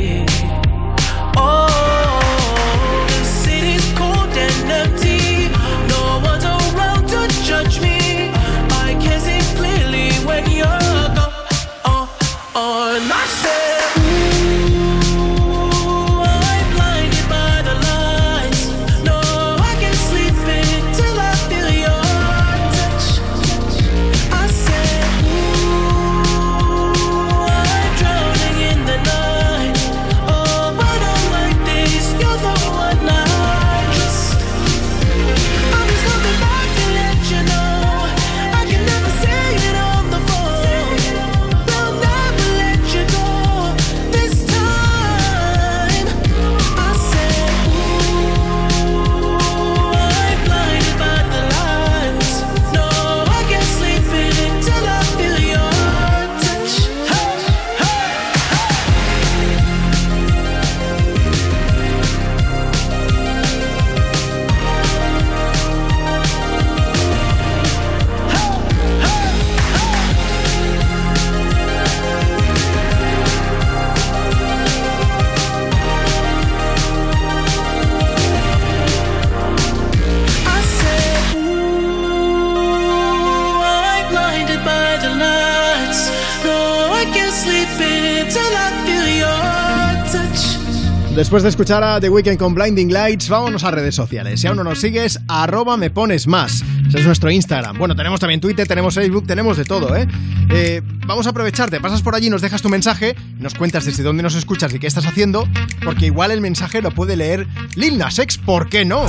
Después 91.15 91.43
de 91.43 91.49
escuchar 91.49 91.81
a 91.81 92.01
The 92.01 92.09
Weeknd 92.09 92.37
con 92.37 92.53
Blinding 92.53 92.91
Lights, 92.91 93.29
vámonos 93.29 93.63
a 93.63 93.71
redes 93.71 93.95
sociales. 93.95 94.41
Si 94.41 94.47
aún 94.47 94.57
no 94.57 94.65
nos 94.65 94.81
sigues, 94.81 95.17
arroba 95.29 95.77
me 95.77 95.89
pones 95.89 96.27
más. 96.27 96.61
Ese 96.89 96.99
es 96.99 97.05
nuestro 97.05 97.31
Instagram. 97.31 97.77
Bueno, 97.77 97.95
tenemos 97.95 98.19
también 98.19 98.41
Twitter, 98.41 98.67
tenemos 98.67 98.95
Facebook, 98.95 99.25
tenemos 99.25 99.55
de 99.55 99.63
todo, 99.63 99.95
¿eh? 99.95 100.09
Eh, 100.49 100.81
vamos 101.07 101.25
a 101.25 101.29
aprovecharte, 101.29 101.79
pasas 101.79 102.01
por 102.01 102.15
allí, 102.15 102.29
nos 102.29 102.41
dejas 102.41 102.61
tu 102.61 102.67
mensaje, 102.67 103.15
nos 103.39 103.55
cuentas 103.55 103.85
desde 103.85 104.03
dónde 104.03 104.23
nos 104.23 104.35
escuchas 104.35 104.73
y 104.73 104.79
qué 104.79 104.87
estás 104.87 105.05
haciendo, 105.05 105.47
porque 105.85 106.07
igual 106.07 106.31
el 106.31 106.41
mensaje 106.41 106.81
lo 106.81 106.91
puede 106.91 107.15
leer 107.15 107.47
Lil 107.75 107.97
Nas 107.97 108.19
X, 108.19 108.37
¿por 108.37 108.67
qué 108.67 108.83
no? 108.83 109.05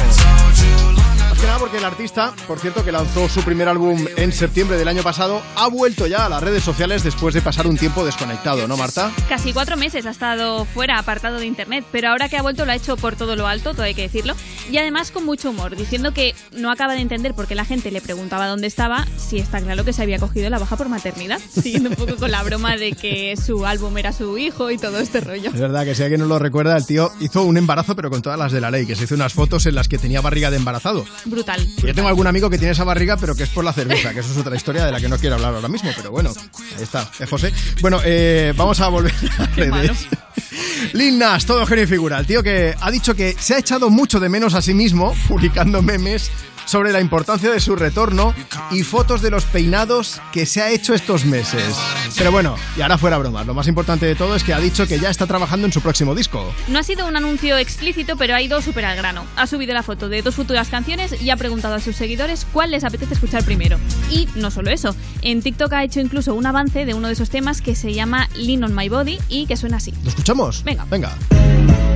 Más 1.37 1.43
que 1.43 1.49
nada 1.49 1.59
porque 1.59 1.77
el 1.77 1.85
artista, 1.85 2.35
por 2.47 2.59
cierto, 2.59 2.83
que 2.83 2.91
lanzó 2.91 3.29
su 3.29 3.43
primer 3.43 3.69
álbum 3.69 4.07
en 4.17 4.33
septiembre 4.33 4.79
del 4.79 4.89
año 4.89 5.03
pasado, 5.03 5.43
ha 5.57 5.69
vuelto 5.69 6.07
ya 6.07 6.25
a 6.25 6.31
las 6.31 6.43
redes 6.43 6.65
sociales 6.65 7.03
después 7.03 7.35
de 7.35 7.43
pasar 7.43 7.67
un 7.67 7.77
tiempo 7.77 8.07
desconectado, 8.07 8.67
¿no, 8.67 8.79
Marta? 8.79 9.13
Casi 9.29 9.53
cuatro 9.53 9.77
meses 9.77 10.07
ha 10.07 10.11
estado 10.11 10.65
fuera, 10.65 10.99
apartado 10.99 11.39
de 11.39 11.45
internet, 11.45 11.85
pero 11.93 12.09
ahora 12.09 12.31
que 12.31 12.39
ha 12.39 12.43
vuelto 12.43 12.65
lo 12.65 12.73
ha 12.73 12.75
hecho 12.75 12.97
por 12.97 13.17
todo 13.17 13.37
lo 13.37 13.47
alto, 13.47 13.73
todo 13.73 13.83
hay 13.83 13.95
que 13.95 14.01
decirlo, 14.01 14.35
y 14.71 14.79
además 14.79 15.11
con 15.11 15.27
mucho 15.27 15.51
humor, 15.51 15.77
diciendo 15.77 16.15
que 16.15 16.35
no 16.53 16.71
acaba 16.71 16.95
de 16.95 17.03
entender 17.03 17.35
por 17.35 17.47
qué 17.47 17.55
la 17.55 17.67
gente 17.67 17.91
le 17.91 18.01
preguntaba 18.01 18.47
dónde 18.47 18.67
estaba, 18.67 19.07
si 19.19 19.39
está 19.39 19.61
claro 19.61 19.85
que 19.85 19.93
se 19.93 20.01
había 20.01 20.19
cogido 20.19 20.49
la 20.49 20.59
baja 20.59 20.79
por 20.79 20.89
maternidad, 20.89 21.39
siguiendo 21.51 21.91
un 21.91 21.97
poco 21.97 22.17
con 22.17 22.31
la 22.31 22.43
broma 22.45 22.79
de 22.79 22.93
que 22.93 23.37
su 23.37 23.67
álbum 23.67 23.99
era 23.99 24.15
su 24.15 24.39
hijo 24.39 24.71
y 24.71 24.79
todo 24.79 25.01
este 25.01 25.21
rollo. 25.21 25.51
Es 25.51 25.61
verdad 25.61 25.85
que 25.85 25.95
si 25.95 26.03
alguien 26.03 26.23
no 26.23 26.29
lo 26.29 26.39
recuerda, 26.39 26.79
el 26.79 26.87
tío 26.87 27.13
hizo 27.21 27.43
un 27.43 27.59
embarazo, 27.59 27.95
pero 27.95 28.09
con 28.09 28.23
todas 28.23 28.39
las 28.39 28.53
de 28.53 28.63
la 28.63 28.71
ley, 28.71 28.87
que 28.87 28.97
se 28.97 29.05
hizo 29.05 29.15
unas 29.15 29.35
fotos 29.35 29.67
en 29.67 29.75
las 29.75 29.87
que 29.87 29.99
tenía 29.99 30.23
barriga 30.23 30.51
de 30.51 30.57
embarazado. 30.57 31.05
Brutal. 31.27 31.67
Yo 31.83 31.95
tengo 31.95 32.09
algún 32.09 32.27
amigo 32.27 32.49
que 32.49 32.59
tiene 32.59 32.73
esa 32.73 32.85
barriga, 32.85 33.17
pero 33.17 33.35
que 33.35 33.43
es 33.43 33.49
por 33.49 33.65
la 33.65 33.73
cerveza, 33.73 34.15
que 34.15 34.21
eso 34.21 34.31
es 34.31 34.37
otra 34.39 34.57
historia 34.57 34.87
de 34.87 34.93
la 34.93 35.01
que 35.01 35.09
no 35.09 35.19
quiero 35.19 35.35
hablar 35.37 35.55
ahora 35.55 35.69
mismo, 35.69 35.91
pero 35.97 36.11
bueno, 36.11 36.33
ahí 36.77 36.83
está, 36.83 37.11
es 37.19 37.29
José. 37.29 37.53
Bueno, 37.81 38.01
eh, 38.05 38.53
vamos 38.57 38.81
a 38.81 38.89
volver 38.89 39.15
a 39.39 39.47
redes. 39.47 40.07
Lil 40.93 41.19
Nas, 41.19 41.47
todo 41.47 41.67
genio 41.67 41.85
y 41.85 41.87
figura. 41.87 42.19
El 42.19 42.27
tío 42.27 42.43
que 42.43 42.75
ha 42.81 42.91
dicho 42.91 43.15
que 43.15 43.37
se 43.39 43.55
ha 43.55 43.59
echado 43.59 43.91
mucho 43.91 44.21
de 44.21 44.29
menos 44.29 44.55
a 44.55 44.63
sí 44.63 44.75
mismo, 44.75 45.15
publicando 45.29 45.83
memes 45.83 46.31
sobre 46.67 46.93
la 46.93 47.01
importancia 47.01 47.51
de 47.51 47.61
su 47.61 47.75
retorno 47.75 48.35
y 48.71 48.83
fotos 48.83 49.23
de 49.23 49.31
los 49.31 49.45
peinados 49.45 50.21
que 50.33 50.45
se 50.45 50.61
ha 50.61 50.71
hecho 50.71 50.93
estos 50.93 51.25
meses. 51.25 51.75
Pero 52.19 52.31
bueno, 52.31 52.57
y 52.77 52.83
ahora 52.83 52.99
fuera 52.99 53.17
bromas, 53.19 53.47
lo 53.47 53.55
más 53.55 53.67
importante 53.69 54.05
de 54.05 54.15
todo 54.15 54.37
es 54.37 54.45
que 54.45 54.53
ha 54.53 54.61
dicho 54.61 54.87
que 54.87 54.99
ya 54.99 55.09
está 55.09 55.27
trabajando 55.27 55.67
en 55.67 55.73
su 55.73 55.81
próximo 55.81 56.15
disco. 56.15 56.53
No 56.69 56.79
ha 56.79 56.83
sido 56.83 57.07
un 57.07 57.17
anuncio 57.17 57.57
explícito, 57.57 58.17
pero 58.17 58.35
ha 58.35 58.43
ido 58.43 58.61
súper 58.61 58.85
al 58.85 58.97
grano. 58.97 59.25
Ha 59.37 59.47
subido 59.47 59.73
la 59.73 59.83
foto 59.83 60.09
de 60.09 60.23
dos 60.23 60.35
futuras 60.35 60.69
canciones 60.69 61.21
y 61.23 61.31
ha 61.31 61.37
preguntado 61.37 61.75
a 61.75 61.81
sus 61.81 61.97
seguidores 61.97 62.47
cuál 62.53 62.73
les 62.73 62.85
apetece 62.85 63.15
escuchar 63.15 63.45
primero. 63.45 63.79
Y 64.11 64.29
no 64.35 64.51
solo 64.51 64.71
eso, 64.71 64.95
en 65.23 65.43
TikTok 65.43 65.73
ha 65.73 65.85
hecho 65.85 66.01
incluso 66.01 66.35
un 66.35 66.47
avance 66.47 66.85
de 66.85 66.95
uno 66.95 67.07
de 67.07 67.15
esos 67.15 67.31
temas 67.31 67.61
que 67.61 67.75
se 67.75 67.95
llama 67.95 68.29
Lean 68.35 68.65
on 68.65 68.75
My 68.75 68.89
Body 68.89 69.19
y 69.29 69.47
que 69.47 69.57
suena 69.57 69.79
así. 69.79 69.95
¿Lo 70.03 70.11
escuchamos? 70.11 70.65
Venga. 70.65 70.85
Venga. 70.91 71.17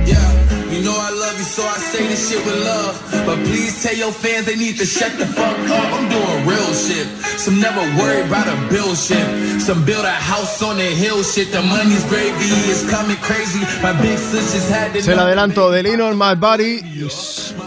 Yeah, 0.05 0.17
you 0.71 0.81
know 0.81 0.95
I 0.97 1.11
love 1.11 1.37
you, 1.37 1.45
so 1.45 1.61
I 1.61 1.77
say 1.77 2.07
this 2.07 2.29
shit 2.29 2.43
with 2.43 2.57
love. 2.65 2.99
But 3.25 3.37
please 3.45 3.83
tell 3.83 3.95
your 3.95 4.11
fans 4.11 4.45
they 4.47 4.55
need 4.61 4.77
to 4.77 4.85
shut 4.85 5.17
the 5.17 5.25
fuck 5.25 5.57
up. 5.69 5.93
I'm 5.97 6.07
doing 6.07 6.45
real 6.45 6.73
shit. 6.73 7.07
Some 7.37 7.59
never 7.59 7.81
worry 7.97 8.21
about 8.21 8.47
a 8.47 8.55
bill 8.69 8.93
shit. 8.95 9.25
Some 9.59 9.83
build 9.83 10.05
a 10.05 10.13
house 10.13 10.61
on 10.61 10.77
the 10.77 10.91
hill 11.03 11.23
shit. 11.23 11.51
The 11.51 11.63
money's 11.63 12.05
gravy, 12.05 12.45
it's 12.69 12.85
coming 12.89 13.17
crazy. 13.17 13.61
My 13.81 13.93
big 13.99 14.17
sis 14.17 14.53
just 14.53 14.69
had 14.69 14.93
to. 14.93 14.99
Es 14.99 15.07
el 15.07 15.19
adelanto 15.19 15.71
de 15.71 15.81
Lean 15.81 16.01
on 16.01 16.17
My 16.17 16.35
Body 16.35 16.81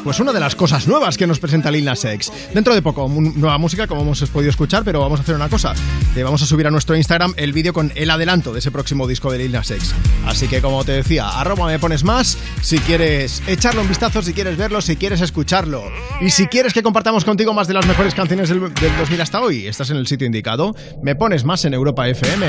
pues 0.04 0.20
una 0.20 0.32
de 0.32 0.40
las 0.40 0.54
cosas 0.54 0.86
nuevas 0.86 1.16
que 1.16 1.26
nos 1.26 1.38
presenta 1.38 1.70
Lil 1.70 1.86
Nas 1.86 2.04
X. 2.04 2.30
Dentro 2.52 2.74
de 2.74 2.82
poco, 2.82 3.08
nueva 3.08 3.56
música 3.56 3.86
como 3.86 4.02
hemos 4.02 4.20
podido 4.28 4.50
escuchar, 4.50 4.84
pero 4.84 5.00
vamos 5.00 5.18
a 5.18 5.22
hacer 5.22 5.34
una 5.34 5.48
cosa. 5.48 5.72
Le 6.14 6.22
vamos 6.22 6.42
a 6.42 6.46
subir 6.46 6.66
a 6.66 6.70
nuestro 6.70 6.94
Instagram 6.94 7.32
el 7.38 7.54
vídeo 7.54 7.72
con 7.72 7.90
el 7.94 8.10
adelanto 8.10 8.52
de 8.52 8.58
ese 8.58 8.70
próximo 8.70 9.08
disco 9.08 9.32
de 9.32 9.38
Lil 9.38 9.52
Nas 9.52 9.70
X. 9.70 9.94
Así 10.26 10.46
que 10.46 10.60
como 10.60 10.84
te 10.84 10.92
decía, 10.92 11.28
arroba 11.28 11.66
me 11.66 11.78
pones 11.78 12.04
más 12.04 12.36
si 12.60 12.78
quieres 12.78 13.42
echarle 13.46 13.80
un 13.80 13.88
vistazo, 13.88 14.22
si 14.22 14.34
quieres 14.34 14.58
verlo, 14.58 14.82
si 14.82 14.96
quieres 14.96 15.22
escucharlo. 15.22 15.84
Y 16.20 16.30
si 16.30 16.46
quieres 16.48 16.74
que 16.74 16.82
compartamos 16.84 17.24
contigo 17.24 17.52
más 17.52 17.66
de 17.66 17.74
las 17.74 17.86
mejores 17.86 18.14
canciones 18.14 18.48
del, 18.48 18.72
del 18.72 18.96
2000 18.96 19.20
hasta 19.20 19.40
hoy, 19.40 19.66
estás 19.66 19.90
en 19.90 19.96
el 19.96 20.06
sitio 20.06 20.26
indicado. 20.26 20.76
Me 21.02 21.16
pones 21.16 21.42
más 21.42 21.64
en 21.64 21.74
Europa 21.74 22.06
FM. 22.06 22.46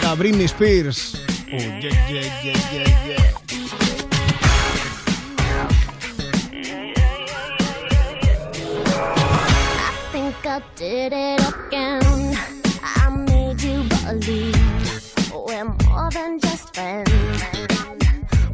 Era 0.00 0.14
Britney 0.14 0.46
Spears. 0.46 1.14
Oh, 1.52 1.56
yeah, 1.56 1.80
yeah, 1.80 2.42
yeah, 2.42 2.54
yeah. 2.72 2.86
think 10.12 10.46
I 10.46 10.62
did 10.74 11.12
it 11.12 11.40
again. 11.66 12.34
I 12.82 13.10
made 13.10 13.60
you 13.62 13.84
believe 13.84 14.56
we're 15.32 15.64
more 15.64 16.10
than 16.10 16.40
just 16.40 16.74
friends. 16.74 17.10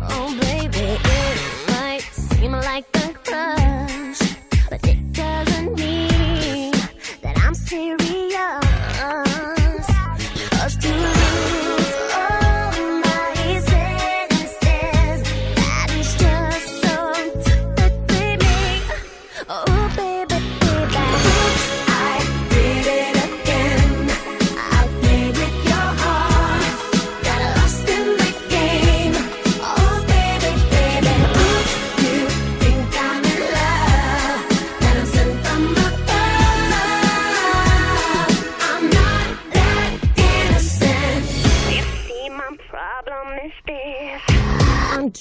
Oh, 0.01 0.37
baby, 0.41 0.99
it 0.99 1.71
might 1.71 2.03
seem 2.13 2.53
like 2.53 2.85
a 2.97 3.12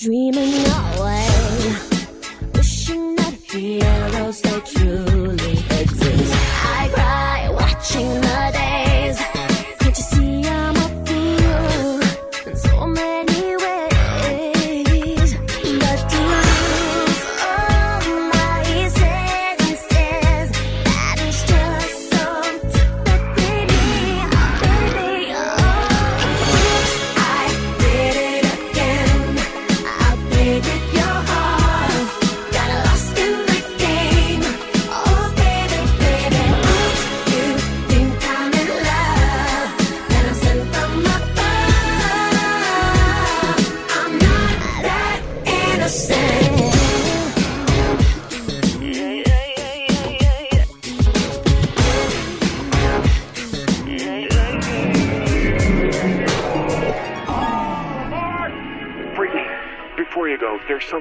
dreaming 0.01 0.65
away, 0.65 1.27
wishing 2.55 3.15
that 3.17 3.35
the 3.51 3.81
arrows 3.83 4.41
true. 4.61 5.10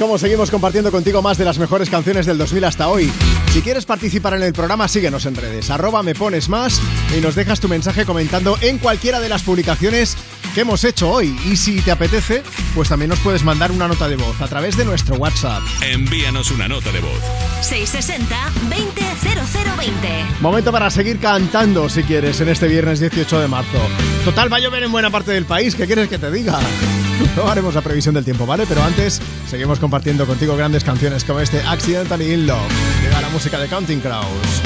Como 0.00 0.16
seguimos 0.16 0.50
compartiendo 0.50 0.90
contigo 0.90 1.20
más 1.20 1.36
de 1.36 1.44
las 1.44 1.58
mejores 1.58 1.90
canciones 1.90 2.24
del 2.24 2.38
2000 2.38 2.64
hasta 2.64 2.88
hoy. 2.88 3.12
Si 3.52 3.60
quieres 3.60 3.84
participar 3.84 4.32
en 4.32 4.42
el 4.42 4.54
programa, 4.54 4.88
síguenos 4.88 5.26
en 5.26 5.34
redes. 5.34 5.68
Arroba 5.68 6.02
me 6.02 6.14
pones 6.14 6.48
más 6.48 6.80
y 7.14 7.20
nos 7.20 7.34
dejas 7.34 7.60
tu 7.60 7.68
mensaje 7.68 8.06
comentando 8.06 8.56
en 8.62 8.78
cualquiera 8.78 9.20
de 9.20 9.28
las 9.28 9.42
publicaciones 9.42 10.16
que 10.54 10.62
hemos 10.62 10.84
hecho 10.84 11.10
hoy. 11.10 11.38
Y 11.44 11.56
si 11.56 11.82
te 11.82 11.90
apetece, 11.90 12.42
pues 12.74 12.88
también 12.88 13.10
nos 13.10 13.18
puedes 13.18 13.44
mandar 13.44 13.72
una 13.72 13.88
nota 13.88 14.08
de 14.08 14.16
voz 14.16 14.40
a 14.40 14.48
través 14.48 14.74
de 14.78 14.86
nuestro 14.86 15.16
WhatsApp. 15.16 15.60
Envíanos 15.82 16.50
una 16.50 16.66
nota 16.66 16.90
de 16.92 17.00
voz. 17.00 17.20
660 17.60 18.34
200020. 18.70 20.08
Momento 20.40 20.72
para 20.72 20.88
seguir 20.88 21.18
cantando 21.18 21.90
si 21.90 22.04
quieres 22.04 22.40
en 22.40 22.48
este 22.48 22.68
viernes 22.68 23.00
18 23.00 23.38
de 23.38 23.48
marzo. 23.48 23.78
Total, 24.24 24.50
va 24.50 24.56
a 24.56 24.60
llover 24.60 24.82
en 24.82 24.92
buena 24.92 25.10
parte 25.10 25.32
del 25.32 25.44
país. 25.44 25.74
¿Qué 25.74 25.84
quieres 25.84 26.08
que 26.08 26.18
te 26.18 26.30
diga? 26.30 26.58
No 27.36 27.48
haremos 27.48 27.74
la 27.74 27.80
previsión 27.80 28.14
del 28.14 28.24
tiempo, 28.24 28.46
¿vale? 28.46 28.66
Pero 28.68 28.82
antes 28.82 29.20
seguimos 29.48 29.78
compartiendo 29.78 30.26
contigo 30.26 30.56
grandes 30.56 30.84
canciones 30.84 31.24
como 31.24 31.40
este 31.40 31.62
Accidentally 31.62 32.32
in 32.32 32.46
Love. 32.46 32.70
Llega 33.02 33.20
la 33.20 33.28
música 33.30 33.58
de 33.58 33.68
Counting 33.68 34.00
Crows. 34.00 34.62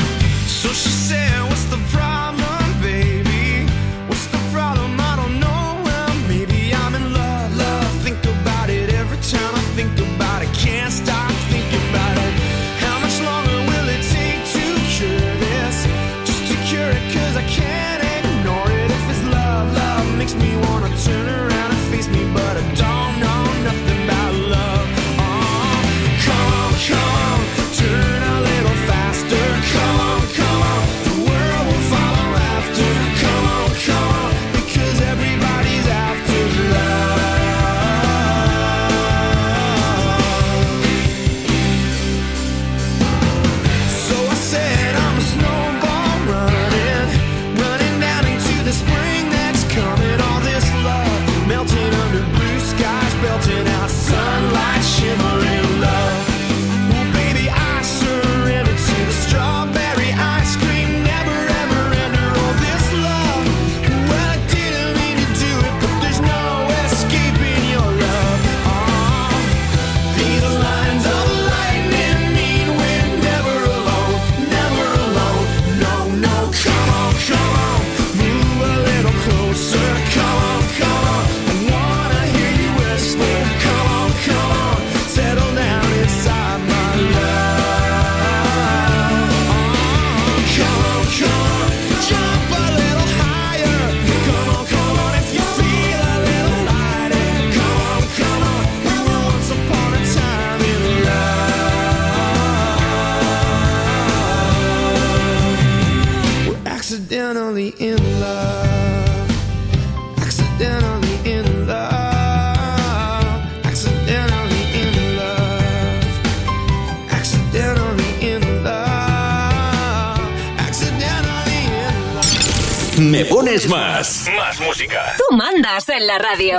en 125.75 126.07
la 126.07 126.19
radio. 126.19 126.59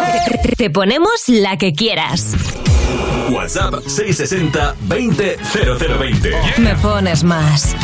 Te 0.57 0.69
ponemos 0.69 1.23
la 1.27 1.57
que 1.57 1.71
quieras. 1.71 2.33
WhatsApp 3.29 3.75
660 3.87 4.75
20 4.81 5.37
Me 6.57 6.75
pones 6.75 7.23
más. 7.23 7.75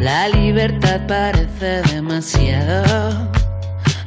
La 0.00 0.28
libertad 0.28 1.00
parece 1.06 1.82
demasiado. 1.94 3.30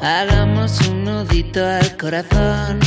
Hagamos 0.01 0.81
un 0.89 1.05
nudito 1.05 1.65
al 1.65 1.95
corazón. 1.95 2.79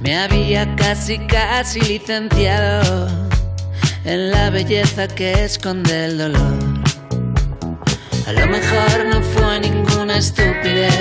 Me 0.00 0.18
había 0.18 0.74
casi, 0.76 1.18
casi 1.26 1.80
licenciado 1.80 3.08
en 4.04 4.30
la 4.30 4.48
belleza 4.48 5.06
que 5.06 5.44
esconde 5.44 6.06
el 6.06 6.18
dolor. 6.18 6.72
A 8.26 8.32
lo 8.32 8.46
mejor 8.46 9.06
no 9.10 9.20
fue 9.22 9.60
ningún 9.60 9.91
estupidez 10.16 10.94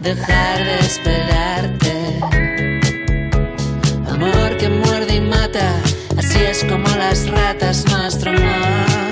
dejar 0.00 0.64
de 0.64 0.78
esperarte. 0.80 2.20
Amor 4.08 4.56
que 4.58 4.68
muerde 4.68 5.16
y 5.16 5.20
mata, 5.20 5.80
así 6.16 6.38
es 6.38 6.64
como 6.64 6.88
las 6.96 7.28
ratas, 7.28 7.84
nuestro 7.90 8.30
amor. 8.30 9.11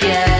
again. 0.00 0.37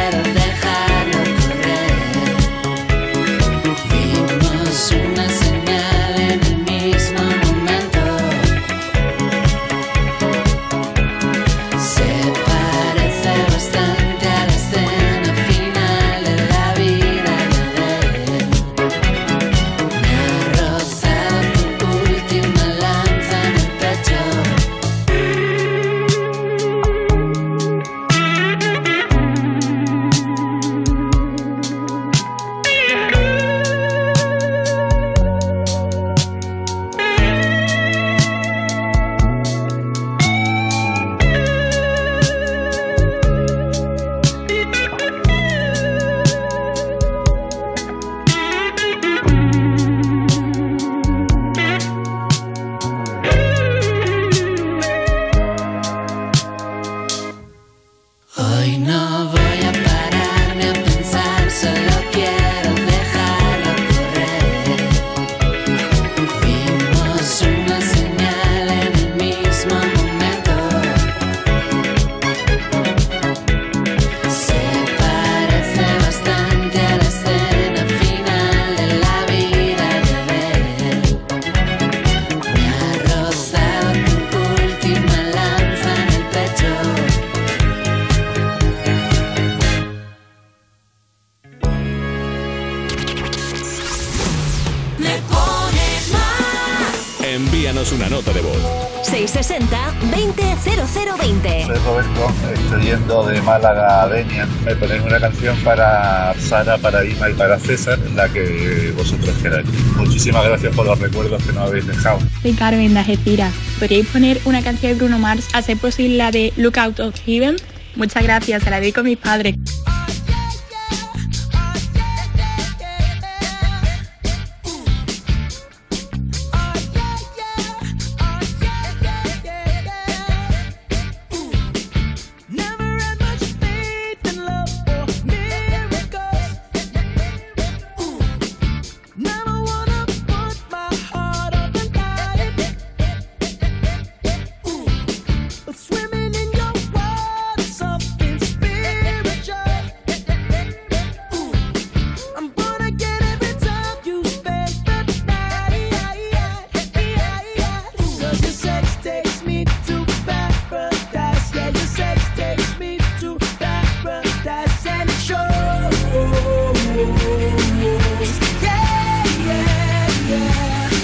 para 105.68 106.32
Sara, 106.40 106.78
para 106.78 107.04
Ima 107.04 107.28
y 107.28 107.34
para 107.34 107.58
César, 107.58 107.98
la 108.14 108.26
que 108.30 108.90
vosotros 108.96 109.36
queráis. 109.42 109.66
Muchísimas 109.98 110.42
gracias 110.46 110.74
por 110.74 110.86
los 110.86 110.98
recuerdos 110.98 111.42
que 111.42 111.52
nos 111.52 111.68
habéis 111.68 111.86
dejado. 111.86 112.20
Soy 112.40 112.54
Carmen 112.54 112.94
de 112.94 113.04
Gepira. 113.04 113.50
¿Podríais 113.78 114.06
poner 114.06 114.40
una 114.46 114.62
canción 114.62 114.92
de 114.92 114.98
Bruno 114.98 115.18
Mars, 115.18 115.46
hacer 115.52 115.76
posible 115.76 116.16
la 116.16 116.30
de 116.30 116.54
Look 116.56 116.78
Out 116.78 117.00
of 117.00 117.14
Heaven? 117.26 117.56
Muchas 117.96 118.22
gracias, 118.22 118.62
se 118.62 118.70
la 118.70 118.80
dedico 118.80 119.00
a 119.00 119.02
mis 119.02 119.18
padres. 119.18 119.56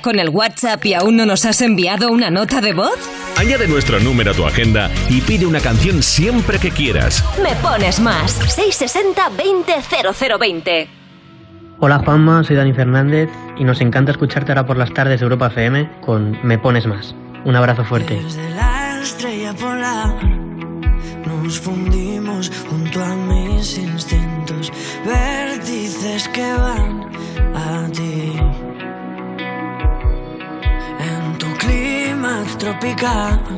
con 0.00 0.18
el 0.18 0.28
WhatsApp 0.28 0.84
y 0.84 0.94
aún 0.94 1.16
no 1.16 1.26
nos 1.26 1.44
has 1.44 1.60
enviado 1.60 2.10
una 2.10 2.30
nota 2.30 2.60
de 2.60 2.72
voz? 2.72 2.98
Añade 3.36 3.68
nuestro 3.68 4.00
número 4.00 4.30
a 4.30 4.34
tu 4.34 4.46
agenda 4.46 4.90
y 5.08 5.20
pide 5.20 5.46
una 5.46 5.60
canción 5.60 6.02
siempre 6.02 6.58
que 6.58 6.70
quieras. 6.70 7.24
Me 7.42 7.54
pones 7.56 8.00
más. 8.00 8.32
660 8.32 9.30
20 10.38 10.88
Hola 11.78 11.98
Juanma, 11.98 12.42
soy 12.42 12.56
Dani 12.56 12.72
Fernández 12.72 13.28
y 13.58 13.64
nos 13.64 13.80
encanta 13.80 14.12
escucharte 14.12 14.52
ahora 14.52 14.66
por 14.66 14.78
las 14.78 14.92
tardes 14.94 15.20
Europa 15.20 15.48
FM 15.48 16.00
con 16.00 16.38
Me 16.42 16.58
pones 16.58 16.86
más. 16.86 17.14
Un 17.44 17.54
abrazo 17.54 17.84
fuerte. 17.84 18.18
tropical. 32.66 33.55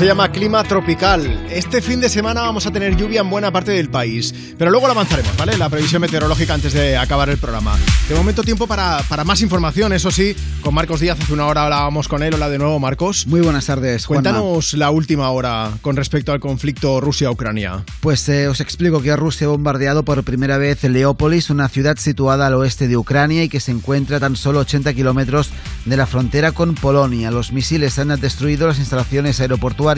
Se 0.00 0.06
llama 0.06 0.32
clima 0.32 0.64
tropical. 0.64 1.46
Este 1.50 1.82
fin 1.82 2.00
de 2.00 2.08
semana 2.08 2.40
vamos 2.40 2.66
a 2.66 2.70
tener 2.70 2.96
lluvia 2.96 3.20
en 3.20 3.28
buena 3.28 3.52
parte 3.52 3.72
del 3.72 3.90
país, 3.90 4.34
pero 4.56 4.70
luego 4.70 4.86
avanzaremos, 4.86 5.36
¿vale? 5.36 5.58
La 5.58 5.68
previsión 5.68 6.00
meteorológica 6.00 6.54
antes 6.54 6.72
de 6.72 6.96
acabar 6.96 7.28
el 7.28 7.36
programa. 7.36 7.76
De 8.08 8.14
momento 8.14 8.42
tiempo 8.42 8.66
para, 8.66 9.02
para 9.10 9.24
más 9.24 9.42
información, 9.42 9.92
eso 9.92 10.10
sí, 10.10 10.34
con 10.62 10.72
Marcos 10.72 11.00
Díaz. 11.00 11.20
Hace 11.20 11.34
una 11.34 11.44
hora 11.44 11.64
hablábamos 11.64 12.08
con 12.08 12.22
él. 12.22 12.32
Hola 12.32 12.48
de 12.48 12.56
nuevo, 12.56 12.78
Marcos. 12.78 13.26
Muy 13.26 13.42
buenas 13.42 13.66
tardes, 13.66 14.06
Juanma. 14.06 14.22
Cuéntanos 14.22 14.72
la 14.72 14.90
última 14.90 15.28
hora 15.28 15.72
con 15.82 15.96
respecto 15.96 16.32
al 16.32 16.40
conflicto 16.40 17.02
Rusia-Ucrania. 17.02 17.84
Pues 18.00 18.26
eh, 18.30 18.48
os 18.48 18.62
explico 18.62 19.02
que 19.02 19.14
Rusia 19.16 19.48
ha 19.48 19.50
bombardeado 19.50 20.02
por 20.02 20.24
primera 20.24 20.56
vez 20.56 20.82
Leópolis, 20.82 21.50
una 21.50 21.68
ciudad 21.68 21.98
situada 21.98 22.46
al 22.46 22.54
oeste 22.54 22.88
de 22.88 22.96
Ucrania 22.96 23.44
y 23.44 23.50
que 23.50 23.60
se 23.60 23.70
encuentra 23.70 24.16
a 24.16 24.20
tan 24.20 24.34
solo 24.34 24.60
80 24.60 24.94
kilómetros 24.94 25.50
de 25.84 25.98
la 25.98 26.06
frontera 26.06 26.52
con 26.52 26.74
Polonia. 26.74 27.30
Los 27.30 27.52
misiles 27.52 27.98
han 27.98 28.18
destruido 28.18 28.66
las 28.66 28.78
instalaciones 28.78 29.40
aeroportuarias, 29.40 29.89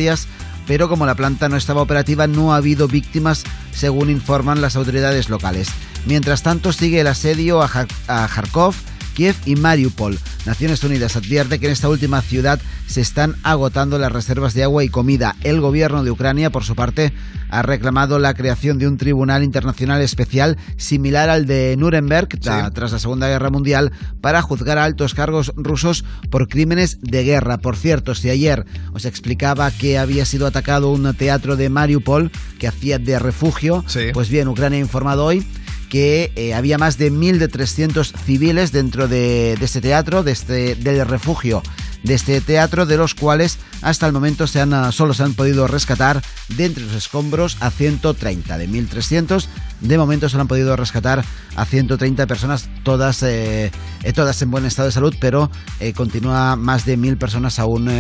pero 0.67 0.89
como 0.89 1.07
la 1.07 1.15
planta 1.15 1.49
no 1.49 1.57
estaba 1.57 1.83
operativa 1.83 2.27
no 2.27 2.53
ha 2.53 2.57
habido 2.57 2.89
víctimas, 2.89 3.45
según 3.73 4.11
informan 4.11 4.61
las 4.61 4.77
autoridades 4.77 5.29
locales. 5.29 5.69
Mientras 6.07 6.43
tanto, 6.43 6.73
sigue 6.73 7.01
el 7.01 7.07
asedio 7.07 7.63
a, 7.63 7.69
Kharkov, 8.07 8.75
Kiev 9.15 9.37
y 9.47 9.57
Mariupol. 9.57 10.19
Naciones 10.47 10.83
Unidas 10.85 11.17
advierte 11.17 11.59
que 11.61 11.67
en 11.67 11.73
esta 11.73 11.89
última 11.89 12.21
ciudad 12.23 12.61
se 12.87 13.01
están 13.01 13.37
agotando 13.43 13.99
las 13.99 14.13
reservas 14.13 14.55
de 14.55 14.65
agua 14.65 14.83
y 14.85 14.89
comida. 14.89 15.37
El 15.43 15.61
gobierno 15.61 16.03
de 16.05 16.11
Ucrania, 16.11 16.51
por 16.51 16.65
su 16.65 16.75
parte, 16.75 17.13
ha 17.49 17.63
reclamado 17.63 18.19
la 18.19 18.35
creación 18.35 18.79
de 18.79 18.89
un 18.89 18.97
tribunal 18.97 19.45
internacional 19.45 20.01
especial 20.01 20.57
similar 20.77 21.29
al 21.31 21.47
de 21.47 21.77
Nuremberg 21.79 22.29
tra- 22.29 22.73
tras 22.73 22.93
la 22.93 22.99
Segunda 22.99 23.29
Guerra 23.29 23.51
Mundial 23.51 23.93
para 24.21 24.43
juzgar 24.43 24.79
a 24.79 24.85
altos 24.85 25.15
cargos 25.15 25.53
rusos 25.57 26.05
por 26.31 26.49
crímenes 26.49 26.99
de 27.03 27.25
guerra. 27.25 27.59
Por 27.59 27.77
cierto, 27.77 28.15
si 28.15 28.31
ayer 28.31 28.65
os 28.95 29.05
explicaba 29.05 29.71
que 29.71 29.99
había 29.99 30.25
sido 30.25 30.47
atacado 30.47 30.91
un 30.91 31.15
teatro 31.15 31.57
de 31.57 31.69
Mariupol 31.69 32.31
que 32.59 32.69
hacía 32.69 32.99
de 32.99 33.19
refugio, 33.19 33.85
pues 34.13 34.29
bien, 34.29 34.49
Ucrania 34.49 34.79
ha 34.79 34.83
informado 34.83 35.25
hoy 35.25 35.47
que 35.93 36.33
eh, 36.37 36.55
había 36.55 36.79
más 36.79 36.97
de 36.97 37.13
1.300 37.13 38.15
civiles 38.25 38.73
dentro 38.73 39.09
de, 39.09 39.53
este 39.61 39.83
teatro, 39.83 40.23
de 40.23 40.33
este, 40.33 40.75
del 40.75 41.07
refugio 41.07 41.63
de 42.03 42.15
este 42.15 42.41
teatro, 42.41 42.87
de 42.87 42.97
los 42.97 43.15
cuales 43.15 43.59
hasta 43.83 44.07
el 44.07 44.15
momento 44.15 44.47
solo 44.47 45.13
se 45.13 45.23
han 45.23 45.35
podido 45.35 45.67
rescatar 45.67 46.23
de 46.49 46.65
entre 46.65 46.85
los 46.85 46.95
escombros 46.95 47.59
a 47.61 47.71
130. 47.71 48.57
De 48.57 48.69
1.300, 48.71 49.47
de 49.83 49.99
momento 49.99 50.31
se 50.31 50.39
han 50.39 50.49
podido 50.49 50.75
rescatar 50.77 51.23
a 51.57 51.65
130 51.67 52.27
personas, 52.27 52.71
todas, 52.85 53.23
eh, 53.23 53.71
eh, 54.03 54.13
todas 54.15 54.41
en 54.41 54.51
buen 54.51 54.65
estado 54.65 54.87
de 54.87 54.93
salud, 54.93 55.15
pero 55.21 55.51
eh, 55.79 55.93
continúa 55.93 56.57
más 56.57 56.87
de 56.87 56.97
1.000 56.97 57.19
personas 57.19 57.59
aún 57.59 57.91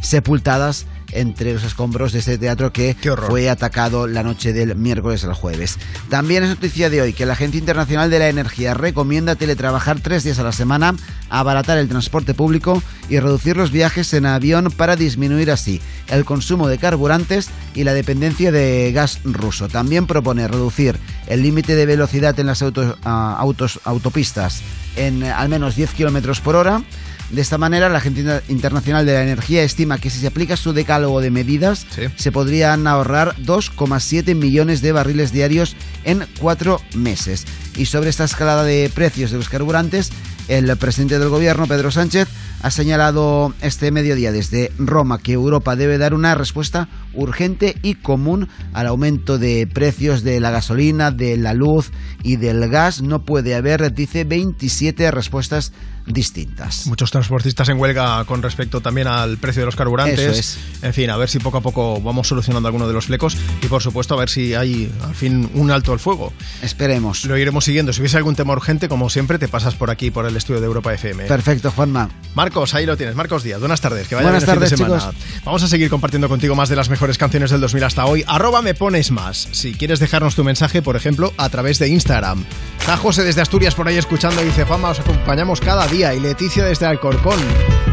sepultadas 0.00 0.86
entre 1.12 1.52
los 1.54 1.62
escombros 1.64 2.12
de 2.12 2.18
este 2.18 2.38
teatro 2.38 2.72
que 2.72 2.96
fue 3.28 3.48
atacado 3.50 4.06
la 4.06 4.22
noche 4.22 4.52
del 4.52 4.74
miércoles 4.76 5.24
al 5.24 5.34
jueves. 5.34 5.78
También 6.08 6.42
es 6.42 6.48
noticia 6.50 6.90
de 6.90 7.02
hoy 7.02 7.12
que 7.12 7.26
la 7.26 7.34
Agencia 7.34 7.58
Internacional 7.58 8.10
de 8.10 8.18
la 8.18 8.28
Energía 8.28 8.74
recomienda 8.74 9.36
teletrabajar 9.36 10.00
tres 10.00 10.24
días 10.24 10.38
a 10.38 10.42
la 10.44 10.52
semana, 10.52 10.94
abaratar 11.30 11.78
el 11.78 11.88
transporte 11.88 12.34
público 12.34 12.82
y 13.08 13.18
reducir 13.20 13.56
los 13.56 13.70
viajes 13.70 14.12
en 14.14 14.26
avión 14.26 14.72
para 14.76 14.96
disminuir 14.96 15.50
así 15.50 15.80
el 16.08 16.24
consumo 16.24 16.68
de 16.68 16.78
carburantes 16.78 17.48
y 17.74 17.84
la 17.84 17.94
dependencia 17.94 18.50
de 18.52 18.90
gas 18.92 19.20
ruso. 19.24 19.68
También 19.68 20.06
propone 20.06 20.48
reducir 20.48 20.98
el 21.26 21.42
límite 21.42 21.76
de 21.76 21.86
velocidad 21.86 22.38
en 22.40 22.46
las 22.46 22.62
autos, 22.62 22.96
ah, 23.04 23.36
autos- 23.38 23.80
autopistas 23.84 24.62
en 24.96 25.22
eh, 25.22 25.30
al 25.30 25.48
menos 25.48 25.76
10 25.76 25.90
kilómetros 25.90 26.40
por 26.40 26.56
hora. 26.56 26.82
De 27.30 27.40
esta 27.40 27.58
manera, 27.58 27.88
la 27.88 27.98
Agencia 27.98 28.42
Internacional 28.48 29.06
de 29.06 29.14
la 29.14 29.22
Energía 29.22 29.62
estima 29.62 29.98
que 29.98 30.10
si 30.10 30.20
se 30.20 30.26
aplica 30.26 30.56
su 30.56 30.72
decálogo 30.72 31.20
de 31.20 31.30
medidas, 31.30 31.86
se 32.16 32.32
podrían 32.32 32.86
ahorrar 32.86 33.34
2,7 33.38 34.34
millones 34.34 34.82
de 34.82 34.92
barriles 34.92 35.32
diarios 35.32 35.74
en 36.04 36.26
cuatro 36.38 36.80
meses. 36.94 37.44
Y 37.76 37.86
sobre 37.86 38.10
esta 38.10 38.24
escalada 38.24 38.62
de 38.62 38.90
precios 38.94 39.30
de 39.30 39.38
los 39.38 39.48
carburantes, 39.48 40.12
el 40.48 40.76
presidente 40.76 41.18
del 41.18 41.28
gobierno, 41.28 41.66
Pedro 41.66 41.90
Sánchez, 41.90 42.28
ha 42.62 42.70
señalado 42.70 43.52
este 43.60 43.90
mediodía 43.90 44.32
desde 44.32 44.72
Roma 44.78 45.18
que 45.18 45.32
Europa 45.32 45.76
debe 45.76 45.98
dar 45.98 46.14
una 46.14 46.34
respuesta 46.34 46.88
urgente 47.12 47.76
y 47.82 47.96
común 47.96 48.48
al 48.72 48.86
aumento 48.86 49.38
de 49.38 49.66
precios 49.66 50.22
de 50.22 50.40
la 50.40 50.50
gasolina, 50.50 51.10
de 51.10 51.36
la 51.36 51.52
luz 51.52 51.90
y 52.22 52.36
del 52.36 52.68
gas. 52.68 53.02
No 53.02 53.24
puede 53.24 53.54
haber, 53.54 53.92
dice, 53.92 54.24
27 54.24 55.10
respuestas 55.10 55.72
distintas. 56.06 56.86
Muchos 56.86 57.10
transportistas 57.10 57.68
en 57.68 57.78
huelga 57.78 58.24
con 58.24 58.42
respecto 58.42 58.80
también 58.80 59.06
al 59.06 59.38
precio 59.38 59.62
de 59.62 59.66
los 59.66 59.76
carburantes. 59.76 60.18
Eso 60.18 60.30
es. 60.38 60.58
En 60.82 60.92
fin, 60.92 61.10
a 61.10 61.16
ver 61.16 61.28
si 61.28 61.38
poco 61.38 61.58
a 61.58 61.60
poco 61.60 62.00
vamos 62.00 62.28
solucionando 62.28 62.66
algunos 62.68 62.88
de 62.88 62.94
los 62.94 63.06
flecos 63.06 63.36
y 63.62 63.66
por 63.66 63.82
supuesto 63.82 64.14
a 64.14 64.18
ver 64.18 64.28
si 64.28 64.54
hay 64.54 64.92
al 65.02 65.14
fin 65.14 65.50
un 65.54 65.70
alto 65.70 65.92
al 65.92 65.98
fuego. 66.00 66.32
Esperemos. 66.62 67.24
Lo 67.24 67.36
iremos 67.38 67.64
siguiendo. 67.64 67.92
Si 67.92 68.00
hubiese 68.00 68.16
algún 68.16 68.36
tema 68.36 68.52
urgente, 68.52 68.88
como 68.88 69.08
siempre, 69.10 69.38
te 69.38 69.48
pasas 69.48 69.74
por 69.74 69.90
aquí, 69.90 70.10
por 70.10 70.26
el 70.26 70.36
estudio 70.36 70.60
de 70.60 70.66
Europa 70.66 70.92
FM. 70.92 71.24
Perfecto, 71.24 71.70
Juanma. 71.70 72.08
Marcos, 72.34 72.74
ahí 72.74 72.86
lo 72.86 72.96
tienes. 72.96 73.14
Marcos 73.14 73.42
Díaz, 73.42 73.60
buenas 73.60 73.80
tardes. 73.80 74.08
Que 74.08 74.14
vaya 74.14 74.28
Buenas 74.28 74.44
bien 74.44 74.50
el 74.62 74.68
fin 74.68 74.78
de 74.78 74.86
tardes, 74.86 75.00
semana. 75.00 75.12
chicos. 75.22 75.42
Vamos 75.44 75.62
a 75.62 75.68
seguir 75.68 75.88
compartiendo 75.90 76.28
contigo 76.28 76.54
más 76.54 76.68
de 76.68 76.76
las 76.76 76.90
mejores 76.90 77.18
canciones 77.18 77.50
del 77.50 77.60
2000 77.60 77.84
hasta 77.84 78.04
hoy. 78.06 78.24
Arroba 78.26 78.62
me 78.62 78.74
pones 78.74 79.10
más. 79.10 79.48
Si 79.52 79.74
quieres 79.74 80.00
dejarnos 80.00 80.34
tu 80.34 80.44
mensaje, 80.44 80.82
por 80.82 80.96
ejemplo, 80.96 81.32
a 81.36 81.48
través 81.48 81.78
de 81.78 81.88
Instagram. 81.88 82.44
Está 82.78 82.96
José 82.96 83.22
desde 83.24 83.40
Asturias 83.40 83.74
por 83.74 83.88
ahí 83.88 83.96
escuchando 83.96 84.42
y 84.42 84.46
dice, 84.46 84.64
Juanma, 84.64 84.90
os 84.90 85.00
acompañamos 85.00 85.60
cada 85.60 85.86
día. 85.86 85.93
Y 85.94 86.18
Leticia 86.18 86.64
desde 86.64 86.86
Alcorcón. 86.86 87.38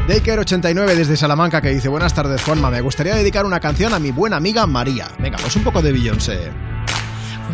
Daker89 0.08 0.96
desde 0.96 1.16
Salamanca 1.16 1.62
que 1.62 1.70
dice, 1.70 1.88
buenas 1.88 2.16
tardes, 2.16 2.42
Juanma. 2.42 2.72
Me 2.72 2.82
gustaría 2.82 3.14
dedicar 3.14 3.46
una 3.46 3.60
canción 3.60 3.94
a 3.94 4.00
mi 4.00 4.10
buena 4.10 4.38
amiga 4.38 4.66
María. 4.66 5.08
Venga, 5.20 5.38
pues 5.38 5.56
un 5.56 5.64
poco 5.64 5.84
de 5.84 5.92
Beyoncé. 5.92 6.52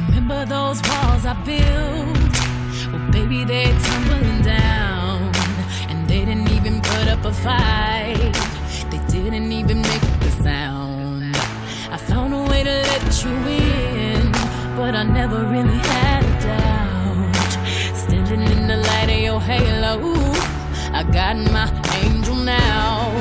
Remember 0.07 0.47
those 0.47 0.81
walls 0.87 1.25
I 1.25 1.33
built? 1.43 2.93
Well, 2.93 3.11
baby, 3.11 3.43
they're 3.43 3.77
tumbling 3.77 4.41
down. 4.41 5.33
And 5.89 6.07
they 6.07 6.23
didn't 6.23 6.49
even 6.49 6.81
put 6.81 7.09
up 7.09 7.25
a 7.25 7.33
fight. 7.33 8.33
They 8.89 8.99
didn't 9.11 9.51
even 9.51 9.81
make 9.81 10.01
a 10.01 10.31
sound. 10.43 11.35
I 11.91 11.97
found 11.97 12.33
a 12.33 12.49
way 12.49 12.63
to 12.63 12.69
let 12.71 13.23
you 13.25 13.31
in, 13.31 14.31
but 14.77 14.95
I 14.95 15.03
never 15.03 15.43
really 15.43 15.77
had 15.77 16.23
a 16.23 16.39
doubt. 16.47 17.97
Standing 17.97 18.43
in 18.43 18.66
light 19.07 19.17
of 19.17 19.23
your 19.23 19.41
halo, 19.41 20.13
I 20.93 21.03
got 21.03 21.35
my 21.51 21.67
angel 22.03 22.35
now. 22.35 23.11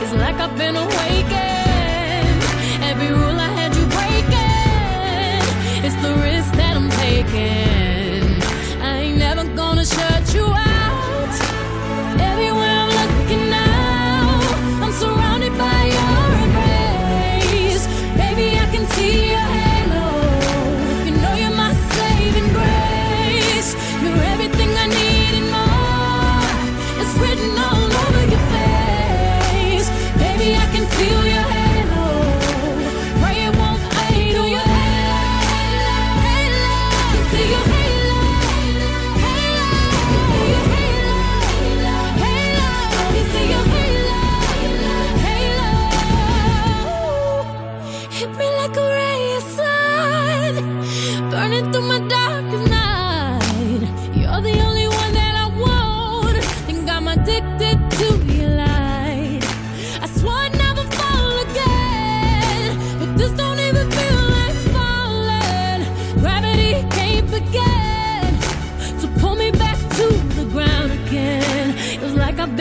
It's 0.00 0.12
like 0.12 0.36
I've 0.36 0.56
been 0.56 0.76
awakened. 0.76 2.42
Every 2.82 3.08
rule 3.08 3.38
I 3.38 3.50
had 3.58 3.74
you 3.74 3.86
breaking. 3.96 5.84
It's 5.84 5.96
the 6.02 6.14
risk 6.22 6.52
that 6.54 6.76
I'm 6.76 6.90
taking. 6.90 8.42
I 8.82 8.98
ain't 9.02 9.18
never 9.18 9.44
gonna 9.54 9.84
shut 9.84 10.34
you 10.34 10.46
out. 10.46 10.73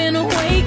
been 0.03 0.17
awake. 0.17 0.62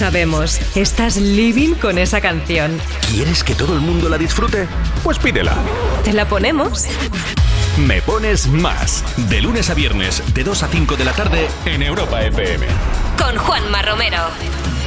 Sabemos, 0.00 0.58
estás 0.76 1.18
living 1.18 1.74
con 1.74 1.98
esa 1.98 2.22
canción. 2.22 2.80
¿Quieres 3.10 3.44
que 3.44 3.54
todo 3.54 3.74
el 3.74 3.80
mundo 3.80 4.08
la 4.08 4.16
disfrute? 4.16 4.66
Pues 5.04 5.18
pídela. 5.18 5.54
¿Te 6.02 6.14
la 6.14 6.26
ponemos? 6.26 6.86
Me 7.86 8.00
pones 8.00 8.46
más. 8.46 9.04
De 9.28 9.42
lunes 9.42 9.68
a 9.68 9.74
viernes, 9.74 10.22
de 10.32 10.42
2 10.42 10.62
a 10.62 10.68
5 10.68 10.96
de 10.96 11.04
la 11.04 11.12
tarde, 11.12 11.48
en 11.66 11.82
Europa 11.82 12.22
FM. 12.22 12.64
Con 13.18 13.36
Juanma 13.36 13.82
Romero. 13.82 14.22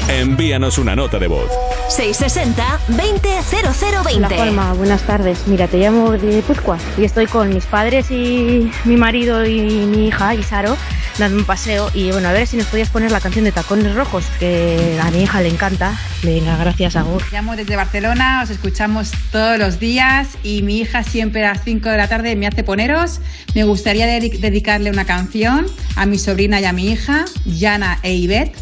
Envíanos 0.08 0.80
una 0.80 0.96
nota 0.96 1.20
de 1.20 1.28
voz. 1.28 1.52
660-200020. 1.96 4.16
Hola 4.16 4.30
Juanma, 4.30 4.74
buenas 4.74 5.04
tardes. 5.04 5.44
Mira, 5.46 5.68
te 5.68 5.78
llamo 5.78 6.14
de 6.14 6.42
Puzcoa 6.42 6.80
y 6.98 7.06
estoy 7.06 7.28
con 7.28 7.54
mis 7.54 7.68
padres 7.68 8.10
y 8.10 8.72
mi 8.84 8.98
marido 8.98 9.46
y 9.46 9.62
mi 9.62 10.08
hija, 10.08 10.34
Isaro, 10.34 10.76
dando 11.18 11.38
un 11.38 11.46
paseo. 11.46 11.90
Y 11.94 12.12
bueno, 12.12 12.28
a 12.30 12.32
ver 12.32 12.48
si 12.48 12.58
nos 12.58 12.68
podías 12.68 12.90
poner 12.90 13.12
la 13.12 13.20
canción 13.20 13.46
de 13.46 13.52
Tacones 13.52 13.94
Rojos, 13.96 14.26
que 14.40 15.00
a 15.02 15.12
mi 15.12 15.24
hija 15.24 15.42
le 15.42 15.50
encanta. 15.50 15.98
Venga, 16.24 16.56
gracias, 16.58 16.96
Agur. 16.96 17.24
Llamo 17.32 17.56
desde 17.56 17.76
Barcelona, 17.76 18.42
os 18.44 18.50
escuchamos 18.50 19.12
todos 19.32 19.58
los 19.58 19.80
días 19.80 20.28
y 20.44 20.62
mi 20.62 20.80
hija 20.80 21.04
siempre 21.04 21.46
a 21.46 21.54
las 21.54 21.64
5 21.64 21.90
de 21.90 21.98
la 21.98 22.08
tarde 22.08 22.36
me 22.36 22.48
hace 22.48 22.64
poneros. 22.64 23.20
Me 23.56 23.64
gustaría 23.64 24.08
dedi- 24.08 24.40
dedicarle 24.40 24.90
una 24.90 25.06
canción 25.06 25.66
a 25.96 26.06
mi 26.06 26.18
sobrina 26.18 26.60
y 26.62 26.66
a 26.66 26.74
mi 26.74 26.90
hija, 26.92 27.26
Yana 27.46 28.00
e 28.04 28.14
Ivette, 28.16 28.56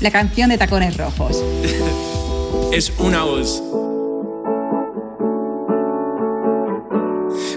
la 0.00 0.10
canción 0.10 0.50
de 0.50 0.58
Tacones 0.58 0.96
Rojos. 0.96 1.42
es 2.72 2.92
una 2.98 3.22
voz. 3.24 3.62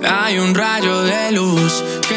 Hay 0.09 0.39
un 0.39 0.53
rayo 0.55 1.03
de 1.03 1.31
luz 1.31 1.83
que 2.07 2.16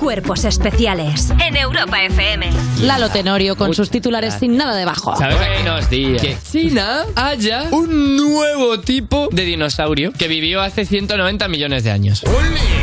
Cuerpos 0.00 0.46
especiales. 0.46 1.28
En 1.46 1.58
Europa 1.58 2.02
FM. 2.02 2.48
Lalo 2.80 3.10
Tenorio 3.10 3.54
con 3.54 3.74
sus 3.74 3.90
titulares 3.90 4.32
sin 4.40 4.56
nada 4.56 4.74
debajo. 4.74 5.14
Buenos 5.14 5.90
días. 5.90 6.22
Que 6.22 6.38
China 6.50 7.04
haya 7.14 7.64
un 7.70 8.16
nuevo 8.16 8.80
tipo 8.80 9.28
de 9.30 9.44
dinosaurio 9.44 10.12
que 10.12 10.26
vivió 10.26 10.62
hace 10.62 10.86
190 10.86 11.46
millones 11.48 11.84
de 11.84 11.90
años. 11.90 12.24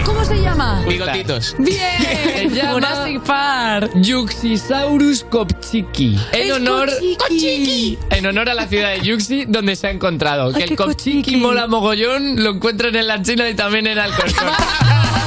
¿Cómo 0.05 0.23
se 0.23 0.39
llama? 0.39 0.83
Bigotitos. 0.87 1.55
Bien. 1.57 1.79
Se 2.35 2.49
llama 2.55 2.73
Jurassic 2.73 3.21
Park. 3.23 3.91
Yuxisaurus 3.95 5.23
kopchiki. 5.23 6.19
En 6.33 6.51
honor, 6.51 6.87
Kopchiki. 7.17 7.97
en 8.11 8.25
honor 8.27 8.49
a 8.49 8.53
la 8.53 8.67
ciudad 8.67 8.91
de 8.91 9.01
Yuxi, 9.01 9.45
donde 9.47 9.75
se 9.75 9.87
ha 9.87 9.89
encontrado. 9.89 10.51
Que 10.51 10.57
Ay, 10.57 10.63
el 10.63 10.69
qué 10.69 10.75
kopchiki 10.75 11.17
Kopchiki. 11.21 11.37
mola 11.37 11.65
mogollón, 11.65 12.43
lo 12.43 12.51
encuentran 12.51 12.95
en 12.95 13.07
la 13.07 13.19
China 13.23 13.49
y 13.49 13.55
también 13.55 13.87
en 13.87 13.97
Alcorcón. 13.97 14.49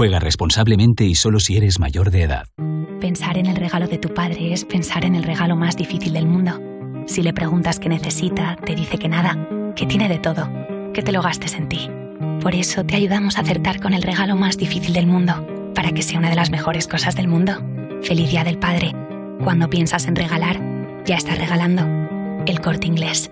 Juega 0.00 0.18
responsablemente 0.18 1.04
y 1.04 1.14
solo 1.14 1.40
si 1.40 1.58
eres 1.58 1.78
mayor 1.78 2.10
de 2.10 2.22
edad. 2.22 2.46
Pensar 3.02 3.36
en 3.36 3.44
el 3.44 3.56
regalo 3.56 3.86
de 3.86 3.98
tu 3.98 4.14
padre 4.14 4.54
es 4.54 4.64
pensar 4.64 5.04
en 5.04 5.14
el 5.14 5.22
regalo 5.22 5.56
más 5.56 5.76
difícil 5.76 6.14
del 6.14 6.26
mundo. 6.26 6.58
Si 7.06 7.22
le 7.22 7.34
preguntas 7.34 7.78
qué 7.78 7.90
necesita, 7.90 8.56
te 8.64 8.74
dice 8.74 8.96
que 8.96 9.10
nada, 9.10 9.36
que 9.76 9.84
tiene 9.84 10.08
de 10.08 10.18
todo, 10.18 10.48
que 10.94 11.02
te 11.02 11.12
lo 11.12 11.20
gastes 11.20 11.52
en 11.52 11.68
ti. 11.68 11.90
Por 12.40 12.54
eso 12.54 12.82
te 12.82 12.96
ayudamos 12.96 13.36
a 13.36 13.42
acertar 13.42 13.78
con 13.78 13.92
el 13.92 14.00
regalo 14.00 14.36
más 14.36 14.56
difícil 14.56 14.94
del 14.94 15.06
mundo, 15.06 15.46
para 15.74 15.92
que 15.92 16.00
sea 16.00 16.18
una 16.18 16.30
de 16.30 16.36
las 16.36 16.50
mejores 16.50 16.88
cosas 16.88 17.14
del 17.14 17.28
mundo. 17.28 17.62
Feliz 18.00 18.30
Día 18.30 18.42
del 18.42 18.58
Padre. 18.58 18.94
Cuando 19.44 19.68
piensas 19.68 20.06
en 20.06 20.16
regalar, 20.16 20.62
ya 21.04 21.16
estás 21.16 21.36
regalando. 21.36 21.82
El 22.46 22.62
corte 22.62 22.86
inglés. 22.86 23.30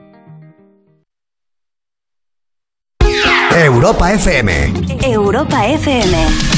Europa 3.57 4.13
FM. 4.13 4.75
Europa 5.03 5.67
FM. 5.67 6.58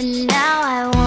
And 0.00 0.26
now 0.28 0.62
I 0.62 0.84
wonder 0.84 0.99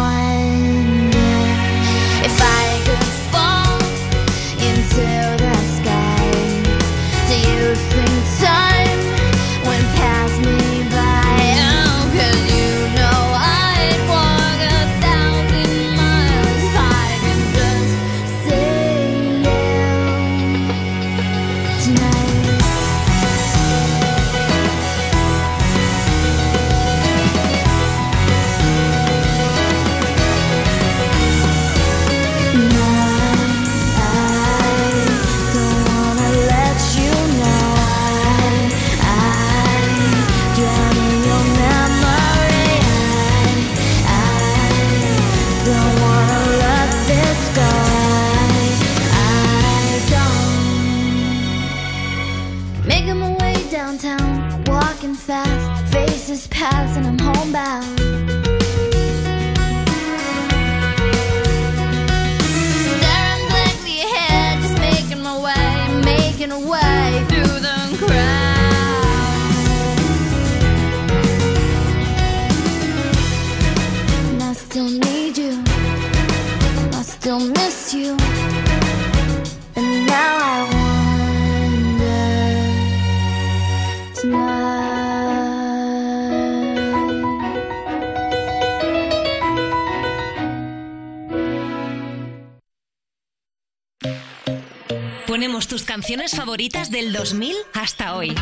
tus 95.74 95.86
canciones 95.86 96.36
favoritas 96.36 96.92
del 96.92 97.12
2000 97.12 97.56
hasta 97.74 98.16
hoy. 98.16 98.36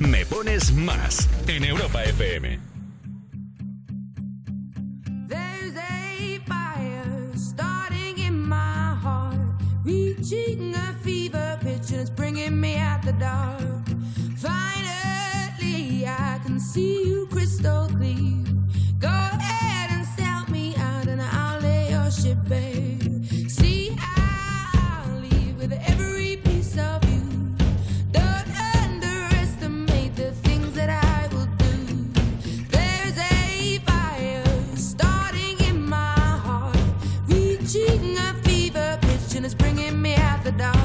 Me 0.00 0.26
pones 0.26 0.70
más 0.70 1.30
en 1.46 1.64
Europa 1.64 2.04
FM. 2.04 2.60
There's 5.26 5.74
a 5.76 6.40
fire 6.46 7.32
starting 7.36 8.18
in 8.18 8.38
my 8.38 8.98
heart, 9.02 9.38
reaching 9.82 10.74
a 10.74 10.92
fever 11.02 11.58
pitch, 11.62 11.90
and 11.92 12.02
it's 12.02 12.10
bringing 12.10 12.60
me 12.60 12.76
out 12.76 13.02
the 13.02 13.14
dark. 13.14 13.88
Finally, 14.36 16.04
I 16.06 16.38
can 16.44 16.60
see 16.60 17.08
you 17.08 17.26
crystal 17.28 17.88
clear. 17.96 18.43
The 40.44 40.52
dark. 40.52 40.83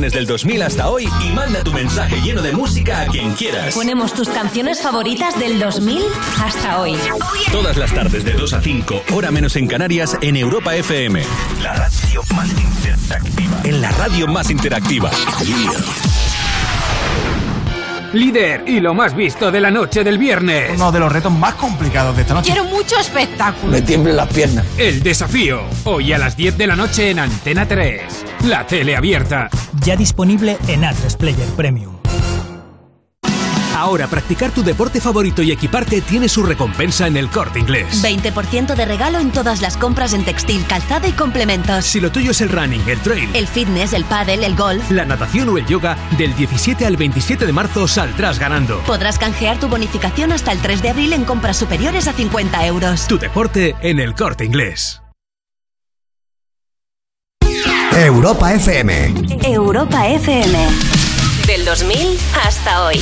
Canciones 0.00 0.12
del 0.14 0.26
2000 0.26 0.62
hasta 0.62 0.88
hoy 0.88 1.08
y 1.22 1.34
manda 1.34 1.62
tu 1.62 1.72
mensaje 1.72 2.16
lleno 2.22 2.40
de 2.40 2.52
música 2.52 3.02
a 3.02 3.06
quien 3.06 3.34
quieras. 3.34 3.74
Ponemos 3.74 4.14
tus 4.14 4.30
canciones 4.30 4.80
favoritas 4.80 5.38
del 5.38 5.58
2000 5.58 6.00
hasta 6.42 6.80
hoy. 6.80 6.96
Todas 7.52 7.76
las 7.76 7.92
tardes 7.92 8.24
de 8.24 8.32
2 8.32 8.52
a 8.54 8.62
5, 8.62 9.02
hora 9.12 9.30
menos 9.30 9.56
en 9.56 9.66
Canarias, 9.66 10.16
en 10.22 10.36
Europa 10.36 10.74
FM. 10.74 11.22
La 11.62 11.74
radio 11.74 12.22
más 12.34 12.48
interactiva. 12.48 13.60
En 13.64 13.80
la 13.82 13.90
radio 13.90 14.26
más 14.26 14.50
interactiva. 14.50 15.10
Líder 18.14 18.64
y 18.66 18.80
lo 18.80 18.94
más 18.94 19.14
visto 19.14 19.52
de 19.52 19.60
la 19.60 19.70
noche 19.70 20.02
del 20.02 20.18
viernes. 20.18 20.72
Uno 20.74 20.90
de 20.90 20.98
los 20.98 21.12
retos 21.12 21.30
más 21.30 21.54
complicados 21.54 22.16
de 22.16 22.22
esta 22.22 22.34
noche. 22.34 22.52
Quiero 22.52 22.64
mucho 22.64 22.98
espectáculo. 22.98 23.70
Me 23.70 23.82
tiemblan 23.82 24.16
las 24.16 24.28
piernas. 24.28 24.64
El 24.78 25.02
desafío. 25.02 25.60
Hoy 25.84 26.12
a 26.12 26.18
las 26.18 26.36
10 26.36 26.56
de 26.56 26.66
la 26.66 26.74
noche 26.74 27.10
en 27.10 27.18
Antena 27.18 27.68
3. 27.68 28.24
La 28.46 28.66
tele 28.66 28.96
abierta. 28.96 29.48
Ya 29.84 29.96
disponible 29.96 30.58
en 30.68 30.82
A3 30.82 31.16
Player 31.16 31.48
Premium. 31.56 31.96
Ahora 33.76 34.08
practicar 34.08 34.50
tu 34.50 34.62
deporte 34.62 35.00
favorito 35.00 35.40
y 35.40 35.52
equiparte 35.52 36.02
tiene 36.02 36.28
su 36.28 36.42
recompensa 36.42 37.06
en 37.06 37.16
el 37.16 37.30
corte 37.30 37.60
inglés. 37.60 38.04
20% 38.04 38.74
de 38.74 38.84
regalo 38.84 39.18
en 39.20 39.30
todas 39.30 39.62
las 39.62 39.78
compras 39.78 40.12
en 40.12 40.22
textil, 40.22 40.66
calzado 40.66 41.08
y 41.08 41.12
complementos. 41.12 41.86
Si 41.86 41.98
lo 41.98 42.12
tuyo 42.12 42.32
es 42.32 42.42
el 42.42 42.50
running, 42.50 42.82
el 42.86 42.98
trail, 42.98 43.30
El 43.32 43.46
fitness, 43.46 43.94
el 43.94 44.04
pádel, 44.04 44.44
el 44.44 44.54
golf. 44.54 44.90
la 44.90 45.06
natación 45.06 45.48
o 45.48 45.56
el 45.56 45.64
yoga, 45.64 45.96
del 46.18 46.34
17 46.34 46.84
al 46.84 46.98
27 46.98 47.46
de 47.46 47.52
marzo 47.54 47.88
saldrás 47.88 48.38
ganando. 48.38 48.80
Podrás 48.80 49.18
canjear 49.18 49.58
tu 49.58 49.68
bonificación 49.68 50.32
hasta 50.32 50.52
el 50.52 50.58
3 50.58 50.82
de 50.82 50.90
abril 50.90 51.12
en 51.14 51.24
compras 51.24 51.56
superiores 51.56 52.06
a 52.06 52.12
50 52.12 52.66
euros. 52.66 53.06
Tu 53.06 53.18
deporte 53.18 53.76
en 53.80 53.98
el 53.98 54.14
corte 54.14 54.44
inglés. 54.44 55.00
Europa 57.96 58.52
FM. 58.52 59.12
Europa 59.44 60.06
FM. 60.06 60.58
Del 61.46 61.64
2000 61.64 62.18
hasta 62.32 62.84
hoy. 62.84 62.96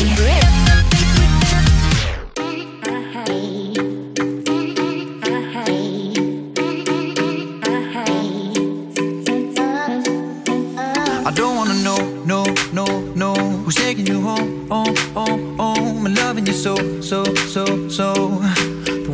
I 11.24 11.30
don't 11.34 11.56
wanna 11.56 11.74
know, 11.74 11.98
no, 12.24 12.44
no, 12.72 12.86
no 13.14 13.34
Who's 13.64 13.74
taking 13.74 14.06
you 14.06 14.22
home, 14.22 14.68
home, 14.68 14.96
home, 15.14 15.58
home 15.58 16.06
And 16.06 16.16
loving 16.16 16.46
you 16.46 16.54
so, 16.54 16.74
so, 17.02 17.24
so, 17.24 17.88
so 17.88 18.40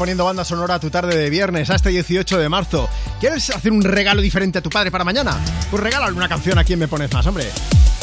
Poniendo 0.00 0.24
banda 0.24 0.46
sonora 0.46 0.76
a 0.76 0.80
tu 0.80 0.88
tarde 0.88 1.14
de 1.14 1.28
viernes, 1.28 1.68
a 1.68 1.74
este 1.74 1.90
18 1.90 2.38
de 2.38 2.48
marzo. 2.48 2.88
¿Quieres 3.20 3.50
hacer 3.50 3.70
un 3.70 3.82
regalo 3.82 4.22
diferente 4.22 4.56
a 4.58 4.62
tu 4.62 4.70
padre 4.70 4.90
para 4.90 5.04
mañana? 5.04 5.36
Pues 5.70 5.82
regálale 5.82 6.16
una 6.16 6.26
canción 6.26 6.58
a 6.58 6.64
quien 6.64 6.78
me 6.78 6.88
pones 6.88 7.12
más, 7.12 7.26
hombre. 7.26 7.44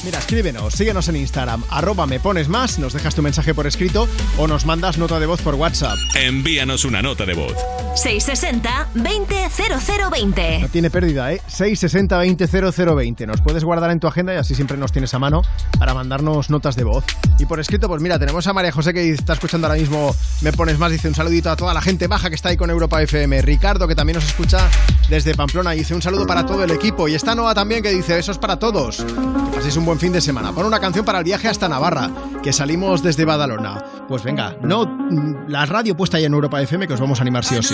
Mira, 0.04 0.20
escríbenos, 0.20 0.74
síguenos 0.74 1.08
en 1.10 1.16
Instagram, 1.18 1.64
arroba 1.70 2.06
me 2.06 2.20
pones 2.20 2.48
más, 2.48 2.78
nos 2.80 2.94
dejas 2.94 3.14
tu 3.16 3.22
mensaje 3.22 3.54
por 3.54 3.68
escrito 3.68 4.08
o 4.38 4.48
nos 4.48 4.66
mandas 4.66 4.98
nota 4.98 5.20
de 5.20 5.26
voz 5.26 5.42
por 5.42 5.56
WhatsApp. 5.56 5.98
Envíanos 6.16 6.86
una 6.86 7.02
nota 7.02 7.26
de 7.26 7.34
voz. 7.34 7.54
660-200020. 7.96 10.62
No 10.62 10.70
tiene 10.70 10.90
pérdida, 10.92 11.34
¿eh? 11.34 11.42
660-200020. 11.50 13.26
Nos 13.26 13.42
puedes 13.42 13.64
guardar 13.64 13.90
en 13.92 14.00
tu 14.00 14.06
agenda 14.08 14.36
y 14.36 14.38
así 14.38 14.54
siempre 14.54 14.78
nos 14.78 14.92
tienes 14.92 15.16
a 15.16 15.20
mano 15.20 15.42
para 15.80 15.96
mandarnos 15.96 16.52
notas 16.52 16.76
de 16.76 16.84
voz. 16.84 17.04
Y 17.40 17.46
por 17.46 17.60
escrito, 17.60 17.88
pues 17.88 18.02
mira, 18.02 18.20
tenemos 18.20 18.46
a 18.46 18.54
María 18.54 18.72
José 18.72 18.94
que 18.94 19.10
está 19.12 19.34
escuchando 19.34 19.66
ahora 19.68 19.80
mismo 19.80 20.16
Me 20.42 20.54
Pones 20.54 20.78
Más. 20.78 20.92
Dice 20.92 21.08
un 21.08 21.16
saludito 21.16 21.50
a 21.50 21.56
toda 21.56 21.74
la 21.74 21.82
gente 21.82 22.06
baja 22.08 22.30
que 22.30 22.36
está 22.36 22.50
ahí 22.50 22.58
con 22.58 22.70
Europa 22.70 23.02
FM. 23.02 23.42
Ricardo, 23.42 23.88
que 23.88 23.96
también 23.96 24.14
nos 24.16 24.26
escucha 24.26 24.70
desde 25.10 25.34
Pamplona, 25.34 25.72
dice 25.72 25.96
un 25.96 26.04
saludo 26.04 26.28
para 26.28 26.46
todo 26.46 26.64
el 26.64 26.70
equipo. 26.72 27.08
Y 27.08 27.16
está 27.16 27.34
Noa 27.34 27.56
también 27.56 27.82
que 27.82 27.90
dice 27.90 28.20
eso 28.20 28.32
es 28.32 28.38
para 28.38 28.60
todos. 28.60 28.98
Que 28.98 29.58
paséis 29.58 29.76
un 29.76 29.87
buen 29.88 30.00
fin 30.00 30.12
de 30.12 30.20
semana. 30.20 30.52
Pon 30.52 30.66
una 30.66 30.82
canción 30.82 31.06
para 31.06 31.20
el 31.20 31.24
viaje 31.24 31.48
hasta 31.48 31.70
Navarra, 31.70 32.12
que 32.44 32.52
salimos 32.52 33.02
desde 33.02 33.24
Badalona. 33.24 33.82
Pues 34.10 34.22
venga, 34.22 34.58
no 34.62 34.86
mm, 34.86 35.48
la 35.48 35.66
radio 35.66 35.96
puesta 35.96 36.18
ahí 36.18 36.26
en 36.26 36.34
Europa 36.34 36.62
FM 36.62 36.88
que 36.88 36.94
os 36.94 37.00
vamos 37.00 37.20
a 37.20 37.22
animar 37.22 37.46
sí 37.46 37.56
o 37.56 37.64
sí. 37.64 37.74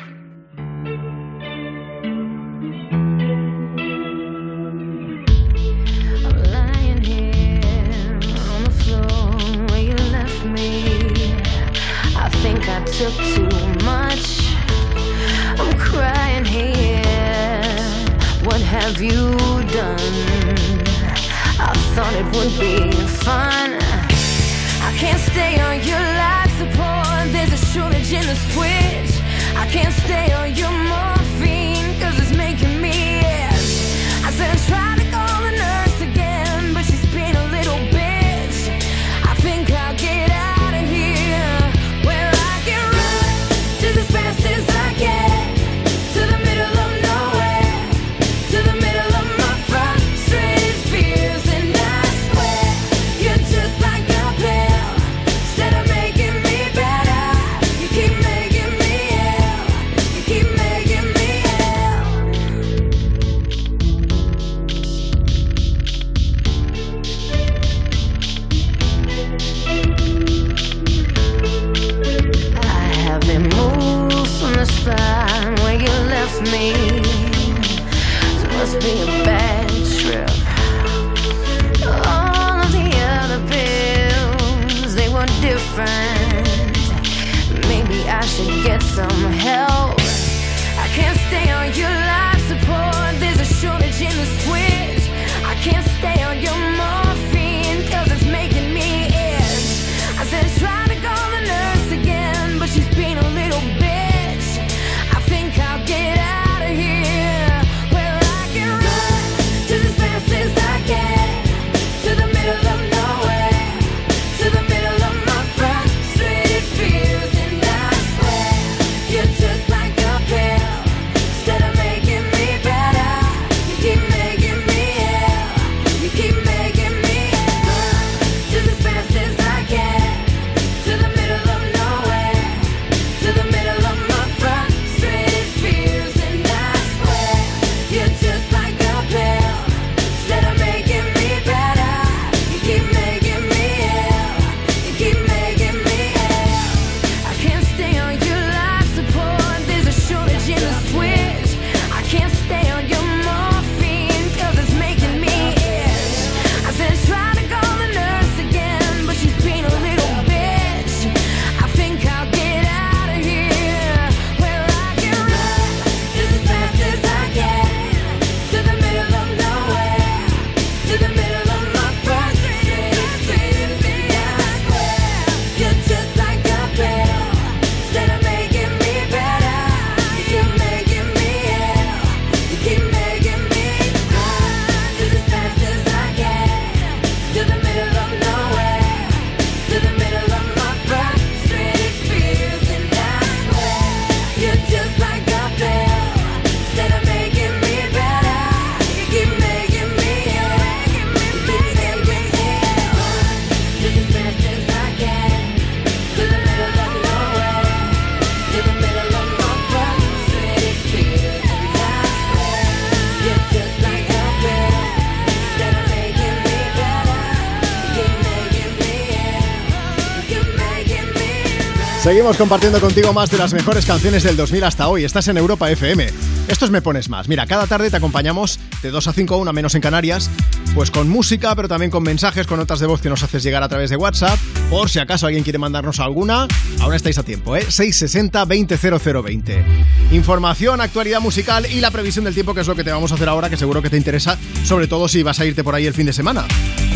Seguimos 222.11 222.35
compartiendo 222.35 222.81
contigo 222.81 223.13
más 223.13 223.31
de 223.31 223.37
las 223.37 223.53
mejores 223.53 223.85
canciones 223.85 224.23
del 224.23 224.35
2000 224.35 224.65
hasta 224.65 224.89
hoy. 224.89 225.05
Estás 225.05 225.29
en 225.29 225.37
Europa 225.37 225.71
FM. 225.71 226.09
Estos 226.49 226.69
me 226.69 226.81
pones 226.81 227.07
más. 227.07 227.29
Mira, 227.29 227.45
cada 227.45 227.67
tarde 227.67 227.89
te 227.89 227.95
acompañamos 227.95 228.59
de 228.81 228.91
2 228.91 229.07
a 229.07 229.13
5 229.13 229.47
a 229.47 229.53
menos 229.53 229.75
en 229.75 229.81
Canarias, 229.81 230.29
pues 230.75 230.91
con 230.91 231.07
música, 231.07 231.55
pero 231.55 231.69
también 231.69 231.89
con 231.89 232.03
mensajes, 232.03 232.47
con 232.47 232.59
notas 232.59 232.81
de 232.81 232.87
voz 232.87 232.99
que 232.99 233.07
nos 233.07 233.23
haces 233.23 233.43
llegar 233.43 233.63
a 233.63 233.69
través 233.69 233.89
de 233.89 233.95
WhatsApp. 233.95 234.37
Por 234.69 234.89
si 234.89 234.99
acaso 234.99 235.25
alguien 235.25 235.45
quiere 235.45 235.57
mandarnos 235.57 236.01
alguna, 236.01 236.47
aún 236.81 236.93
estáis 236.93 237.17
a 237.17 237.23
tiempo, 237.23 237.55
¿eh? 237.55 237.61
660 237.61 238.45
200020. 238.45 239.63
Información, 240.11 240.81
actualidad 240.81 241.21
musical 241.21 241.65
y 241.65 241.79
la 241.79 241.91
previsión 241.91 242.25
del 242.25 242.33
tiempo, 242.33 242.53
que 242.53 242.59
es 242.59 242.67
lo 242.67 242.75
que 242.75 242.83
te 242.83 242.91
vamos 242.91 243.13
a 243.13 243.15
hacer 243.15 243.29
ahora, 243.29 243.49
que 243.49 243.55
seguro 243.55 243.81
que 243.81 243.89
te 243.89 243.95
interesa, 243.95 244.37
sobre 244.65 244.87
todo 244.87 245.07
si 245.07 245.23
vas 245.23 245.39
a 245.39 245.45
irte 245.45 245.63
por 245.63 245.75
ahí 245.75 245.85
el 245.85 245.93
fin 245.93 246.07
de 246.07 246.13
semana. 246.13 246.45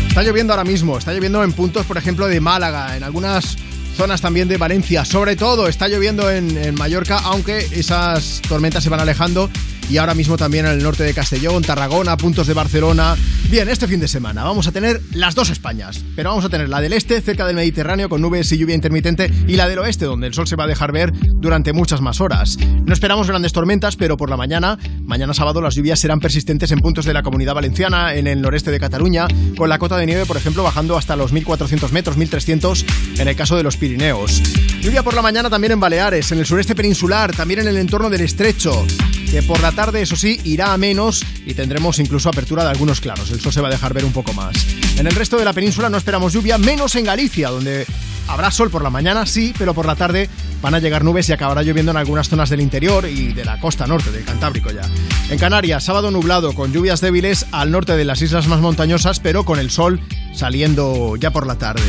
Está 0.08 0.22
lloviendo 0.22 0.52
ahora 0.52 0.64
mismo, 0.64 0.98
está 0.98 1.14
lloviendo 1.14 1.42
en 1.42 1.54
puntos, 1.54 1.86
por 1.86 1.96
ejemplo, 1.96 2.26
de 2.26 2.38
Málaga, 2.38 2.98
en 2.98 3.02
algunas 3.02 3.56
zonas 3.96 4.20
también 4.20 4.46
de 4.46 4.58
Valencia. 4.58 5.04
Sobre 5.04 5.36
todo 5.36 5.66
está 5.68 5.88
lloviendo 5.88 6.30
en, 6.30 6.56
en 6.56 6.74
Mallorca, 6.74 7.18
aunque 7.24 7.58
esas 7.72 8.42
tormentas 8.48 8.84
se 8.84 8.90
van 8.90 9.00
alejando 9.00 9.50
y 9.88 9.98
ahora 9.98 10.14
mismo 10.14 10.36
también 10.36 10.66
en 10.66 10.72
el 10.72 10.82
norte 10.82 11.04
de 11.04 11.14
Castellón, 11.14 11.62
Tarragona, 11.62 12.16
puntos 12.16 12.46
de 12.46 12.54
Barcelona. 12.54 13.16
Bien, 13.50 13.68
este 13.68 13.86
fin 13.86 14.00
de 14.00 14.08
semana 14.08 14.44
vamos 14.44 14.66
a 14.66 14.72
tener 14.72 15.00
las 15.12 15.34
dos 15.34 15.50
Españas, 15.50 16.04
pero 16.16 16.30
vamos 16.30 16.44
a 16.44 16.48
tener 16.48 16.68
la 16.68 16.80
del 16.80 16.92
este, 16.92 17.20
cerca 17.20 17.46
del 17.46 17.56
Mediterráneo, 17.56 18.08
con 18.08 18.20
nubes 18.20 18.50
y 18.52 18.58
lluvia 18.58 18.74
intermitente, 18.74 19.30
y 19.46 19.56
la 19.56 19.68
del 19.68 19.78
oeste, 19.78 20.04
donde 20.04 20.26
el 20.26 20.34
sol 20.34 20.48
se 20.48 20.56
va 20.56 20.64
a 20.64 20.66
dejar 20.66 20.92
ver 20.92 21.12
durante 21.12 21.72
muchas 21.72 22.00
más 22.00 22.20
horas. 22.20 22.58
No 22.58 22.92
esperamos 22.92 23.28
grandes 23.28 23.52
tormentas, 23.52 23.96
pero 23.96 24.16
por 24.16 24.30
la 24.30 24.36
mañana, 24.36 24.78
mañana 25.04 25.34
sábado, 25.34 25.60
las 25.60 25.74
lluvias 25.74 26.00
serán 26.00 26.20
persistentes 26.20 26.72
en 26.72 26.80
puntos 26.80 27.04
de 27.04 27.14
la 27.14 27.22
comunidad 27.22 27.54
valenciana, 27.54 28.14
en 28.14 28.26
el 28.26 28.42
noreste 28.42 28.70
de 28.70 28.80
Cataluña, 28.80 29.28
con 29.56 29.68
la 29.68 29.78
cota 29.78 29.96
de 29.96 30.06
nieve, 30.06 30.26
por 30.26 30.36
ejemplo, 30.36 30.62
bajando 30.62 30.96
hasta 30.96 31.16
los 31.16 31.32
1400 31.32 31.92
metros, 31.92 32.16
1300 32.16 32.84
en 33.18 33.28
el 33.28 33.36
caso 33.36 33.56
de 33.56 33.62
los 33.62 33.76
Pirineos. 33.76 34.42
Lluvia 34.80 35.02
por 35.02 35.14
la 35.14 35.22
mañana 35.22 35.50
también 35.50 35.72
en 35.72 35.80
Baleares, 35.80 36.32
en 36.32 36.38
el 36.38 36.46
sureste 36.46 36.74
peninsular, 36.74 37.34
también 37.34 37.60
en 37.60 37.68
el 37.68 37.76
entorno 37.76 38.10
del 38.10 38.22
estrecho, 38.22 38.84
que 39.30 39.42
por 39.42 39.60
la 39.60 39.72
tarde, 39.72 40.02
eso 40.02 40.16
sí, 40.16 40.40
irá 40.44 40.72
a 40.72 40.78
menos 40.78 41.24
y 41.44 41.54
tendremos 41.54 41.98
incluso 41.98 42.28
apertura 42.28 42.64
de 42.64 42.70
algunos 42.70 43.00
claros. 43.00 43.30
El 43.30 43.40
sol 43.40 43.52
se 43.52 43.60
va 43.60 43.68
a 43.68 43.70
dejar 43.70 43.92
ver 43.92 44.04
un 44.04 44.12
poco 44.12 44.32
más. 44.32 44.56
En 44.98 45.06
el 45.06 45.14
resto 45.14 45.36
de 45.36 45.44
la 45.44 45.52
península 45.52 45.90
no 45.90 45.98
esperamos 45.98 46.32
lluvia, 46.32 46.58
menos 46.58 46.94
en 46.94 47.04
Galicia, 47.04 47.50
donde 47.50 47.86
habrá 48.28 48.50
sol 48.50 48.70
por 48.70 48.82
la 48.82 48.90
mañana, 48.90 49.26
sí, 49.26 49.54
pero 49.58 49.74
por 49.74 49.86
la 49.86 49.96
tarde 49.96 50.28
van 50.62 50.74
a 50.74 50.78
llegar 50.78 51.04
nubes 51.04 51.28
y 51.28 51.32
acabará 51.32 51.62
lloviendo 51.62 51.92
en 51.92 51.96
algunas 51.96 52.28
zonas 52.28 52.50
del 52.50 52.60
interior 52.60 53.06
y 53.06 53.32
de 53.32 53.44
la 53.44 53.60
costa 53.60 53.86
norte, 53.86 54.10
del 54.10 54.24
Cantábrico 54.24 54.70
ya. 54.70 54.82
En 55.30 55.38
Canarias, 55.38 55.84
sábado 55.84 56.10
nublado, 56.10 56.54
con 56.54 56.72
lluvias 56.72 57.00
débiles 57.00 57.46
al 57.52 57.70
norte 57.70 57.96
de 57.96 58.04
las 58.04 58.22
islas 58.22 58.46
más 58.46 58.60
montañosas, 58.60 59.20
pero 59.20 59.44
con 59.44 59.58
el 59.58 59.70
sol 59.70 60.00
saliendo 60.34 61.16
ya 61.16 61.30
por 61.30 61.46
la 61.46 61.56
tarde. 61.56 61.82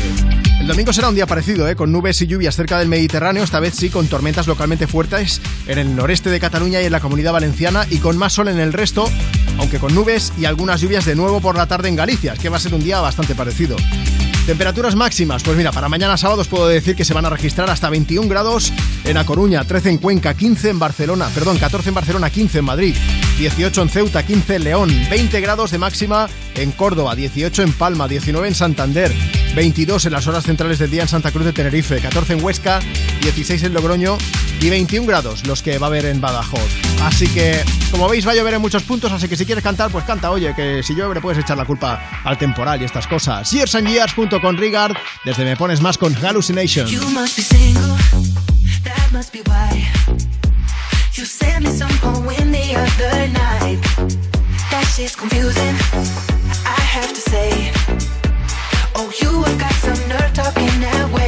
El 0.60 0.66
domingo 0.66 0.92
será 0.92 1.08
un 1.08 1.14
día 1.14 1.26
parecido, 1.26 1.68
¿eh? 1.68 1.76
con 1.76 1.92
nubes 1.92 2.20
y 2.20 2.26
lluvias 2.26 2.56
cerca 2.56 2.78
del 2.78 2.88
Mediterráneo, 2.88 3.44
esta 3.44 3.60
vez 3.60 3.74
sí 3.74 3.90
con 3.90 4.08
tormentas 4.08 4.46
localmente 4.46 4.86
fuertes 4.86 5.40
en 5.66 5.78
el 5.78 5.94
noreste 5.94 6.30
de 6.30 6.40
Cataluña 6.40 6.82
y 6.82 6.86
en 6.86 6.92
la 6.92 7.00
comunidad 7.00 7.32
valenciana 7.32 7.86
y 7.88 7.98
con 7.98 8.18
más 8.18 8.32
sol 8.32 8.48
en 8.48 8.58
el 8.58 8.72
resto, 8.72 9.08
aunque 9.58 9.78
con 9.78 9.94
nubes 9.94 10.32
y 10.36 10.46
algunas 10.46 10.80
lluvias 10.80 11.04
de 11.04 11.14
nuevo 11.14 11.40
por 11.40 11.56
la 11.56 11.66
tarde 11.66 11.88
en 11.88 11.96
Galicia, 11.96 12.34
que 12.34 12.48
va 12.48 12.56
a 12.56 12.60
ser 12.60 12.74
un 12.74 12.82
día 12.82 13.00
bastante 13.00 13.34
parecido. 13.34 13.76
Temperaturas 14.48 14.96
máximas, 14.96 15.42
pues 15.42 15.58
mira, 15.58 15.72
para 15.72 15.90
mañana 15.90 16.16
sábado 16.16 16.40
os 16.40 16.48
puedo 16.48 16.66
decir 16.66 16.96
que 16.96 17.04
se 17.04 17.12
van 17.12 17.26
a 17.26 17.28
registrar 17.28 17.68
hasta 17.68 17.90
21 17.90 18.30
grados 18.30 18.72
en 19.04 19.18
A 19.18 19.26
Coruña, 19.26 19.62
13 19.62 19.90
en 19.90 19.98
Cuenca, 19.98 20.32
15 20.32 20.70
en 20.70 20.78
Barcelona, 20.78 21.28
perdón, 21.34 21.58
14 21.58 21.90
en 21.90 21.94
Barcelona, 21.94 22.30
15 22.30 22.60
en 22.60 22.64
Madrid, 22.64 22.96
18 23.38 23.82
en 23.82 23.88
Ceuta, 23.90 24.24
15 24.24 24.54
en 24.54 24.64
León, 24.64 24.88
20 25.10 25.42
grados 25.42 25.70
de 25.70 25.76
máxima 25.76 26.30
en 26.54 26.72
Córdoba, 26.72 27.14
18 27.14 27.62
en 27.62 27.74
Palma, 27.74 28.08
19 28.08 28.48
en 28.48 28.54
Santander, 28.54 29.12
22 29.54 30.06
en 30.06 30.12
las 30.14 30.26
horas 30.26 30.44
centrales 30.44 30.78
del 30.78 30.92
día 30.92 31.02
en 31.02 31.08
Santa 31.08 31.30
Cruz 31.30 31.44
de 31.44 31.52
Tenerife, 31.52 32.00
14 32.00 32.32
en 32.32 32.42
Huesca, 32.42 32.80
16 33.20 33.64
en 33.64 33.74
Logroño 33.74 34.16
y 34.62 34.70
21 34.70 35.06
grados 35.06 35.46
los 35.46 35.62
que 35.62 35.76
va 35.76 35.88
a 35.88 35.90
haber 35.90 36.06
en 36.06 36.22
Badajoz. 36.22 36.87
Así 37.02 37.26
que, 37.28 37.64
como 37.90 38.08
veis, 38.08 38.26
va 38.26 38.32
a 38.32 38.34
llover 38.34 38.54
en 38.54 38.60
muchos 38.60 38.82
puntos, 38.82 39.10
así 39.12 39.28
que 39.28 39.36
si 39.36 39.46
quieres 39.46 39.62
cantar, 39.64 39.90
pues 39.90 40.04
canta, 40.04 40.30
oye, 40.30 40.54
que 40.54 40.82
si 40.82 40.94
llueve 40.94 41.14
le 41.14 41.20
puedes 41.20 41.38
echar 41.38 41.56
la 41.56 41.64
culpa 41.64 42.00
al 42.24 42.36
temporal 42.36 42.80
y 42.80 42.84
estas 42.84 43.06
cosas. 43.06 43.50
Years 43.50 43.74
and 43.74 43.88
Years 43.88 44.12
junto 44.12 44.40
con 44.40 44.56
Rigard, 44.56 44.96
desde 45.24 45.44
Me 45.44 45.56
Pones 45.56 45.80
Más 45.80 45.96
con 45.96 46.14
Hallucination. 46.14 46.86
You 46.86 47.02
must 47.10 47.36
be 47.36 47.42
single, 47.42 47.96
that 48.84 49.12
must 49.12 49.32
be 49.32 49.40
why. 49.46 49.88
You 51.14 51.24
sent 51.24 51.64
me 51.64 51.70
some 51.70 51.92
poem 51.98 52.52
the 52.52 52.76
other 52.76 53.28
night. 53.28 53.80
That 54.70 54.84
shit's 54.94 55.16
confusing, 55.16 55.74
I 56.64 56.80
have 56.80 57.12
to 57.12 57.20
say. 57.30 57.72
Oh, 58.94 59.10
you 59.20 59.42
have 59.42 59.58
got 59.58 59.72
some 59.74 60.08
nerve 60.08 60.32
talking 60.34 60.80
that 60.80 61.10
way. 61.12 61.27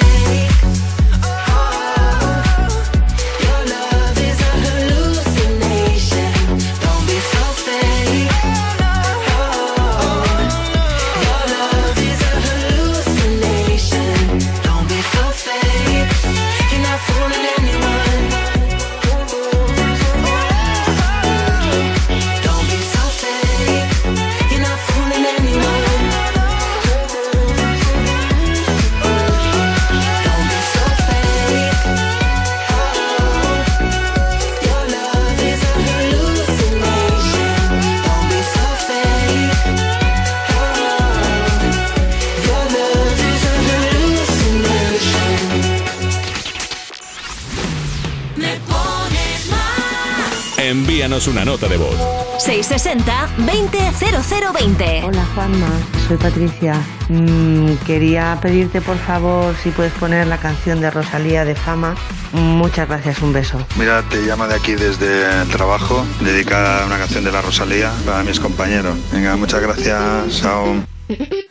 Envíanos 51.11 51.27
una 51.27 51.43
nota 51.43 51.67
de 51.67 51.75
voz. 51.75 51.97
660-200020. 52.39 55.03
Hola 55.03 55.25
Juanma, 55.35 55.67
soy 56.07 56.15
Patricia. 56.15 56.81
Mm, 57.09 57.73
quería 57.85 58.39
pedirte 58.41 58.79
por 58.79 58.97
favor 58.97 59.53
si 59.61 59.71
puedes 59.71 59.91
poner 59.91 60.27
la 60.27 60.37
canción 60.37 60.79
de 60.79 60.89
Rosalía 60.89 61.43
de 61.43 61.53
Fama. 61.53 61.95
Muchas 62.31 62.87
gracias, 62.87 63.21
un 63.21 63.33
beso. 63.33 63.57
Mira, 63.77 64.03
te 64.03 64.21
llamo 64.21 64.47
de 64.47 64.55
aquí 64.55 64.75
desde 64.75 65.41
el 65.41 65.49
trabajo, 65.49 66.05
dedicada 66.21 66.83
a 66.83 66.85
una 66.85 66.97
canción 66.97 67.25
de 67.25 67.33
la 67.33 67.41
Rosalía 67.41 67.91
para 68.05 68.23
mis 68.23 68.39
compañeros. 68.39 68.97
Venga, 69.11 69.35
muchas 69.35 69.61
gracias, 69.61 70.45
aún. 70.45 70.87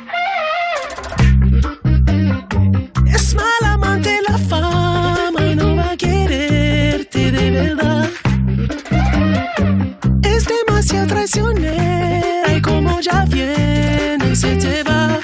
Demasiado 11.01 11.07
traicionera 11.07 12.53
y 12.55 12.61
como 12.61 12.99
ya 12.99 13.25
viene 13.25 14.35
se 14.35 14.55
te 14.55 14.83
va. 14.83 15.19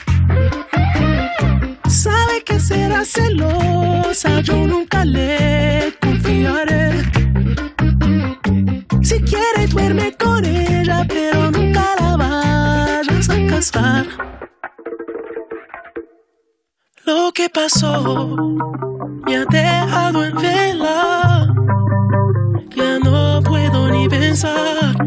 Sabe 1.89 2.43
que 2.43 2.59
será 2.59 3.03
celosa, 3.05 4.41
yo 4.41 4.55
nunca 4.67 5.05
le 5.05 5.93
confiaré. 6.01 7.03
Si 9.01 9.21
quiere 9.21 9.67
duerme 9.69 10.13
con 10.13 10.43
ella, 10.45 11.05
pero 11.07 11.51
nunca 11.51 11.83
la 11.99 12.17
vayas 12.17 13.29
a 13.29 13.47
casar. 13.47 14.05
Lo 17.05 17.31
que 17.33 17.49
pasó 17.49 18.35
me 19.25 19.37
ha 19.37 19.45
dejado 19.45 20.25
en 20.25 20.35
vela. 20.35 21.53
Ya 22.75 22.99
no 22.99 23.41
puedo 23.43 23.89
ni 23.89 24.07
pensar. 24.09 25.06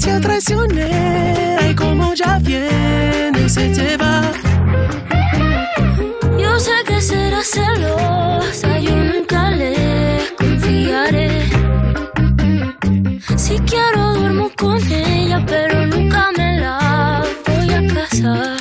Es 0.00 0.06
demasiado 0.06 0.20
traicionera 0.22 1.70
y 1.70 1.74
como 1.74 2.14
ya 2.14 2.38
viene 2.38 3.46
se 3.50 3.68
te 3.68 3.98
va. 3.98 4.32
Yo 6.38 6.58
sé 6.58 6.70
que 6.86 7.02
será 7.02 7.42
celosa, 7.44 8.78
yo 8.78 8.96
nunca 8.96 9.50
le 9.50 10.20
confiaré. 10.38 11.50
Si 13.36 13.58
quiero 13.58 14.14
duermo 14.14 14.50
con 14.56 14.78
ella, 14.90 15.44
pero 15.46 15.84
nunca 15.84 16.30
me 16.34 16.60
la 16.60 17.22
voy 17.46 17.70
a 17.70 17.94
casar. 17.94 18.56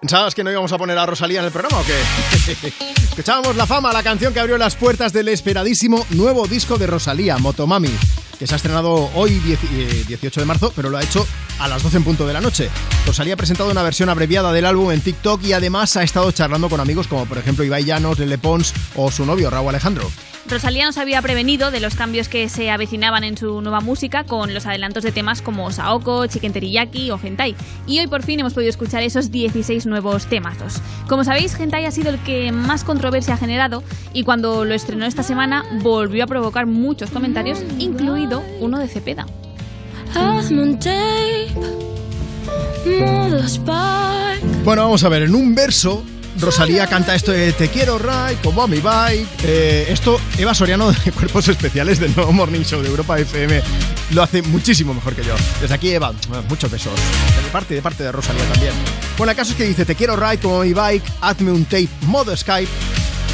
¿Pensabas 0.00 0.34
que 0.34 0.42
no 0.42 0.50
íbamos 0.50 0.72
a 0.72 0.78
poner 0.78 0.98
a 0.98 1.06
Rosalía 1.06 1.38
en 1.38 1.46
el 1.46 1.52
programa 1.52 1.82
o 1.82 1.84
qué? 1.84 2.72
Escuchábamos 3.10 3.54
La 3.54 3.66
Fama, 3.66 3.92
la 3.92 4.02
canción 4.02 4.34
que 4.34 4.40
abrió 4.40 4.58
las 4.58 4.74
puertas 4.74 5.12
del 5.12 5.28
esperadísimo 5.28 6.04
nuevo 6.10 6.48
disco 6.48 6.78
de 6.78 6.88
Rosalía, 6.88 7.38
Motomami, 7.38 7.96
que 8.38 8.46
se 8.46 8.54
ha 8.54 8.56
estrenado 8.56 9.10
hoy 9.14 9.38
10 9.38 9.58
eh, 9.72 10.04
18 10.08 10.40
de 10.40 10.46
marzo, 10.46 10.72
pero 10.74 10.90
lo 10.90 10.98
ha 10.98 11.02
hecho 11.02 11.26
a 11.58 11.68
las 11.68 11.82
12 11.82 11.98
en 11.98 12.04
punto 12.04 12.26
de 12.26 12.32
la 12.32 12.40
noche. 12.40 12.70
Rosalía 13.06 13.34
ha 13.34 13.36
presentado 13.36 13.70
una 13.70 13.82
versión 13.82 14.08
abreviada 14.08 14.52
del 14.52 14.66
álbum 14.66 14.90
en 14.92 15.00
TikTok 15.00 15.42
y 15.44 15.52
además 15.52 15.96
ha 15.96 16.02
estado 16.02 16.30
charlando 16.32 16.68
con 16.68 16.80
amigos 16.80 17.06
como 17.06 17.26
por 17.26 17.38
ejemplo 17.38 17.64
Ibai 17.64 17.84
Llanos, 17.84 18.18
Lele 18.18 18.38
Pons 18.38 18.72
o 18.96 19.10
su 19.10 19.24
novio 19.24 19.50
Raúl 19.50 19.68
Alejandro. 19.68 20.10
Rosalía 20.48 20.84
nos 20.84 20.98
había 20.98 21.22
prevenido 21.22 21.70
de 21.70 21.80
los 21.80 21.94
cambios 21.94 22.28
que 22.28 22.50
se 22.50 22.70
avecinaban 22.70 23.24
en 23.24 23.36
su 23.36 23.62
nueva 23.62 23.80
música 23.80 24.24
con 24.24 24.52
los 24.52 24.66
adelantos 24.66 25.02
de 25.02 25.10
temas 25.10 25.40
como 25.40 25.70
Saoko, 25.72 26.26
Chicken 26.26 26.52
Teriyaki 26.52 27.10
o 27.10 27.18
Hentai. 27.22 27.54
Y 27.86 27.98
hoy 28.00 28.06
por 28.08 28.22
fin 28.22 28.40
hemos 28.40 28.52
podido 28.52 28.68
escuchar 28.68 29.02
esos 29.02 29.30
16 29.30 29.86
nuevos 29.86 30.26
temazos. 30.26 30.82
Como 31.08 31.24
sabéis, 31.24 31.58
Hentai 31.58 31.86
ha 31.86 31.90
sido 31.90 32.10
el 32.10 32.18
que 32.20 32.52
más 32.52 32.84
controversia 32.84 33.34
ha 33.34 33.38
generado 33.38 33.82
y 34.12 34.24
cuando 34.24 34.66
lo 34.66 34.74
estrenó 34.74 35.06
esta 35.06 35.22
semana 35.22 35.64
volvió 35.82 36.24
a 36.24 36.26
provocar 36.26 36.66
muchos 36.66 37.10
comentarios, 37.10 37.60
incluido 37.78 38.42
uno 38.60 38.78
de 38.78 38.88
Cepeda. 38.88 39.26
Hazme 40.14 40.62
un 40.62 40.78
tape, 40.78 41.54
modo 43.00 43.48
Spark. 43.48 44.42
Bueno, 44.64 44.82
vamos 44.82 45.02
a 45.04 45.08
ver, 45.08 45.22
en 45.22 45.34
un 45.34 45.54
verso 45.54 46.04
Rosalía 46.40 46.86
canta 46.86 47.14
esto 47.14 47.32
de 47.32 47.52
Te 47.52 47.68
quiero 47.68 47.98
Ray, 47.98 48.36
como 48.42 48.62
a 48.62 48.66
mi 48.66 48.78
bike. 48.78 49.28
Eh, 49.44 49.86
esto, 49.88 50.20
Eva 50.36 50.54
Soriano 50.54 50.90
de 50.90 51.12
Cuerpos 51.14 51.48
Especiales 51.48 52.00
del 52.00 52.14
nuevo 52.14 52.32
Morning 52.32 52.62
Show 52.62 52.82
de 52.82 52.88
Europa 52.88 53.18
FM 53.18 53.62
lo 54.10 54.22
hace 54.22 54.42
muchísimo 54.42 54.94
mejor 54.94 55.14
que 55.14 55.24
yo. 55.24 55.34
Desde 55.60 55.74
aquí, 55.74 55.90
Eva, 55.90 56.12
muchos 56.48 56.70
besos. 56.70 56.92
De 57.42 57.50
parte 57.50 57.74
y 57.74 57.76
de 57.76 57.82
parte 57.82 58.02
de 58.02 58.12
Rosalía 58.12 58.44
también. 58.52 58.72
Bueno, 59.16 59.30
el 59.30 59.36
caso 59.36 59.52
es 59.52 59.56
que 59.56 59.64
dice 59.64 59.84
Te 59.84 59.94
quiero 59.94 60.16
Ray, 60.16 60.38
como 60.38 60.60
a 60.60 60.64
mi 60.64 60.72
bike, 60.72 61.04
hazme 61.20 61.50
un 61.52 61.64
tape 61.64 61.88
modo 62.06 62.36
Skype. 62.36 62.70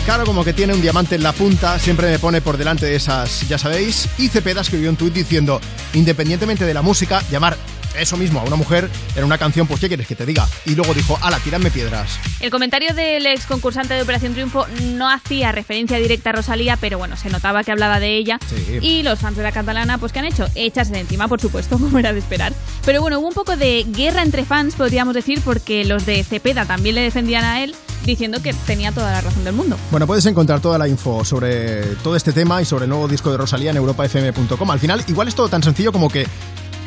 Claro, 0.05 0.25
como 0.25 0.45
que 0.45 0.53
tiene 0.53 0.75
un 0.75 0.81
diamante 0.81 1.15
en 1.15 1.23
la 1.23 1.33
punta, 1.33 1.79
siempre 1.79 2.11
me 2.11 2.19
pone 2.19 2.41
por 2.41 2.57
delante 2.57 2.87
de 2.87 2.97
esas, 2.97 3.47
ya 3.49 3.59
sabéis. 3.59 4.09
Y 4.19 4.29
Cepeda 4.29 4.63
escribió 4.63 4.91
un 4.91 4.97
tuit 4.97 5.13
diciendo, 5.13 5.61
independientemente 5.95 6.65
de 6.65 6.75
la 6.75 6.83
música, 6.83 7.23
llamar 7.31 7.57
eso 7.99 8.17
mismo 8.17 8.41
a 8.41 8.45
una 8.45 8.57
mujer 8.57 8.89
en 9.17 9.25
una 9.25 9.39
canción, 9.39 9.67
pues 9.67 9.81
¿qué 9.81 9.89
quieres 9.89 10.07
que 10.07 10.15
te 10.15 10.27
diga? 10.27 10.49
Y 10.67 10.75
luego 10.75 10.95
dijo, 10.95 11.19
ala, 11.23 11.39
tiradme 11.39 11.71
piedras. 11.71 12.19
El 12.41 12.51
comentario 12.51 12.95
del 12.95 13.27
ex 13.27 13.47
concursante 13.47 13.95
de 13.95 14.03
Operación 14.03 14.33
Triunfo 14.33 14.67
no 14.95 15.11
hacía 15.11 15.53
referencia 15.53 15.99
directa 15.99 16.31
a 16.31 16.35
Rosalía, 16.35 16.77
pero 16.77 16.99
bueno, 16.99 17.17
se 17.17 17.31
notaba 17.31 17.65
que 17.65 17.73
hablaba 17.73 18.01
de 18.01 18.17
ella. 18.17 18.39
Sí. 18.49 18.79
Y 18.81 19.03
los 19.03 19.19
fans 19.19 19.37
de 19.37 19.43
la 19.43 19.53
catalana, 19.53 19.99
pues 19.99 20.13
¿qué 20.13 20.21
han 20.21 20.25
hecho? 20.27 20.47
Echarse 20.55 20.93
de 20.93 21.01
encima, 21.01 21.29
por 21.29 21.41
supuesto, 21.41 21.79
como 21.79 21.99
era 21.99 22.13
de 22.13 22.19
esperar. 22.19 22.53
Pero 22.85 23.01
bueno, 23.01 23.19
hubo 23.19 23.29
un 23.29 23.35
poco 23.35 23.57
de 23.57 23.85
guerra 23.89 24.23
entre 24.23 24.45
fans, 24.45 24.75
podríamos 24.75 25.15
decir, 25.15 25.41
porque 25.45 25.85
los 25.85 26.07
de 26.07 26.23
Cepeda 26.25 26.65
también 26.65 26.95
le 26.95 27.03
defendían 27.03 27.45
a 27.45 27.63
él, 27.63 27.75
diciendo 28.05 28.41
que 28.43 28.53
tenía 28.67 28.93
toda 28.93 29.13
la 29.13 29.21
razón 29.21 29.45
del 29.45 29.55
mundo. 29.55 29.77
Bueno, 29.91 30.07
puedes 30.07 30.25
encontrar 30.27 30.61
toda 30.61 30.79
la 30.79 30.89
info 30.89 31.25
sobre 31.25 31.83
todo 32.03 32.17
este 32.17 32.33
tema 32.33 32.63
y 32.63 32.65
sobre 32.65 32.85
el 32.85 32.91
nuevo 32.91 33.09
disco 33.09 33.31
de 33.31 33.37
Rosalía 33.37 33.71
en 33.71 33.77
europafm.com. 33.77 34.71
Al 34.71 34.81
final, 34.81 35.05
igual 35.09 35.29
es 35.29 35.35
todo 35.35 35.49
tan 35.49 35.63
sencillo 35.63 35.93
como 35.93 36.09
que 36.09 36.27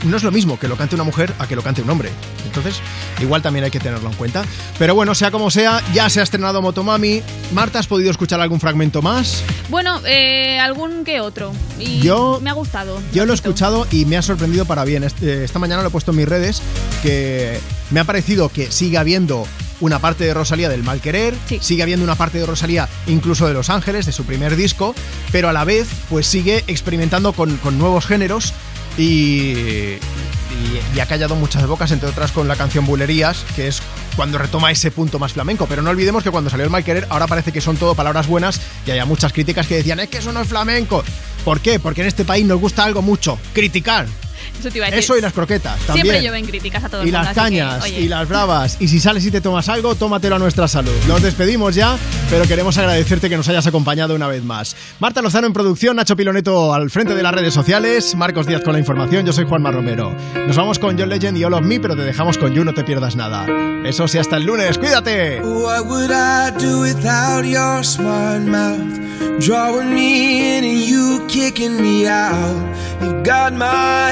no 0.04 0.18
es 0.18 0.24
lo 0.24 0.32
mismo 0.32 0.60
que 0.60 0.68
lo 0.68 0.76
cante 0.78 0.96
una 0.96 1.04
mujer 1.04 1.34
a 1.40 1.48
que 1.48 1.56
lo 1.56 1.62
cante 1.64 1.82
un 1.82 1.90
hombre. 1.90 2.10
Entonces, 2.46 2.76
igual 3.22 3.42
también 3.42 3.66
hay 3.66 3.72
que 3.72 3.80
tenerlo 3.80 4.10
en 4.10 4.16
cuenta. 4.16 4.44
Pero 4.78 4.94
bueno, 4.96 5.16
sea 5.16 5.32
como 5.32 5.50
sea, 5.50 5.82
ya 5.94 6.10
se 6.10 6.20
ha 6.20 6.24
estrenado 6.24 6.62
Motomami. 6.62 7.22
Marta, 7.54 7.80
¿has 7.80 7.88
podido 7.88 8.12
escuchar 8.12 8.40
algún 8.42 8.60
fragmento 8.60 9.02
más? 9.02 9.44
Bueno, 9.70 10.00
eh, 10.06 10.60
algún 10.60 11.04
que 11.04 11.20
otro. 11.20 11.52
Y 11.80 12.00
Yo- 12.00 12.40
me 12.42 12.50
ha 12.50 12.54
gustado. 12.54 13.02
Yo 13.14 13.26
lo 13.26 13.32
he 13.34 13.36
escuchado 13.36 13.88
y 13.92 14.06
me 14.06 14.18
ha 14.18 14.22
sorprendido 14.22 14.66
para 14.66 14.84
bien. 14.84 15.04
Este- 15.04 15.44
Esta 15.44 15.60
mañana 15.60 15.82
lo 15.82 15.88
he 15.88 15.92
puesto 15.92 16.12
en 16.12 16.18
mis 16.18 16.28
redes 16.30 16.62
que 17.02 17.60
me 17.92 18.00
ha 18.00 18.04
parecido 18.04 18.50
que 18.50 18.72
sigue 18.72 18.98
habiendo 18.98 19.48
una 19.80 20.00
parte 20.00 20.24
de 20.24 20.34
Rosalía 20.34 20.70
del 20.70 20.84
mal 20.84 21.02
querer, 21.02 21.34
sigue 21.60 21.84
habiendo 21.84 22.06
una 22.06 22.16
parte 22.16 22.38
de 22.38 22.46
Rosalía 22.46 22.88
incluso 23.08 23.48
de 23.48 23.54
Los 23.54 23.70
Ángeles, 23.70 24.06
de 24.06 24.12
su 24.14 24.24
primer 24.24 24.56
disco, 24.56 24.96
pero 25.32 25.50
a 25.50 25.54
la 25.54 25.66
vez 25.66 25.88
pues 26.10 26.26
sigue 26.28 26.64
experimentando 26.68 27.34
con, 27.34 27.58
con 27.58 27.78
nuevos 27.78 28.06
géneros 28.06 28.54
y, 28.98 29.98
y, 30.94 31.00
ha 31.00 31.06
callado 31.06 31.36
muchas 31.36 31.66
bocas, 31.68 31.92
entre 31.92 32.10
otras 32.10 32.32
con 32.32 32.48
la 32.48 32.56
canción 32.56 32.86
Bulerías, 32.86 33.46
que 33.56 33.68
es 33.68 33.82
cuando 34.16 34.38
retoma 34.38 34.72
ese 34.72 34.92
punto 34.92 35.20
más 35.20 35.34
flamenco. 35.34 35.66
Pero 35.68 35.82
no 35.82 35.90
olvidemos 35.90 36.24
que 36.24 36.32
cuando 36.32 36.50
salió 36.50 36.66
el 36.66 36.70
mal 36.70 36.84
querer, 36.84 37.08
ahora 37.10 37.28
parece 37.28 37.52
que 37.52 37.62
son 37.62 37.78
todo 37.78 37.96
palabras 37.96 38.28
buenas 38.28 38.62
y 38.86 38.92
había 38.92 39.06
muchas 39.06 39.34
críticas 39.34 39.68
que 39.68 39.76
decían, 39.76 40.00
es 40.00 40.10
que 40.10 40.20
eso 40.20 40.32
no 40.32 40.42
es 40.42 40.48
flamenco. 40.48 41.04
¿Por 41.44 41.60
qué? 41.60 41.80
Porque 41.80 42.02
en 42.02 42.08
este 42.08 42.26
país 42.26 42.46
nos 42.46 42.60
gusta 42.60 42.84
algo 42.84 43.02
mucho, 43.02 43.38
criticar. 43.54 44.06
Eso 44.64 44.72
te 44.72 44.78
iba 44.78 44.88
a 44.88 44.90
decir. 44.92 45.04
Eso 45.04 45.18
y 45.18 45.22
las 45.22 45.34
croquetas, 45.34 45.78
también. 45.82 46.06
Siempre 46.06 46.24
llueven 46.24 46.46
críticas 46.46 46.84
a 46.86 46.90
todo 46.90 47.02
el 47.02 47.08
Y 47.10 47.12
mundo, 47.12 47.26
las 47.26 47.34
que, 47.34 47.42
cañas, 47.42 47.84
oye. 47.84 48.00
y 48.00 48.08
las 48.08 48.30
bravas. 48.30 48.78
Y 48.80 48.88
si 48.88 49.00
sales 49.02 49.26
y 49.26 49.32
te 49.32 49.42
tomas 49.42 49.68
algo, 49.68 49.96
tómatelo 49.96 50.38
a 50.38 50.40
nuestra 50.40 50.68
salud. 50.70 50.94
Nos 51.08 51.22
despedimos 51.22 51.76
ya, 51.76 51.98
pero 52.30 52.46
queremos 52.48 52.78
agradecerte 52.78 53.30
que 53.30 53.36
nos 53.36 53.50
hayas 53.50 53.68
acompañado 53.68 54.16
una 54.16 54.28
vez 54.28 54.44
más. 54.44 54.76
Marta 55.00 55.22
Lozano 55.22 55.48
en 55.48 55.54
producción, 55.54 55.98
Nacho 55.98 56.16
Piloneto 56.16 56.74
al 56.74 56.90
frente 56.90 57.14
de 57.16 57.24
las 57.24 57.34
redes 57.34 57.54
sociales, 57.54 58.16
Marcos 58.16 58.48
Díaz 58.48 58.62
con 58.62 58.72
la 58.74 58.80
información, 58.80 59.26
yo 59.26 59.34
soy 59.34 59.46
Juanma 59.46 59.72
Romero. 59.72 60.16
Nos 60.48 60.56
vamos 60.56 60.80
con 60.80 60.98
John 60.98 61.10
Legend 61.10 61.38
y 61.38 61.44
All 61.44 61.54
of 61.54 61.64
Me, 61.64 61.80
pero 61.82 61.96
te 61.96 62.04
dejamos 62.04 62.38
con 62.38 62.54
You, 62.54 62.64
no 62.64 62.74
te 62.74 62.84
pierdas 62.86 63.16
nada. 63.18 63.46
Eso 63.86 64.08
sí, 64.08 64.18
hasta 64.18 64.38
el 64.38 64.46
lunes, 64.46 64.78
cuídate. 64.78 65.42
What 65.42 65.86
would 65.88 66.10
I 66.12 66.52
do 66.58 66.80
without 66.82 67.44
your 67.44 67.84
smart 67.84 68.44
mouth? 68.44 68.80
Drawing 69.40 69.94
me 69.94 70.58
in 70.60 70.64
and 70.64 70.86
you 70.86 71.26
kicking 71.28 71.82
me 71.82 72.08
out. 72.08 72.56
You 73.02 73.12
got 73.24 73.52
my 73.54 74.12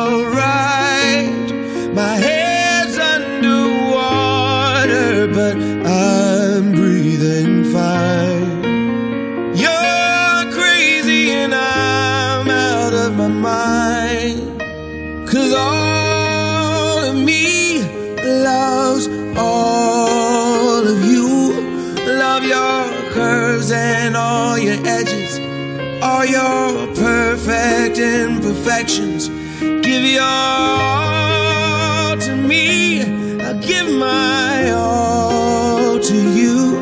All 26.21 26.27
your 26.27 26.87
perfect 26.93 27.97
imperfections. 27.97 29.27
Give 29.59 30.03
your 30.03 30.21
all 30.21 32.15
to 32.17 32.35
me. 32.35 33.01
I 33.41 33.53
give 33.53 33.89
my 33.91 34.71
all 34.71 35.99
to 35.99 36.15
you. 36.39 36.79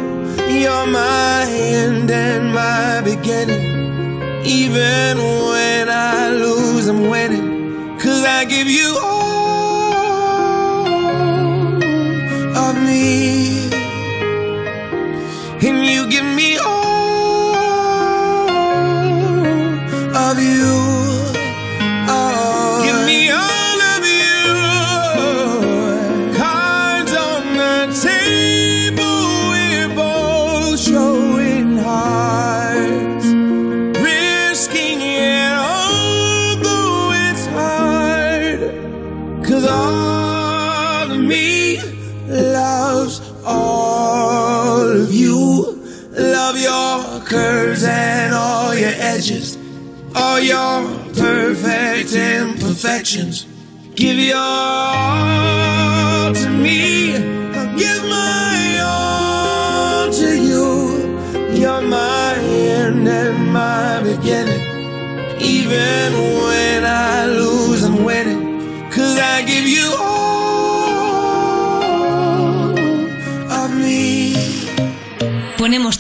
You're 0.59 0.88
my 0.88 1.45
end 1.50 2.11
and 2.11 2.53
my 2.53 3.00
beginning. 3.01 4.43
Even 4.45 5.18
when 5.18 5.88
I 5.90 6.32
lose, 6.32 6.88
I'm 6.90 7.09
winning. 7.09 7.98
Cause 7.98 8.26
I 8.26 8.43
give 8.43 8.68
you 8.68 8.98
all 9.01 9.09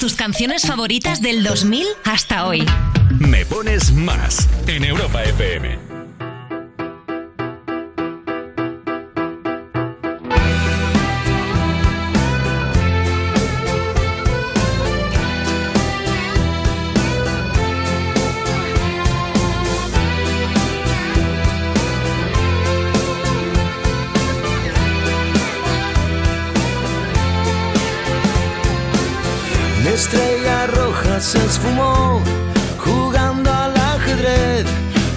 Tus 0.09 0.15
canciones 0.15 0.63
favoritas 0.63 1.21
del 1.21 1.43
2000 1.43 1.85
hasta 2.03 2.47
hoy. 2.47 2.65
Me 3.19 3.45
pones 3.45 3.93
más 3.93 4.49
en 4.65 4.83
Europa 4.83 5.21
FM. 5.21 5.88
Esfumó 31.59 32.21
jugando 32.77 33.51
al 33.51 33.75
ajedrez. 33.75 34.65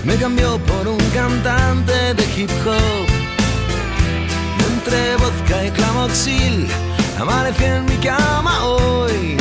Me 0.05 0.17
cambió 0.17 0.59
por 0.59 0.89
un 0.89 0.99
cantante 1.15 2.15
de 2.15 2.25
hip 2.37 2.51
hop. 2.67 3.07
Entre 4.71 5.17
vodka 5.17 5.67
y 5.67 5.71
clamoxil, 5.71 6.69
amanecí 7.21 7.65
en 7.65 7.85
mi 7.85 7.97
cama 7.97 8.65
hoy. 8.65 9.37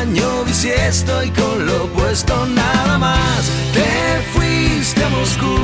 Año 0.00 0.44
bisiesto 0.44 1.22
y 1.22 1.30
con 1.30 1.66
lo 1.66 1.86
puesto 1.92 2.46
nada 2.46 2.98
más. 2.98 3.42
Te 3.74 4.22
fuiste 4.32 5.04
a 5.04 5.08
Moscú, 5.10 5.58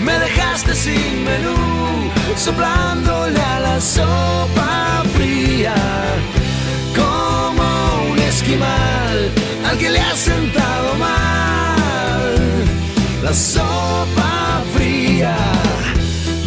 me 0.00 0.18
dejaste 0.18 0.74
sin 0.74 1.24
menú, 1.24 1.56
soplándole 2.36 3.40
a 3.40 3.60
la 3.60 3.80
sopa 3.80 5.02
fría 5.14 5.74
al 8.58 9.78
que 9.78 9.90
le 9.90 10.00
ha 10.00 10.16
sentado 10.16 10.94
mal 10.96 12.34
la 13.22 13.32
sopa 13.32 14.62
fría. 14.74 15.36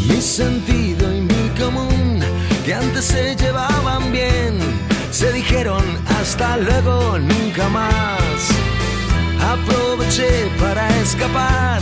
Mi 0.09 0.19
sentido 0.19 1.15
y 1.15 1.21
mi 1.21 1.49
común, 1.57 2.19
que 2.65 2.73
antes 2.73 3.05
se 3.05 3.35
llevaban 3.37 4.11
bien, 4.11 4.57
se 5.11 5.31
dijeron 5.31 5.83
hasta 6.19 6.57
luego, 6.57 7.17
nunca 7.19 7.69
más. 7.69 8.39
Aproveché 9.39 10.49
para 10.59 10.85
escapar 10.99 11.81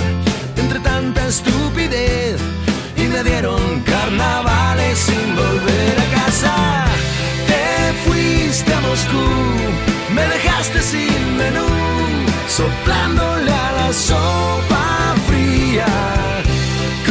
entre 0.58 0.80
tanta 0.82 1.28
estupidez 1.28 2.40
y 2.96 3.04
me 3.08 3.24
dieron 3.24 3.80
carnavales 3.86 5.00
sin 5.00 5.36
volver 5.36 5.96
a 6.00 6.08
casa. 6.20 6.86
Te 7.48 7.94
fuiste 8.04 8.72
a 8.72 8.82
Moscú, 8.82 9.91
me 10.16 10.24
dejaste 10.28 10.82
sin 10.82 11.38
menú, 11.38 11.68
soplándole 12.48 13.52
a 13.52 13.72
la 13.80 13.94
sopa 13.94 15.16
fría, 15.28 15.88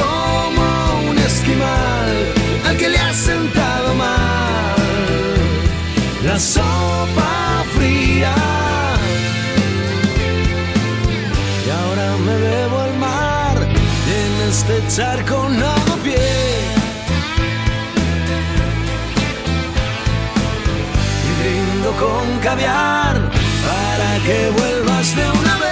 como 0.00 1.10
un 1.10 1.18
esquimal 1.18 2.08
al 2.66 2.76
que 2.76 2.88
le 2.88 2.98
ha 2.98 3.12
sentado 3.12 3.94
mal 3.94 4.70
la 6.24 6.38
sopa 6.38 7.64
fría. 7.74 8.34
Y 11.66 11.70
ahora 11.70 12.16
me 12.26 12.36
bebo 12.36 12.84
el 12.84 12.94
mar 12.98 13.56
en 14.20 14.48
este 14.48 14.82
charco 14.94 15.48
no 15.48 15.89
con 22.00 22.38
caviar 22.38 23.14
para 23.68 24.24
que 24.24 24.50
vuelvas 24.50 25.14
de 25.14 25.30
una 25.30 25.58
vez. 25.58 25.69